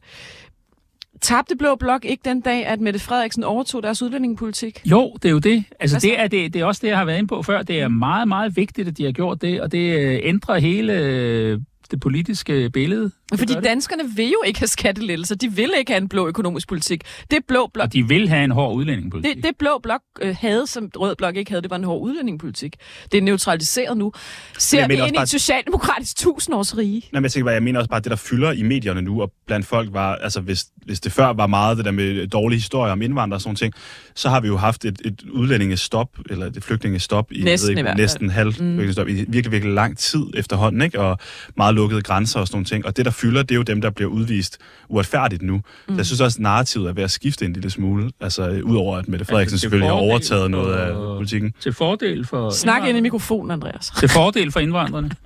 Tabte 1.22 1.55
Blå 1.55 1.76
Blok 1.76 2.05
ikke 2.05 2.22
den 2.26 2.41
dag, 2.41 2.65
at 2.65 2.80
Mette 2.82 2.99
Frederiksen 2.99 3.43
overtog 3.43 3.84
deres 3.84 4.01
udlændingepolitik? 4.01 4.82
Jo, 4.86 5.13
det 5.24 5.26
er 5.30 5.34
jo 5.34 5.39
det. 5.39 5.63
Altså, 5.80 5.93
Hvad 5.95 6.01
så? 6.01 6.07
det 6.07 6.20
er, 6.20 6.28
det, 6.28 6.53
det 6.53 6.61
er 6.61 6.65
også 6.65 6.80
det, 6.84 6.88
jeg 6.88 6.97
har 6.97 7.05
været 7.05 7.17
inde 7.17 7.28
på 7.28 7.43
før. 7.43 7.61
Det 7.61 7.82
er 7.82 7.88
meget, 7.88 8.28
meget 8.28 8.55
vigtigt, 8.55 8.88
at 8.88 8.97
de 8.97 9.03
har 9.05 9.11
gjort 9.11 9.41
det, 9.41 9.61
og 9.61 9.72
det 9.72 9.99
øh, 9.99 10.20
ændrer 10.24 10.59
hele 10.59 10.93
øh, 10.93 11.59
det 11.91 11.99
politiske 11.99 12.70
billede. 12.70 13.11
Fordi 13.38 13.53
det. 13.53 13.63
danskerne 13.63 14.03
vil 14.15 14.30
jo 14.30 14.41
ikke 14.45 14.59
have 14.59 14.67
skattelettelser. 14.67 15.36
De 15.36 15.51
vil 15.51 15.71
ikke 15.77 15.91
have 15.91 16.01
en 16.01 16.09
blå 16.09 16.27
økonomisk 16.27 16.67
politik. 16.67 17.01
Det 17.32 17.39
blå 17.47 17.69
blok, 17.73 17.84
Og 17.84 17.93
de 17.93 18.07
vil 18.07 18.30
have 18.30 18.43
en 18.43 18.51
hård 18.51 18.75
udlændingepolitik. 18.75 19.36
det, 19.36 19.43
det 19.43 19.51
blå 19.59 19.80
blok 19.84 20.01
øh, 20.21 20.36
havde, 20.39 20.67
som 20.67 20.89
rød 20.95 21.15
blok 21.15 21.36
ikke 21.36 21.51
havde, 21.51 21.61
det 21.61 21.69
var 21.69 21.75
en 21.77 21.84
hård 21.84 22.01
udlændingepolitik. 22.01 22.75
Det 23.11 23.17
er 23.17 23.21
neutraliseret 23.21 23.97
nu. 23.97 24.11
Ser 24.57 24.88
vi 24.88 24.93
ind 24.93 25.01
også 25.01 25.13
i 25.13 25.15
bare- 25.15 25.23
et 25.23 25.30
socialdemokratisk 25.30 26.15
tusindårsrige? 26.17 26.99
Nej, 27.11 27.19
men 27.19 27.23
jeg 27.23 27.32
tænker 27.32 27.45
bare, 27.45 27.53
jeg 27.53 27.63
mener 27.63 27.80
også 27.80 27.89
bare, 27.89 27.97
at 27.97 28.03
det, 28.03 28.09
der 28.09 28.15
fylder 28.17 28.51
i 28.51 28.63
medierne 28.63 29.01
nu, 29.01 29.21
og 29.21 29.32
blandt 29.47 29.65
folk 29.65 29.89
var, 29.93 30.15
altså 30.15 30.41
hvis, 30.41 30.65
hvis 30.86 30.99
det 30.99 31.11
før 31.11 31.27
var 31.34 31.47
meget 31.47 31.77
det 31.77 31.86
der 31.86 31.91
med 31.91 32.27
dårlige 32.27 32.57
historier 32.59 32.91
om 32.91 33.01
indvandrere 33.01 33.38
og 33.38 33.41
sådan 33.41 33.55
ting, 33.55 33.73
så 34.15 34.30
har 34.30 34.39
vi 34.41 34.47
jo 34.47 34.57
haft 34.57 34.86
et, 34.86 35.01
et 35.05 35.21
udlændingestop, 35.32 36.09
eller 36.30 36.45
et 36.45 36.63
flygtningestop 36.63 37.32
i 37.32 37.41
Næsten 37.43 37.69
i 37.69 37.71
ved 37.71 37.77
ikke, 37.77 37.88
fald. 37.88 37.97
næsten 37.97 38.30
halv 38.30 38.53
flygtningestop, 38.53 39.07
i 39.07 39.13
virkelig, 39.13 39.51
virkelig 39.51 39.73
lang 39.73 39.97
tid 39.97 40.23
efterhånden, 40.34 40.82
ikke? 40.82 40.99
og 40.99 41.17
meget 41.57 41.75
lukkede 41.75 42.01
grænser 42.01 42.39
og 42.39 42.47
sådan 42.47 42.55
nogle 42.55 42.65
ting. 42.65 42.86
Og 42.86 42.97
det, 42.97 43.05
der 43.05 43.11
fylder, 43.20 43.41
det 43.43 43.51
er 43.51 43.55
jo 43.55 43.61
dem, 43.63 43.82
der 43.82 43.89
bliver 43.89 44.09
udvist 44.09 44.57
uretfærdigt 44.89 45.41
nu. 45.41 45.55
Mm. 45.55 45.61
Så 45.88 45.93
jeg 45.97 46.05
synes 46.05 46.22
også, 46.22 46.38
at 46.38 46.41
narrativet 46.41 46.89
er 46.89 46.93
ved 46.93 47.03
at 47.03 47.11
skifte 47.11 47.45
en 47.45 47.53
lille 47.53 47.70
smule, 47.70 48.11
altså 48.22 48.49
øh, 48.49 48.65
udover 48.65 48.97
at 48.97 49.07
Mette 49.07 49.26
Frederiksen 49.26 49.55
til 49.55 49.59
selvfølgelig 49.59 49.89
har 49.89 49.95
overtaget 49.95 50.51
noget 50.51 50.74
af 50.76 50.93
for- 50.93 51.15
politikken. 51.15 51.53
Til 51.59 51.74
fordel 51.74 52.26
for 52.26 52.49
Snak 52.49 52.88
ind 52.88 52.97
i 52.97 53.01
mikrofonen, 53.01 53.51
Andreas. 53.51 53.91
Til 53.99 54.09
fordel 54.09 54.51
for 54.51 54.59
indvandrerne. 54.59 55.11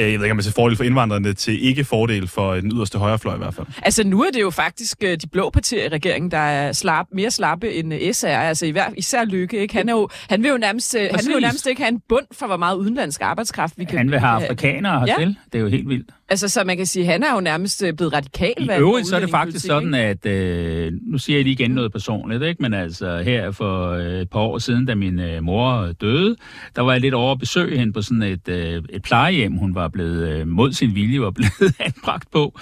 Øh, 0.00 0.12
Jeg 0.12 0.18
ved 0.18 0.26
ikke, 0.26 0.32
om 0.32 0.36
det 0.38 0.42
er 0.42 0.50
til 0.50 0.54
fordel 0.54 0.76
for 0.76 0.84
indvandrerne, 0.84 1.32
til 1.32 1.64
ikke 1.66 1.84
fordel 1.84 2.28
for 2.28 2.54
den 2.54 2.72
yderste 2.74 2.98
højrefløj 2.98 3.34
i 3.34 3.38
hvert 3.38 3.54
fald. 3.54 3.66
Altså 3.82 4.04
nu 4.04 4.22
er 4.22 4.30
det 4.34 4.40
jo 4.40 4.50
faktisk 4.50 4.96
øh, 5.04 5.16
de 5.22 5.26
blå 5.32 5.50
partier 5.50 5.84
i 5.84 5.88
regeringen, 5.88 6.30
der 6.30 6.38
er 6.38 6.72
slap, 6.72 7.06
mere 7.12 7.30
slappe 7.30 7.72
end 7.74 7.94
øh, 7.94 8.12
SR. 8.12 8.26
Altså 8.26 8.66
i 8.66 8.70
hver, 8.70 8.84
især 8.96 9.24
Lykke, 9.24 9.58
ikke? 9.60 9.74
Han, 9.74 9.88
er 9.88 9.92
jo, 9.92 10.08
han, 10.30 10.42
vil 10.42 10.50
jo 10.50 10.56
nærmest, 10.56 10.94
øh, 10.94 11.00
han 11.00 11.08
vil 11.10 11.12
jo 11.12 11.16
Præcis. 11.32 11.42
nærmest 11.42 11.66
ikke 11.66 11.82
have 11.82 11.92
en 11.92 12.00
bund 12.08 12.26
for, 12.32 12.46
hvor 12.46 12.56
meget 12.56 12.76
udenlandsk 12.76 13.20
arbejdskraft 13.22 13.74
vi 13.76 13.84
kan... 13.84 13.98
Han 13.98 14.10
vil 14.10 14.18
have 14.18 14.44
afrikanere 14.44 15.00
Ja. 15.00 15.06
hertil. 15.06 15.36
Det 15.52 15.58
er 15.58 15.62
jo 15.62 15.68
helt 15.68 15.88
vildt. 15.88 16.10
Altså, 16.28 16.48
så 16.48 16.64
man 16.64 16.76
kan 16.76 16.86
sige, 16.86 17.06
han 17.06 17.22
er 17.22 17.34
jo 17.34 17.40
nærmest 17.40 17.82
øh, 17.82 17.92
blevet 17.94 18.12
radikal. 18.12 18.52
I 18.58 18.68
øvrigt 18.78 19.06
så 19.06 19.16
er 19.16 19.20
det 19.20 19.30
faktisk 19.30 19.66
sådan, 19.66 19.94
at 19.94 20.26
øh, 20.26 20.92
nu 21.02 21.18
siger 21.18 21.36
jeg 21.36 21.44
lige 21.44 21.52
igen 21.52 21.70
noget 21.70 21.92
personligt, 21.92 22.42
ikke? 22.42 22.62
men 22.62 22.74
altså 22.74 23.22
her 23.22 23.50
for 23.50 23.90
øh, 23.90 24.20
et 24.20 24.30
par 24.30 24.40
år 24.40 24.58
siden, 24.58 24.86
da 24.86 24.94
min 24.94 25.18
øh, 25.20 25.42
mor 25.42 25.92
døde, 26.00 26.36
der 26.76 26.82
var 26.82 26.92
jeg 26.92 27.00
lidt 27.00 27.14
over 27.14 27.32
at 27.32 27.38
besøge 27.38 27.78
hende 27.78 27.92
på 27.92 28.02
sådan 28.02 28.22
et, 28.22 28.48
øh, 28.48 28.82
et 28.90 29.02
plejehjem, 29.02 29.52
hun 29.56 29.74
var 29.74 29.88
blevet 29.90 30.28
øh, 30.28 30.48
mod 30.48 30.72
sin 30.72 30.94
vilje 30.94 31.20
var 31.20 31.30
blevet 31.30 31.74
anbragt 31.86 32.30
på. 32.30 32.58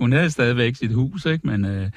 Hun 0.00 0.12
havde 0.12 0.30
stadigvæk 0.30 0.76
sit 0.76 0.92
hus, 0.92 1.26
ikke? 1.26 1.46
men 1.46 1.64
øh, 1.64 1.90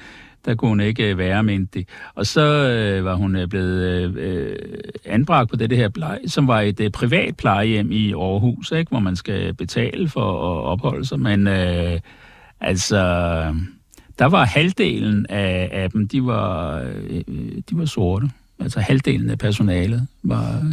der 0.44 0.54
kunne 0.54 0.68
hun 0.68 0.80
ikke 0.80 1.10
øh, 1.10 1.18
være, 1.18 1.42
mente 1.42 1.78
det. 1.78 1.88
Og 2.14 2.26
så 2.26 2.40
øh, 2.40 3.04
var 3.04 3.14
hun 3.14 3.36
øh, 3.36 3.48
blevet 3.48 3.82
øh, 3.82 4.14
øh 4.16 4.56
anbragt 5.04 5.50
på 5.50 5.56
det, 5.56 5.70
det 5.70 5.78
her 5.78 5.88
pleje, 5.88 6.28
som 6.28 6.48
var 6.48 6.60
et 6.60 6.80
øh, 6.80 6.90
privat 6.90 7.36
plejehjem 7.36 7.92
i 7.92 8.12
Aarhus, 8.12 8.72
ikke? 8.72 8.90
hvor 8.90 9.00
man 9.00 9.16
skal 9.16 9.54
betale 9.54 10.08
for 10.08 10.32
at 10.32 10.64
opholde 10.64 11.04
sig. 11.04 11.20
Men 11.20 11.46
øh, 11.46 12.00
altså, 12.60 12.98
der 14.18 14.26
var 14.26 14.44
halvdelen 14.44 15.26
af, 15.28 15.68
af 15.72 15.90
dem, 15.90 16.08
de 16.08 16.24
var, 16.24 16.78
øh, 16.80 17.22
øh 17.28 17.62
de 17.70 17.78
var 17.78 17.84
sorte. 17.84 18.30
Altså 18.60 18.80
halvdelen 18.80 19.30
af 19.30 19.38
personalet 19.38 20.06
var... 20.22 20.72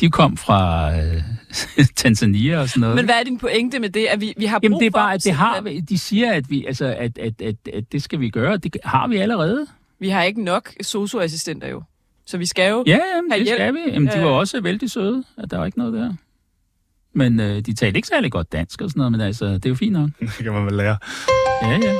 De 0.00 0.10
kom 0.10 0.36
fra 0.36 0.90
øh, 0.96 1.22
Tanzania 1.96 2.60
og 2.60 2.68
sådan 2.68 2.80
noget. 2.80 2.96
Men 2.96 3.04
hvad 3.04 3.14
er 3.14 3.22
din 3.24 3.38
pointe 3.38 3.78
med 3.78 3.88
det, 3.88 4.06
at 4.06 4.20
vi, 4.20 4.34
vi 4.36 4.44
har 4.44 4.58
brug 4.58 4.62
Jamen 4.64 4.78
det 4.80 4.86
er 4.86 4.90
for 4.90 4.98
bare, 4.98 5.10
dem 5.10 5.14
at 5.14 5.24
det 5.24 5.32
har, 5.32 5.60
vi- 5.60 5.80
de 5.80 5.98
siger, 5.98 6.32
at, 6.32 6.50
vi, 6.50 6.64
altså, 6.66 6.84
at, 6.98 7.18
at, 7.18 7.42
at, 7.42 7.56
at 7.74 7.92
det 7.92 8.02
skal 8.02 8.20
vi 8.20 8.30
gøre. 8.30 8.56
Det 8.56 8.76
har 8.84 9.08
vi 9.08 9.16
allerede. 9.16 9.66
Vi 10.00 10.08
har 10.08 10.22
ikke 10.22 10.42
nok 10.44 10.72
socioassistenter 10.80 11.68
jo. 11.68 11.82
Så 12.26 12.38
vi 12.38 12.46
skal 12.46 12.70
jo 12.70 12.84
Ja, 12.86 12.98
jamen, 13.16 13.30
have 13.30 13.38
det 13.38 13.46
hjælp. 13.46 13.56
skal 13.58 13.74
vi. 13.74 13.80
Jamen, 13.92 14.08
de 14.14 14.18
var 14.20 14.26
Øh, 14.30 14.36
også 14.36 14.60
vældig 14.60 14.90
søde, 14.90 15.24
at 15.38 15.50
der 15.50 15.58
var 15.58 15.66
ikke 15.66 15.78
noget 15.78 15.92
der. 15.92 16.12
Men 17.12 17.40
øh, 17.40 17.60
de 17.60 17.74
talte 17.74 17.96
ikke 17.98 18.08
særlig 18.08 18.32
godt 18.32 18.52
dansk 18.52 18.80
og 18.80 18.90
sådan 18.90 18.98
noget, 19.00 19.12
men 19.12 19.20
altså, 19.20 19.46
det 19.46 19.66
er 19.66 19.70
jo 19.70 19.74
fint 19.74 19.92
nok. 19.92 20.10
Det 20.20 20.30
kan 20.44 20.52
man 20.52 20.64
vel 20.66 20.72
lære. 20.74 20.96
Ja, 21.62 21.70
ja. 21.70 21.94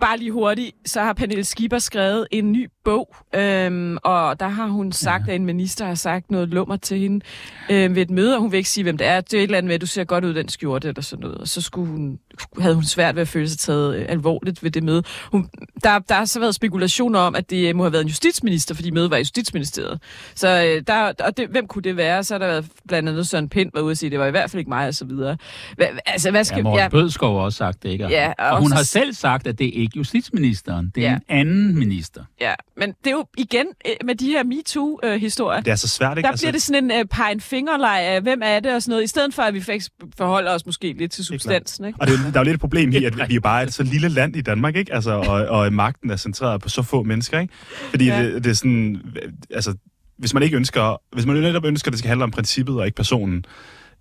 Bare 0.00 0.18
lige 0.18 0.30
hurtigt, 0.32 0.76
så 0.86 1.00
har 1.02 1.12
Pernille 1.12 1.44
Skipper 1.44 1.78
skrevet 1.78 2.26
en 2.30 2.52
ny 2.52 2.68
bog, 2.84 3.16
øhm, 3.34 3.96
og 4.04 4.40
der 4.40 4.48
har 4.48 4.66
hun 4.66 4.92
sagt, 4.92 5.26
ja. 5.26 5.32
at 5.32 5.36
en 5.36 5.46
minister 5.46 5.86
har 5.86 5.94
sagt 5.94 6.30
noget 6.30 6.48
lummer 6.48 6.76
til 6.76 6.98
hende 6.98 7.24
øhm, 7.70 7.94
ved 7.94 8.02
et 8.02 8.10
møde, 8.10 8.34
og 8.34 8.40
hun 8.40 8.52
vil 8.52 8.58
ikke 8.58 8.70
sige, 8.70 8.84
hvem 8.84 8.96
det 8.96 9.06
er. 9.06 9.20
Det 9.20 9.34
er 9.34 9.38
et 9.38 9.42
eller 9.42 9.58
andet 9.58 9.66
med, 9.68 9.74
at 9.74 9.80
du 9.80 9.86
ser 9.86 10.04
godt 10.04 10.24
ud 10.24 10.30
i 10.30 10.34
den 10.34 10.48
skjorte, 10.48 10.88
eller 10.88 11.02
sådan 11.02 11.22
noget. 11.22 11.38
Og 11.38 11.48
så 11.48 11.60
skulle 11.60 11.90
hun, 11.90 12.18
havde 12.60 12.74
hun 12.74 12.84
svært 12.84 13.14
ved 13.14 13.22
at 13.22 13.28
føle 13.28 13.48
sig 13.48 13.58
taget 13.58 13.96
øh, 13.96 14.06
alvorligt 14.08 14.62
ved 14.62 14.70
det 14.70 14.82
møde. 14.82 15.02
Hun, 15.32 15.48
der, 15.84 15.98
der 15.98 16.14
har 16.14 16.24
så 16.24 16.40
været 16.40 16.54
spekulationer 16.54 17.18
om, 17.20 17.34
at 17.34 17.50
det 17.50 17.76
må 17.76 17.82
have 17.82 17.92
været 17.92 18.02
en 18.02 18.08
justitsminister, 18.08 18.74
fordi 18.74 18.90
mødet 18.90 19.10
var 19.10 19.16
i 19.16 19.20
Justitsministeriet. 19.20 20.00
Så 20.34 20.48
øh, 20.48 20.82
der, 20.86 21.12
og 21.24 21.36
det, 21.36 21.48
hvem 21.48 21.66
kunne 21.66 21.82
det 21.82 21.96
være? 21.96 22.24
Så 22.24 22.34
har 22.34 22.38
der 22.38 22.46
været 22.46 22.66
blandt 22.88 23.08
andet 23.08 23.28
Søren 23.28 23.48
Pind 23.48 23.70
var 23.74 23.80
ude 23.80 23.90
at 23.90 23.98
sige, 23.98 24.10
det 24.10 24.18
var 24.18 24.26
i 24.26 24.30
hvert 24.30 24.50
fald 24.50 24.58
ikke 24.58 24.68
mig, 24.70 24.88
og 24.88 24.94
så 24.94 25.04
videre. 25.04 25.36
Hva, 25.76 25.86
altså, 26.06 26.30
hvad 26.30 26.44
skal... 26.44 26.56
Ja, 26.56 26.62
Morten 26.62 26.78
ja. 26.80 26.88
Bødskov 26.88 27.36
har 27.38 27.44
også 27.44 27.56
sagt 27.56 27.82
det, 27.82 27.88
ikke? 27.88 28.04
Ja, 28.08 28.32
og, 28.38 28.50
og 28.50 28.58
hun 28.60 28.68
så- 28.68 28.76
har 28.76 28.82
selv 28.82 29.12
sagt, 29.14 29.46
at 29.46 29.58
det 29.58 29.66
er 29.66 29.82
ikke 29.86 29.96
justitsministeren, 29.96 30.92
det 30.94 31.06
er 31.06 31.10
Ja. 31.10 31.14
en 31.16 31.22
anden 31.28 31.78
minister. 31.78 32.24
Ja, 32.40 32.54
men 32.76 32.88
det 32.88 33.06
er 33.06 33.10
jo 33.10 33.24
igen 33.38 33.66
øh, 33.86 33.92
med 34.06 34.14
de 34.14 34.26
her 34.26 34.44
MeToo-historier. 34.44 35.60
Det 35.60 35.70
er 35.70 35.76
så 35.76 35.88
svært, 35.88 36.18
ikke? 36.18 36.28
Der 36.28 36.36
bliver 36.36 36.52
det 36.52 36.62
sådan 36.62 36.90
en 36.90 37.00
uh, 37.00 37.06
pege 37.10 37.32
en 37.32 37.40
fingerleg 37.40 38.00
af, 38.00 38.22
hvem 38.22 38.40
er 38.44 38.60
det 38.60 38.74
og 38.74 38.82
sådan 38.82 38.90
noget, 38.92 39.04
i 39.04 39.06
stedet 39.06 39.34
for 39.34 39.42
at 39.42 39.54
vi 39.54 39.60
faktisk 39.60 39.90
forholder 40.16 40.54
os 40.54 40.66
måske 40.66 40.92
lidt 40.98 41.12
til 41.12 41.24
substansen. 41.24 41.84
Ikke? 41.84 41.98
Og 42.00 42.06
det, 42.06 42.14
er 42.14 42.30
der 42.32 42.40
er 42.40 42.40
jo 42.40 42.44
lidt 42.44 42.54
et 42.54 42.60
problem 42.60 42.92
i, 42.92 43.04
at 43.04 43.14
vi 43.30 43.34
er 43.34 43.40
bare 43.40 43.62
et 43.62 43.72
så 43.72 43.82
lille 43.82 44.08
land 44.08 44.36
i 44.36 44.40
Danmark, 44.40 44.76
ikke? 44.76 44.94
Altså, 44.94 45.10
og, 45.10 45.46
og 45.46 45.72
magten 45.72 46.10
er 46.10 46.16
centreret 46.16 46.60
på 46.60 46.68
så 46.68 46.82
få 46.82 47.02
mennesker, 47.02 47.38
ikke? 47.40 47.54
Fordi 47.90 48.06
ja. 48.06 48.22
det, 48.24 48.44
det 48.44 48.50
er 48.50 48.54
sådan, 48.54 49.02
altså, 49.50 49.74
hvis 50.18 50.34
man 50.34 50.42
ikke 50.42 50.56
ønsker, 50.56 51.00
hvis 51.14 51.26
man 51.26 51.36
netop 51.36 51.64
ønsker, 51.64 51.88
at 51.88 51.92
det 51.92 51.98
skal 51.98 52.08
handle 52.08 52.24
om 52.24 52.30
princippet 52.30 52.76
og 52.76 52.86
ikke 52.86 52.96
personen, 52.96 53.44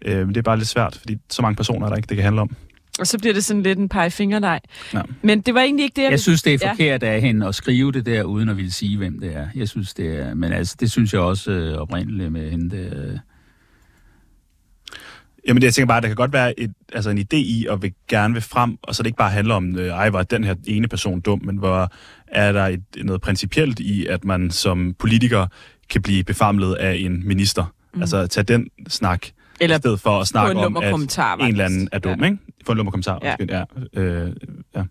øh, 0.05 0.27
det 0.27 0.37
er 0.37 0.41
bare 0.41 0.57
lidt 0.57 0.67
svært, 0.67 0.97
fordi 0.99 1.17
så 1.29 1.41
mange 1.41 1.55
personer 1.55 1.85
er 1.85 1.89
der 1.89 1.95
ikke, 1.97 2.07
det 2.07 2.17
kan 2.17 2.23
handle 2.23 2.41
om. 2.41 2.55
Og 2.99 3.07
så 3.07 3.17
bliver 3.19 3.33
det 3.33 3.45
sådan 3.45 3.63
lidt 3.63 3.79
en 3.79 3.89
pege 3.89 4.11
fingerleg. 4.11 4.59
Ja. 4.93 5.01
Men 5.21 5.41
det 5.41 5.53
var 5.53 5.61
egentlig 5.61 5.83
ikke 5.83 5.95
det, 5.95 6.01
jeg, 6.03 6.11
Jeg 6.11 6.19
synes, 6.19 6.41
det 6.43 6.53
er 6.53 6.57
Ja. 6.67 6.71
forkert 6.71 7.03
af 7.03 7.21
hende 7.21 7.47
at 7.47 7.55
skrive 7.55 7.91
det 7.91 8.05
der, 8.05 8.23
uden 8.23 8.49
at 8.49 8.57
ville 8.57 8.71
sige, 8.71 8.97
hvem 8.97 9.19
det 9.19 9.35
er. 9.35 9.47
Jeg 9.55 9.69
synes, 9.69 9.93
det 9.93 10.19
er... 10.19 10.33
Men 10.33 10.53
altså, 10.53 10.75
det 10.79 10.91
synes 10.91 11.13
jeg 11.13 11.21
også 11.21 11.51
øh, 11.51 11.77
oprindeligt 11.77 12.31
med 12.31 12.51
hende. 12.51 12.77
Det, 12.77 12.93
øh. 13.11 13.17
Jamen, 15.47 15.61
det, 15.61 15.65
jeg 15.65 15.73
tænker 15.73 15.87
bare, 15.87 15.97
at 15.97 16.03
der 16.03 16.09
kan 16.09 16.15
godt 16.15 16.33
være 16.33 16.59
et, 16.59 16.71
altså 16.93 17.09
en 17.09 17.17
idé 17.17 17.35
i, 17.35 17.67
at 17.71 17.81
vi 17.81 17.93
gerne 18.09 18.33
vil 18.33 18.41
frem, 18.43 18.77
og 18.81 18.95
så 18.95 19.03
det 19.03 19.07
ikke 19.07 19.17
bare 19.17 19.29
handler 19.31 19.55
om, 19.55 19.75
øh, 19.79 19.87
ej, 19.87 20.09
var 20.09 20.23
den 20.23 20.43
her 20.43 20.55
ene 20.67 20.87
person 20.87 21.21
dum, 21.21 21.41
men 21.43 21.57
hvor 21.57 21.91
er 22.27 22.51
der 22.51 22.65
et, 22.65 22.83
noget 23.03 23.21
principielt 23.21 23.79
i, 23.79 24.05
at 24.07 24.25
man 24.25 24.51
som 24.51 24.95
politiker 24.99 25.47
kan 25.89 26.01
blive 26.01 26.23
befamlet 26.23 26.73
af 26.73 26.95
en 26.99 27.27
minister. 27.27 27.73
Mm. 27.93 28.01
Altså, 28.01 28.27
tage 28.27 28.43
den 28.43 28.67
snak, 28.87 29.25
Eller 29.59 29.75
i 29.75 29.79
stedet 29.79 29.99
for 29.99 30.19
at 30.19 30.27
snakke 30.27 30.55
om, 30.61 30.77
at 30.77 30.91
kommentar, 30.91 31.35
en 31.37 31.47
eller 31.51 31.65
anden 31.65 31.89
er 31.91 31.99
dum, 31.99 32.19
Ja. 32.19 32.25
ja. 32.25 32.31
ikke? 32.31 32.43
Få 32.65 32.71
en 32.71 32.77
lummer 32.77 32.91
kommentar, 32.91 33.19
Ja. 33.23 33.35
ja. 33.49 33.63
ja. 33.95 34.01
Øh, 34.01 34.35
ja. 34.75 34.83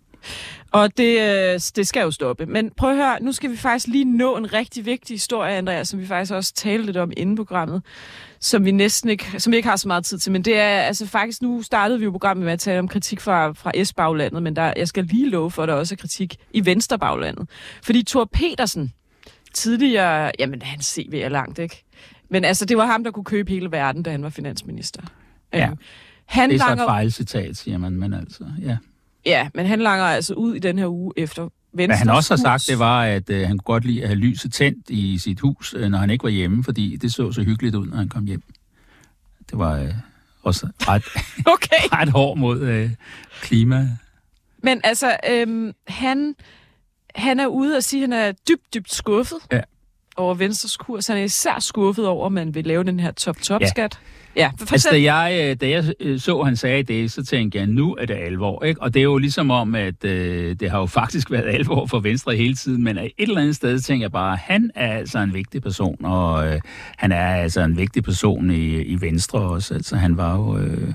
Og 0.71 0.97
det, 0.97 1.19
øh, 1.21 1.59
det 1.75 1.87
skal 1.87 2.01
jo 2.01 2.11
stoppe. 2.11 2.45
Men 2.45 2.71
prøv 2.77 2.89
at 2.89 2.95
høre, 2.95 3.23
nu 3.23 3.31
skal 3.31 3.51
vi 3.51 3.57
faktisk 3.57 3.87
lige 3.87 4.17
nå 4.17 4.37
en 4.37 4.53
rigtig 4.53 4.85
vigtig 4.85 5.13
historie, 5.13 5.55
Andreas, 5.55 5.87
som 5.87 5.99
vi 5.99 6.07
faktisk 6.07 6.33
også 6.33 6.53
talte 6.53 6.85
lidt 6.85 6.97
om 6.97 7.11
inden 7.17 7.35
programmet, 7.35 7.81
som 8.39 8.65
vi 8.65 8.71
næsten 8.71 9.09
ikke, 9.09 9.25
som 9.37 9.51
vi 9.51 9.57
ikke 9.57 9.69
har 9.69 9.75
så 9.75 9.87
meget 9.87 10.05
tid 10.05 10.17
til. 10.17 10.31
Men 10.31 10.41
det 10.41 10.57
er 10.59 10.67
altså 10.81 11.07
faktisk, 11.07 11.41
nu 11.41 11.61
startede 11.61 11.99
vi 11.99 12.05
jo 12.05 12.11
programmet 12.11 12.45
med 12.45 12.53
at 12.53 12.59
tale 12.59 12.79
om 12.79 12.87
kritik 12.87 13.19
fra, 13.19 13.51
fra 13.51 13.83
S-baglandet, 13.83 14.43
men 14.43 14.55
der, 14.55 14.73
jeg 14.77 14.87
skal 14.87 15.03
lige 15.03 15.29
love 15.29 15.51
for, 15.51 15.63
at 15.63 15.69
der 15.69 15.75
også 15.75 15.95
er 15.95 15.97
kritik 15.97 16.35
i 16.51 16.65
Venstre-baglandet. 16.65 17.49
Fordi 17.83 18.03
Thor 18.03 18.29
Petersen, 18.33 18.93
tidligere, 19.53 20.31
jamen 20.39 20.61
hans 20.61 20.85
CV 20.85 21.13
er 21.23 21.29
langt, 21.29 21.59
ikke? 21.59 21.83
Men 22.29 22.45
altså, 22.45 22.65
det 22.65 22.77
var 22.77 22.85
ham, 22.85 23.03
der 23.03 23.11
kunne 23.11 23.23
købe 23.23 23.51
hele 23.51 23.71
verden, 23.71 24.03
da 24.03 24.11
han 24.11 24.23
var 24.23 24.29
finansminister. 24.29 25.01
Ja. 25.53 25.69
Han 26.25 26.49
det 26.49 26.55
er 26.55 26.59
så 26.59 26.65
et 26.65 26.69
langer, 26.69 26.85
fejlcitat, 26.85 27.57
siger 27.57 27.77
man, 27.77 27.91
men 27.91 28.13
altså, 28.13 28.43
ja. 28.61 28.77
ja, 29.25 29.49
men 29.53 29.65
han 29.65 29.79
langer 29.79 30.05
altså 30.05 30.33
ud 30.33 30.55
i 30.55 30.59
den 30.59 30.79
her 30.79 30.87
uge 30.87 31.13
efter 31.17 31.49
Venstres 31.73 31.99
Hvad 31.99 32.07
han 32.07 32.15
også 32.17 32.33
har 32.33 32.37
sagt, 32.37 32.67
det 32.67 32.79
var, 32.79 33.03
at 33.03 33.29
øh, 33.29 33.47
han 33.47 33.57
kunne 33.57 33.73
godt 33.73 33.85
lide 33.85 34.01
at 34.01 34.07
have 34.07 34.17
lyset 34.17 34.53
tændt 34.53 34.89
i 34.89 35.17
sit 35.17 35.39
hus, 35.39 35.73
øh, 35.77 35.89
når 35.89 35.97
han 35.97 36.09
ikke 36.09 36.23
var 36.23 36.29
hjemme, 36.29 36.63
fordi 36.63 36.95
det 36.95 37.13
så 37.13 37.31
så 37.31 37.43
hyggeligt 37.43 37.75
ud, 37.75 37.87
når 37.87 37.97
han 37.97 38.09
kom 38.09 38.25
hjem. 38.25 38.43
Det 39.49 39.59
var 39.59 39.77
øh, 39.79 39.93
også 40.43 40.67
ret, 40.79 41.03
okay. 41.53 41.89
ret 41.99 42.09
hård 42.09 42.37
mod 42.37 42.59
øh, 42.61 42.89
klima. 43.41 43.89
Men 44.63 44.81
altså, 44.83 45.17
øhm, 45.29 45.71
han, 45.87 46.35
han 47.15 47.39
er 47.39 47.47
ude 47.47 47.77
og 47.77 47.83
sige, 47.83 48.03
at 48.03 48.09
han 48.09 48.19
er 48.19 48.31
dybt, 48.49 48.73
dybt 48.73 48.93
skuffet 48.93 49.37
Ja. 49.51 49.61
Over 50.17 50.33
Venstres 50.33 50.77
kurs. 50.77 51.07
Han 51.07 51.17
er 51.17 51.23
især 51.23 51.59
skuffet 51.59 52.07
over, 52.07 52.25
at 52.25 52.31
man 52.31 52.55
vil 52.55 52.65
lave 52.65 52.83
den 52.83 52.99
her 52.99 53.11
top-top-skat. 53.11 53.99
Ja, 54.35 54.41
ja 54.41 54.51
for 54.59 54.73
Altså, 54.73 54.89
da 54.91 55.01
jeg, 55.01 55.49
øh, 55.49 55.55
da 55.55 55.69
jeg 55.69 55.93
øh, 55.99 56.19
så, 56.19 56.43
han 56.43 56.55
sagde 56.55 56.83
det, 56.83 57.11
så 57.11 57.25
tænkte 57.25 57.57
jeg, 57.57 57.67
nu 57.67 57.95
er 57.95 58.05
det 58.05 58.13
alvor. 58.13 58.63
Ikke? 58.63 58.81
Og 58.81 58.93
det 58.93 58.99
er 58.99 59.03
jo 59.03 59.17
ligesom 59.17 59.51
om, 59.51 59.75
at 59.75 60.05
øh, 60.05 60.55
det 60.59 60.71
har 60.71 60.79
jo 60.79 60.85
faktisk 60.85 61.31
været 61.35 61.53
alvor 61.53 61.85
for 61.85 61.99
Venstre 61.99 62.35
hele 62.35 62.55
tiden, 62.55 62.83
men 62.83 62.97
et 62.97 63.11
eller 63.17 63.41
andet 63.41 63.55
sted 63.55 63.79
tænker 63.79 64.03
jeg 64.03 64.11
bare, 64.11 64.35
han 64.35 64.71
er 64.75 64.97
altså 64.97 65.19
en 65.19 65.33
vigtig 65.33 65.61
person, 65.61 66.05
og 66.05 66.47
øh, 66.47 66.59
han 66.97 67.11
er 67.11 67.35
altså 67.35 67.61
en 67.61 67.77
vigtig 67.77 68.03
person 68.03 68.51
i, 68.51 68.81
i 68.81 69.01
Venstre 69.01 69.39
også. 69.39 69.73
Altså, 69.73 69.95
han 69.95 70.17
var 70.17 70.35
jo 70.35 70.57
øh, 70.57 70.93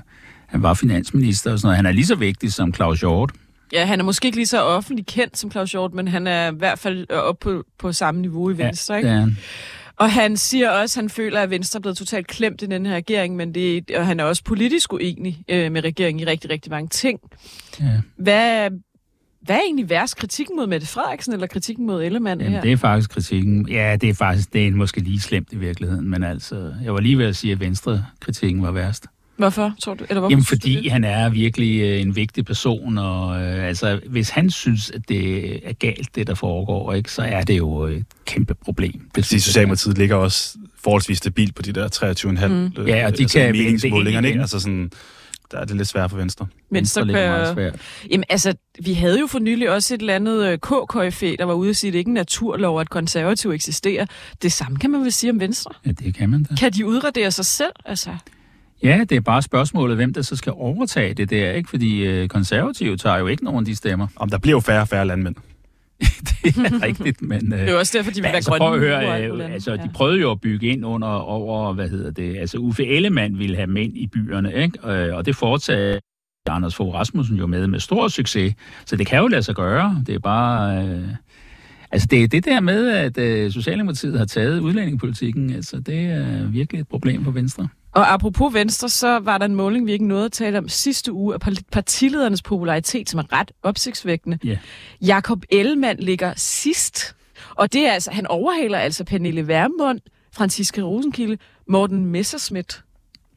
han 0.51 0.63
var 0.63 0.73
finansminister 0.73 1.51
og 1.51 1.59
sådan 1.59 1.67
noget. 1.67 1.75
Han 1.75 1.85
er 1.85 1.91
lige 1.91 2.05
så 2.05 2.15
vigtig 2.15 2.53
som 2.53 2.73
Claus 2.73 2.99
Hjort. 2.99 3.31
Ja, 3.73 3.85
han 3.85 3.99
er 3.99 4.03
måske 4.03 4.25
ikke 4.25 4.37
lige 4.37 4.47
så 4.47 4.61
offentligt 4.61 5.07
kendt 5.07 5.37
som 5.37 5.51
Claus 5.51 5.71
Hjort, 5.71 5.93
men 5.93 6.07
han 6.07 6.27
er 6.27 6.51
i 6.51 6.55
hvert 6.55 6.79
fald 6.79 7.07
øh, 7.09 7.17
oppe 7.17 7.43
på, 7.43 7.63
på 7.79 7.93
samme 7.93 8.21
niveau 8.21 8.49
i 8.49 8.57
Venstre. 8.57 8.93
ja, 8.93 8.97
ikke? 8.97 9.09
han. 9.09 9.37
Og 9.95 10.11
han 10.11 10.37
siger 10.37 10.69
også, 10.69 10.99
at 10.99 11.03
han 11.03 11.09
føler, 11.09 11.41
at 11.41 11.49
Venstre 11.49 11.77
er 11.77 11.81
blevet 11.81 11.97
totalt 11.97 12.27
klemt 12.27 12.61
i 12.61 12.65
den 12.65 12.85
her 12.85 12.95
regering, 12.95 13.35
men 13.35 13.55
det, 13.55 13.91
og 13.91 14.05
han 14.05 14.19
er 14.19 14.23
også 14.23 14.43
politisk 14.43 14.93
uenig 14.93 15.43
øh, 15.49 15.71
med 15.71 15.83
regeringen 15.83 16.19
i 16.19 16.25
rigtig, 16.25 16.49
rigtig 16.49 16.71
mange 16.71 16.87
ting. 16.87 17.19
Ja. 17.79 17.85
Hvad, 18.17 18.69
hvad 19.41 19.55
er 19.55 19.59
egentlig 19.59 19.89
værst? 19.89 20.17
Kritikken 20.17 20.55
mod 20.55 20.67
Mette 20.67 20.87
Frederiksen 20.87 21.33
eller 21.33 21.47
kritikken 21.47 21.85
mod 21.85 22.03
Ellemann 22.03 22.41
Jamen, 22.41 22.53
her? 22.53 22.61
det 22.61 22.71
er 22.71 22.77
faktisk 22.77 23.09
kritikken. 23.09 23.69
Ja, 23.69 23.97
det 24.01 24.09
er 24.09 24.13
faktisk 24.13 24.53
det 24.53 24.67
er 24.67 24.71
måske 24.71 24.99
lige 24.99 25.19
slemt 25.19 25.53
i 25.53 25.57
virkeligheden, 25.57 26.09
men 26.09 26.23
altså, 26.23 26.73
jeg 26.83 26.93
var 26.93 26.99
lige 26.99 27.17
ved 27.17 27.25
at 27.25 27.35
sige, 27.35 27.51
at 27.51 27.59
Venstre-kritikken 27.59 28.63
var 28.63 28.71
værst. 28.71 29.05
Hvorfor, 29.37 29.73
tror 29.83 29.93
du? 29.93 30.03
Eller 30.09 30.19
hvorfor 30.19 30.31
Jamen, 30.31 30.45
synes 30.45 30.59
du 30.61 30.63
fordi 30.67 30.83
det? 30.83 30.91
han 30.91 31.03
er 31.03 31.29
virkelig 31.29 31.81
øh, 31.81 32.01
en 32.01 32.15
vigtig 32.15 32.45
person, 32.45 32.97
og 32.97 33.41
øh, 33.41 33.63
altså, 33.67 33.99
hvis 34.09 34.29
han 34.29 34.49
synes, 34.49 34.89
at 34.91 35.09
det 35.09 35.45
er 35.69 35.73
galt, 35.73 36.15
det 36.15 36.27
der 36.27 36.35
foregår, 36.35 36.93
ikke, 36.93 37.11
så 37.11 37.21
er 37.21 37.41
det 37.41 37.57
jo 37.57 37.81
et 37.83 38.05
kæmpe 38.25 38.53
problem. 38.53 39.01
Det 39.15 39.25
Fordi 39.25 39.39
Socialdemokratiet 39.39 39.97
ligger 39.97 40.15
også 40.15 40.57
forholdsvis 40.83 41.17
stabilt 41.17 41.55
på 41.55 41.61
de 41.61 41.71
der 41.71 41.87
23,5 42.45 42.47
Mm. 42.47 42.53
mm. 42.77 42.87
Ja, 42.87 43.05
og 43.07 43.17
de 43.17 43.25
kan 43.25 43.41
vende 43.41 43.57
det 43.57 43.65
meningsmålinger, 43.65 44.19
ind 44.19 44.27
ikke? 44.27 44.39
Altså 44.41 44.59
sådan, 44.59 44.91
der 45.51 45.57
er 45.59 45.65
det 45.65 45.75
lidt 45.75 45.87
svært 45.87 46.09
for 46.09 46.17
Venstre. 46.17 46.47
Venstre 46.71 47.05
ligger 47.05 47.27
meget 47.31 47.45
kan- 47.47 47.55
svært. 47.55 47.75
Jamen 48.11 48.23
altså, 48.29 48.53
vi 48.85 48.93
havde 48.93 49.19
jo 49.19 49.27
for 49.27 49.39
nylig 49.39 49.69
også 49.69 49.93
et 49.93 49.99
eller 50.01 50.15
andet 50.15 50.45
øh, 50.47 50.57
K-KFE, 50.57 51.35
der 51.39 51.45
var 51.45 51.53
ude 51.53 51.69
at 51.69 51.75
sige, 51.75 51.89
at 51.89 51.93
det 51.93 51.99
ikke 51.99 52.09
er 52.09 52.13
naturlov, 52.13 52.79
at 52.81 52.89
konservative 52.89 53.53
eksisterer. 53.55 54.05
Det 54.41 54.51
samme 54.51 54.77
kan 54.77 54.91
man 54.91 55.01
vel 55.01 55.11
sige 55.11 55.29
om 55.31 55.39
Venstre. 55.39 55.71
Ja, 55.85 55.91
det 55.91 56.15
kan 56.15 56.29
man 56.29 56.43
da. 56.43 56.55
Kan 56.55 56.71
de 56.71 56.85
udradere 56.85 57.31
sig 57.31 57.45
selv? 57.45 57.71
Altså, 57.85 58.09
Ja, 58.83 59.03
det 59.09 59.15
er 59.15 59.21
bare 59.21 59.41
spørgsmålet, 59.41 59.95
hvem 59.95 60.13
der 60.13 60.21
så 60.21 60.35
skal 60.35 60.53
overtage 60.55 61.13
det 61.13 61.29
der, 61.29 61.51
ikke? 61.51 61.69
Fordi 61.69 62.05
øh, 62.05 62.27
konservative 62.27 62.97
tager 62.97 63.17
jo 63.17 63.27
ikke 63.27 63.43
nogen 63.43 63.59
af 63.59 63.65
de 63.65 63.75
stemmer. 63.75 64.07
Om 64.15 64.29
der 64.29 64.37
bliver 64.37 64.55
jo 64.55 64.59
færre 64.59 64.81
og 64.81 64.87
færre 64.87 65.07
landmænd. 65.07 65.35
er 66.45 66.83
rigtigt, 66.83 67.21
men... 67.21 67.51
Det 67.51 67.69
er 67.69 67.75
også 67.75 67.97
derfor, 67.97 68.11
de 68.11 68.15
vil 68.15 68.23
være 68.23 68.33
altså, 68.35 68.49
grønne 68.51 68.65
prøv 68.65 68.73
at 68.73 68.79
høre, 68.79 69.23
øh, 69.23 69.53
altså, 69.53 69.71
Ja. 69.71 69.77
de 69.77 69.89
prøvede 69.93 70.19
jo 70.19 70.31
at 70.31 70.41
bygge 70.41 70.67
ind 70.67 70.85
under, 70.85 71.07
over, 71.07 71.73
hvad 71.73 71.89
hedder 71.89 72.11
det, 72.11 72.37
altså 72.37 72.57
Uffe 72.57 72.85
Ellemann 72.85 73.39
ville 73.39 73.55
have 73.55 73.67
mænd 73.67 73.97
i 73.97 74.07
byerne, 74.07 74.53
ikke? 74.55 74.89
Øh, 74.89 75.15
og 75.15 75.25
det 75.25 75.35
fortsatte 75.35 76.01
Anders 76.49 76.75
Fogh 76.75 76.93
Rasmussen 76.93 77.37
jo 77.37 77.47
med 77.47 77.67
med 77.67 77.79
stor 77.79 78.07
succes, 78.07 78.53
så 78.85 78.95
det 78.95 79.07
kan 79.07 79.19
jo 79.19 79.27
lade 79.27 79.43
sig 79.43 79.55
gøre, 79.55 80.03
det 80.07 80.15
er 80.15 80.19
bare... 80.19 80.85
Øh, 80.87 81.07
altså, 81.91 82.07
det 82.11 82.23
er 82.23 82.27
det 82.27 82.45
der 82.45 82.59
med, 82.59 82.89
at 82.89 83.17
øh, 83.17 83.51
Socialdemokratiet 83.51 84.17
har 84.17 84.25
taget 84.25 84.59
udlændingepolitikken, 84.59 85.49
altså, 85.53 85.79
det 85.79 85.99
er 85.99 86.47
virkelig 86.47 86.81
et 86.81 86.87
problem 86.87 87.23
for 87.23 87.31
Venstre. 87.31 87.67
Og 87.93 88.13
apropos 88.13 88.53
Venstre, 88.53 88.89
så 88.89 89.19
var 89.19 89.37
der 89.37 89.45
en 89.45 89.55
måling, 89.55 89.85
vi 89.85 89.91
ikke 89.91 90.07
nåede 90.07 90.25
at 90.25 90.31
tale 90.31 90.57
om 90.57 90.69
sidste 90.69 91.11
uge, 91.13 91.33
af 91.33 91.39
parti- 91.47 91.63
partiledernes 91.71 92.41
popularitet, 92.41 93.09
som 93.09 93.19
er 93.19 93.33
ret 93.33 93.51
opsigtsvækkende. 93.63 94.39
Ja. 94.43 94.57
Jakob 95.01 95.43
Ellemann 95.49 95.99
ligger 95.99 96.33
sidst, 96.35 97.15
og 97.55 97.73
det 97.73 97.87
er 97.87 97.91
altså, 97.91 98.11
han 98.11 98.27
overhaler 98.27 98.77
altså 98.77 99.03
Pernille 99.03 99.47
Vermund, 99.47 99.99
Franziska 100.33 100.81
Rosenkilde, 100.81 101.37
Morten 101.67 102.05
Messerschmidt. 102.05 102.83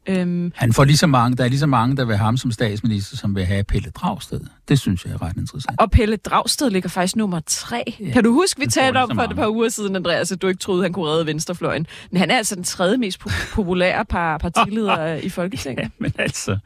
Øhm, 0.06 0.52
Han 0.54 0.72
får 0.72 0.84
lige 0.84 0.96
så 0.96 1.06
mange, 1.06 1.36
der 1.36 1.44
er 1.44 1.48
lige 1.48 1.58
så 1.58 1.66
mange, 1.66 1.96
der 1.96 2.04
vil 2.04 2.16
have 2.16 2.24
ham 2.24 2.36
som 2.36 2.52
statsminister, 2.52 3.16
som 3.16 3.34
vil 3.36 3.44
have 3.44 3.64
Pelle 3.64 3.90
Dragsted. 3.90 4.40
Det 4.68 4.78
synes 4.78 5.04
jeg 5.04 5.12
er 5.12 5.22
ret 5.22 5.36
interessant. 5.36 5.80
og 5.80 5.90
Pelle 5.90 6.16
Dragsted 6.16 6.70
ligger 6.70 6.88
faktisk 6.88 7.16
nummer 7.16 7.40
tre. 7.46 7.82
Ja, 8.00 8.12
kan 8.12 8.24
du 8.24 8.32
huske, 8.32 8.60
vi 8.60 8.66
talte 8.66 8.98
om 8.98 9.10
for 9.14 9.22
et 9.22 9.36
par 9.36 9.48
uger 9.48 9.68
siden, 9.68 9.96
Andreas, 9.96 10.32
at 10.32 10.42
du 10.42 10.46
ikke 10.48 10.58
troede, 10.60 10.82
han 10.82 10.92
kunne 10.92 11.06
redde 11.06 11.26
venstrefløjen. 11.26 11.86
Men 12.10 12.20
han 12.20 12.30
er 12.30 12.36
altså 12.36 12.54
den 12.54 12.64
tredje 12.64 12.96
mest 12.96 13.20
po- 13.26 13.46
populære 13.54 14.04
par 14.04 14.38
partileder 14.38 15.14
i 15.14 15.28
Folketinget. 15.28 15.90
Men 15.98 16.12
altså... 16.18 16.58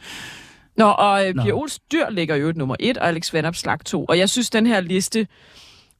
Nå, 0.76 0.84
og 0.88 1.28
øh. 1.28 1.34
Pia 1.34 1.52
Ols 1.52 1.78
Dyr 1.92 2.10
ligger 2.10 2.36
jo 2.36 2.48
et 2.48 2.56
nummer 2.56 2.76
et, 2.80 2.96
og 2.98 3.08
Alex 3.08 3.32
Vanop 3.32 3.54
slag 3.56 3.78
to. 3.84 4.04
Og 4.04 4.18
jeg 4.18 4.28
synes, 4.30 4.50
den 4.50 4.66
her 4.66 4.80
liste 4.80 5.26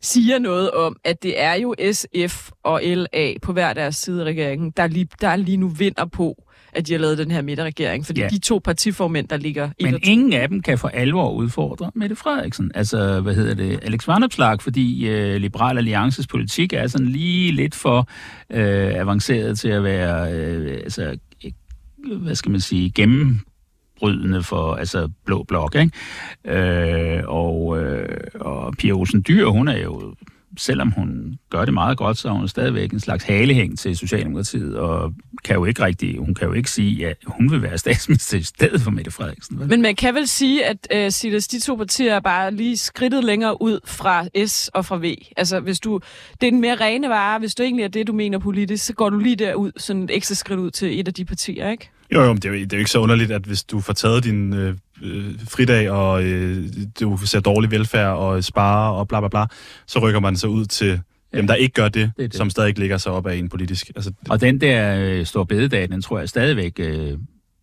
siger 0.02 0.38
noget 0.38 0.70
om, 0.70 0.96
at 1.04 1.22
det 1.22 1.40
er 1.42 1.54
jo 1.54 1.74
SF 1.92 2.50
og 2.64 2.80
LA 2.84 3.32
på 3.42 3.52
hver 3.52 3.72
deres 3.72 3.96
side 3.96 4.20
af 4.20 4.24
regeringen, 4.24 4.72
der 4.76 4.86
lige, 4.86 5.08
der 5.20 5.36
lige 5.36 5.56
nu 5.56 5.68
vinder 5.68 6.04
på, 6.04 6.44
at 6.72 6.86
de 6.86 6.92
har 6.92 6.98
lavet 7.00 7.18
den 7.18 7.30
her 7.30 7.42
midterregering. 7.42 8.06
Fordi 8.06 8.20
Ja. 8.20 8.28
de 8.28 8.38
to 8.38 8.60
partiformænd, 8.64 9.28
der 9.28 9.36
ligger 9.36 9.64
et 9.78 9.84
Men 9.92 9.98
ingen 10.02 10.32
af 10.32 10.48
dem 10.48 10.62
kan 10.62 10.78
for 10.78 10.88
alvor 10.88 11.32
udfordre 11.32 11.90
Mette 11.94 12.16
Frederiksen. 12.16 12.70
Altså, 12.74 13.20
hvad 13.20 13.34
hedder 13.34 13.54
det? 13.54 13.78
Alex 13.82 14.08
Vanopslag, 14.08 14.62
fordi 14.62 15.08
øh, 15.08 15.36
Liberal 15.36 15.78
Alliances 15.78 16.26
politik 16.26 16.72
er 16.72 16.86
sådan 16.86 17.06
lige 17.06 17.52
lidt 17.52 17.74
for 17.74 18.08
øh, 18.52 18.94
avanceret 18.94 19.58
til 19.58 19.68
at 19.68 19.84
være, 19.84 20.32
øh, 20.34 20.74
altså, 20.74 21.16
øh, 21.44 22.22
hvad 22.22 22.34
skal 22.34 22.50
man 22.50 22.60
sige, 22.60 22.90
gennembrydende 22.90 24.42
for 24.42 24.74
altså, 24.74 25.08
blå 25.24 25.42
blok, 25.42 25.74
ikke? 25.74 26.58
Øh, 26.60 27.22
og, 27.26 27.82
øh, 27.82 28.08
og 28.40 28.74
Pia 28.78 28.92
Olsen 28.92 29.24
Dyr, 29.28 29.46
hun 29.46 29.68
er 29.68 29.78
jo 29.78 30.14
selvom 30.58 30.90
hun 30.90 31.38
gør 31.50 31.64
det 31.64 31.74
meget 31.74 31.98
godt, 31.98 32.18
så 32.18 32.28
er 32.28 32.32
hun 32.32 32.48
stadigvæk 32.48 32.92
en 32.92 33.00
slags 33.00 33.24
halehæng 33.24 33.78
til 33.78 33.96
Socialdemokratiet, 33.96 34.76
og 34.76 35.14
kan 35.44 35.56
jo 35.56 35.64
ikke 35.64 35.82
rigtig, 35.82 36.18
hun 36.18 36.34
kan 36.34 36.48
jo 36.48 36.52
ikke 36.52 36.70
sige, 36.70 37.08
at 37.08 37.16
hun 37.26 37.50
vil 37.50 37.62
være 37.62 37.78
statsminister 37.78 38.38
i 38.38 38.42
stedet 38.42 38.80
for 38.80 38.90
Mette 38.90 39.10
Frederiksen. 39.10 39.60
Vel? 39.60 39.68
Men 39.68 39.82
man 39.82 39.96
kan 39.96 40.14
vel 40.14 40.28
sige, 40.28 40.64
at 40.64 40.88
uh, 40.94 41.12
Silas, 41.12 41.48
de 41.48 41.60
to 41.60 41.76
partier 41.76 42.14
er 42.14 42.20
bare 42.20 42.54
lige 42.54 42.76
skridtet 42.76 43.24
længere 43.24 43.62
ud 43.62 43.80
fra 43.84 44.46
S 44.46 44.70
og 44.74 44.84
fra 44.84 44.96
V. 44.96 45.14
Altså, 45.36 45.60
hvis 45.60 45.80
du, 45.80 46.00
det 46.40 46.46
er 46.46 46.50
den 46.50 46.60
mere 46.60 46.74
rene 46.74 47.08
vare. 47.08 47.38
Hvis 47.38 47.54
du 47.54 47.62
egentlig 47.62 47.84
er 47.84 47.88
det, 47.88 48.06
du 48.06 48.12
mener 48.12 48.38
politisk, 48.38 48.86
så 48.86 48.92
går 48.92 49.10
du 49.10 49.18
lige 49.18 49.36
derud, 49.36 49.72
sådan 49.76 50.02
et 50.02 50.10
ekstra 50.16 50.34
skridt 50.34 50.60
ud 50.60 50.70
til 50.70 51.00
et 51.00 51.08
af 51.08 51.14
de 51.14 51.24
partier, 51.24 51.70
ikke? 51.70 51.90
Jo, 52.14 52.22
jo, 52.22 52.28
men 52.32 52.36
det 52.36 52.44
er 52.44 52.48
jo, 52.48 52.54
det 52.54 52.72
er 52.72 52.76
jo 52.76 52.78
ikke 52.78 52.90
så 52.90 52.98
underligt, 52.98 53.30
at 53.30 53.42
hvis 53.42 53.64
du 53.64 53.80
får 53.80 53.92
taget 53.92 54.24
din 54.24 54.54
øh, 54.54 54.74
øh, 55.02 55.34
fridag, 55.48 55.90
og 55.90 56.24
øh, 56.24 56.64
du 57.00 57.16
ser 57.16 57.40
dårlig 57.40 57.70
velfærd 57.70 58.16
og 58.16 58.44
sparer 58.44 58.90
og 58.90 59.08
bla 59.08 59.20
bla 59.20 59.28
bla, 59.28 59.46
så 59.86 59.98
rykker 59.98 60.20
man 60.20 60.36
så 60.36 60.46
ud 60.46 60.64
til 60.64 61.00
dem, 61.34 61.46
der 61.46 61.54
ikke 61.54 61.72
gør 61.72 61.84
det, 61.84 61.94
det, 61.94 62.12
det, 62.16 62.32
det. 62.32 62.34
som 62.34 62.50
stadig 62.50 62.78
ligger 62.78 62.98
sig 62.98 63.12
op 63.12 63.26
af 63.26 63.36
en 63.36 63.48
politisk. 63.48 63.90
Altså, 63.96 64.12
Og 64.28 64.40
den 64.40 64.60
der 64.60 64.96
øh, 65.00 65.26
store 65.26 65.46
bededag, 65.46 65.88
den 65.88 66.02
tror 66.02 66.18
jeg 66.18 66.28
stadigvæk 66.28 66.72
øh, 66.80 67.18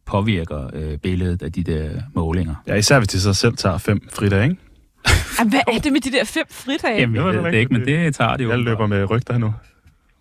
påvirker 0.06 0.70
øh, 0.74 0.98
billedet 0.98 1.42
af 1.44 1.52
de 1.52 1.64
der 1.64 1.90
målinger. 2.16 2.56
ja, 2.68 2.76
især 2.76 2.98
hvis 3.00 3.08
de 3.08 3.20
så 3.20 3.34
selv 3.34 3.56
tager 3.58 3.78
fem 3.78 4.08
fridage, 4.14 4.44
ikke? 4.44 4.56
Jamen, 5.40 5.50
hvad 5.52 5.60
er 5.76 5.80
det 5.80 5.94
med 5.94 6.02
de 6.02 6.12
der 6.12 6.24
fem 6.24 6.44
fridage? 6.50 7.00
Jamen, 7.00 7.16
jeg 7.16 7.34
det 7.34 7.44
ved 7.44 7.52
det 7.52 7.58
ikke, 7.58 7.74
men 7.74 7.86
det 7.86 8.16
tager 8.16 8.38
det 8.38 8.44
jo. 8.44 8.50
Jeg 8.50 8.60
løber 8.60 8.88
med 8.88 9.10
rygter 9.10 9.38
nu. 9.38 9.54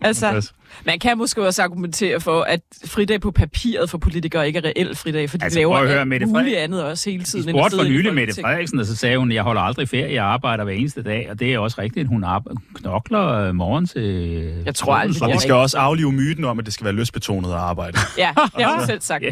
Altså, 0.01 0.51
man 0.85 0.99
kan 0.99 1.19
måske 1.19 1.47
også 1.47 1.63
argumentere 1.63 2.21
for, 2.21 2.43
at 2.43 2.61
fridag 2.87 3.21
på 3.21 3.31
papiret 3.31 3.91
for 3.91 3.99
politikere 3.99 4.47
ikke 4.47 4.59
er 4.59 4.65
reelt 4.65 4.99
fridag, 4.99 5.31
for 5.31 5.39
de 5.39 5.45
Altså, 5.45 5.59
laver 5.59 5.87
høre, 5.87 6.07
Mette 6.07 6.27
muligt 6.27 6.57
andet 6.57 6.85
også 6.85 7.11
hele 7.11 7.25
tiden. 7.25 7.49
at 7.49 7.55
spurgte 7.55 7.77
for 7.77 7.85
nylig 7.85 8.15
Mette. 8.15 8.43
Frederiksen, 8.43 8.79
og 8.79 8.87
så 8.87 8.97
sagde 8.97 9.19
hun, 9.19 9.33
jeg 9.33 9.43
holder 9.43 9.63
aldrig 9.63 9.89
ferie, 9.89 10.15
jeg 10.15 10.25
arbejder 10.25 10.65
hver 10.65 10.73
eneste 10.73 11.03
dag, 11.03 11.27
og 11.31 11.41
det 11.41 11.55
er 11.55 11.59
også 11.59 11.81
rigtigt, 11.81 12.09
hun 12.09 12.25
knokler 12.75 13.29
øh, 13.29 13.55
morgen 13.55 13.87
til... 13.87 14.03
Jeg 14.65 14.75
tror 14.75 14.95
aldrig, 14.95 15.23
Og 15.23 15.29
vi 15.33 15.39
skal 15.39 15.55
også 15.55 15.79
aflive 15.79 16.13
myten 16.13 16.45
om, 16.45 16.59
at 16.59 16.65
det 16.65 16.75
skal 16.75 16.85
være 16.85 16.95
løsbetonet 16.95 17.49
at 17.49 17.55
arbejde. 17.55 17.99
Ja, 18.19 18.31
det 18.57 18.65
har 18.65 18.79
hun 18.79 18.87
selv 18.87 19.01
sagt. 19.01 19.25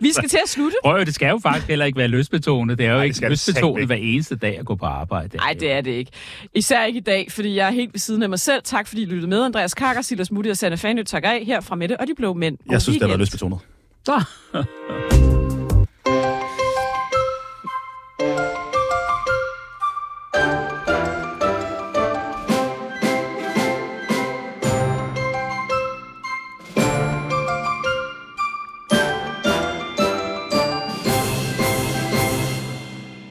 Vi 0.00 0.12
skal 0.12 0.28
til 0.28 0.38
at 0.44 0.48
slutte. 0.48 0.76
Prøv 0.84 1.04
det 1.04 1.14
skal 1.14 1.28
jo 1.28 1.38
faktisk 1.42 1.68
heller 1.68 1.84
ikke 1.84 1.98
være 1.98 2.08
løsbetonet. 2.08 2.78
Det 2.78 2.86
er 2.86 2.92
jo 2.92 2.98
det 2.98 3.04
ikke 3.04 3.28
løsbetonet 3.28 3.86
hver 3.86 3.96
eneste 3.96 4.36
dag 4.36 4.58
at 4.58 4.64
gå 4.66 4.74
på 4.74 4.86
arbejde. 4.86 5.36
Nej, 5.36 5.56
det 5.60 5.72
er 5.72 5.80
det 5.80 5.90
ikke. 5.90 6.10
Især 6.54 6.84
ikke 6.84 6.96
i 6.96 7.02
dag, 7.02 7.26
fordi 7.32 7.56
jeg 7.56 7.66
er 7.66 7.70
helt 7.70 7.92
ved 7.92 7.98
siden 7.98 8.22
af 8.22 8.28
mig 8.28 8.38
selv. 8.38 8.62
Tak 8.64 8.86
fordi 8.86 9.02
I 9.02 9.04
lyttede 9.04 9.26
med. 9.30 9.44
Andreas 9.44 9.74
Karker, 9.74 10.02
Silas 10.02 10.30
Mutti 10.32 10.48
og 10.48 10.56
Sanne 10.76 10.94
Fanø 10.96 11.02
takker 11.02 11.30
af 11.30 11.44
her 11.44 11.60
fra 11.60 11.74
Mette 11.76 12.00
og 12.00 12.06
de 12.06 12.14
blå 12.16 12.34
mænd. 12.34 12.58
God 12.58 12.72
Jeg 12.72 12.82
synes, 12.82 12.98
det 12.98 13.02
har 13.02 13.08
været 13.08 13.20
weekend. 13.20 13.54
løsbetonet. 13.54 13.58
Så. 14.06 14.24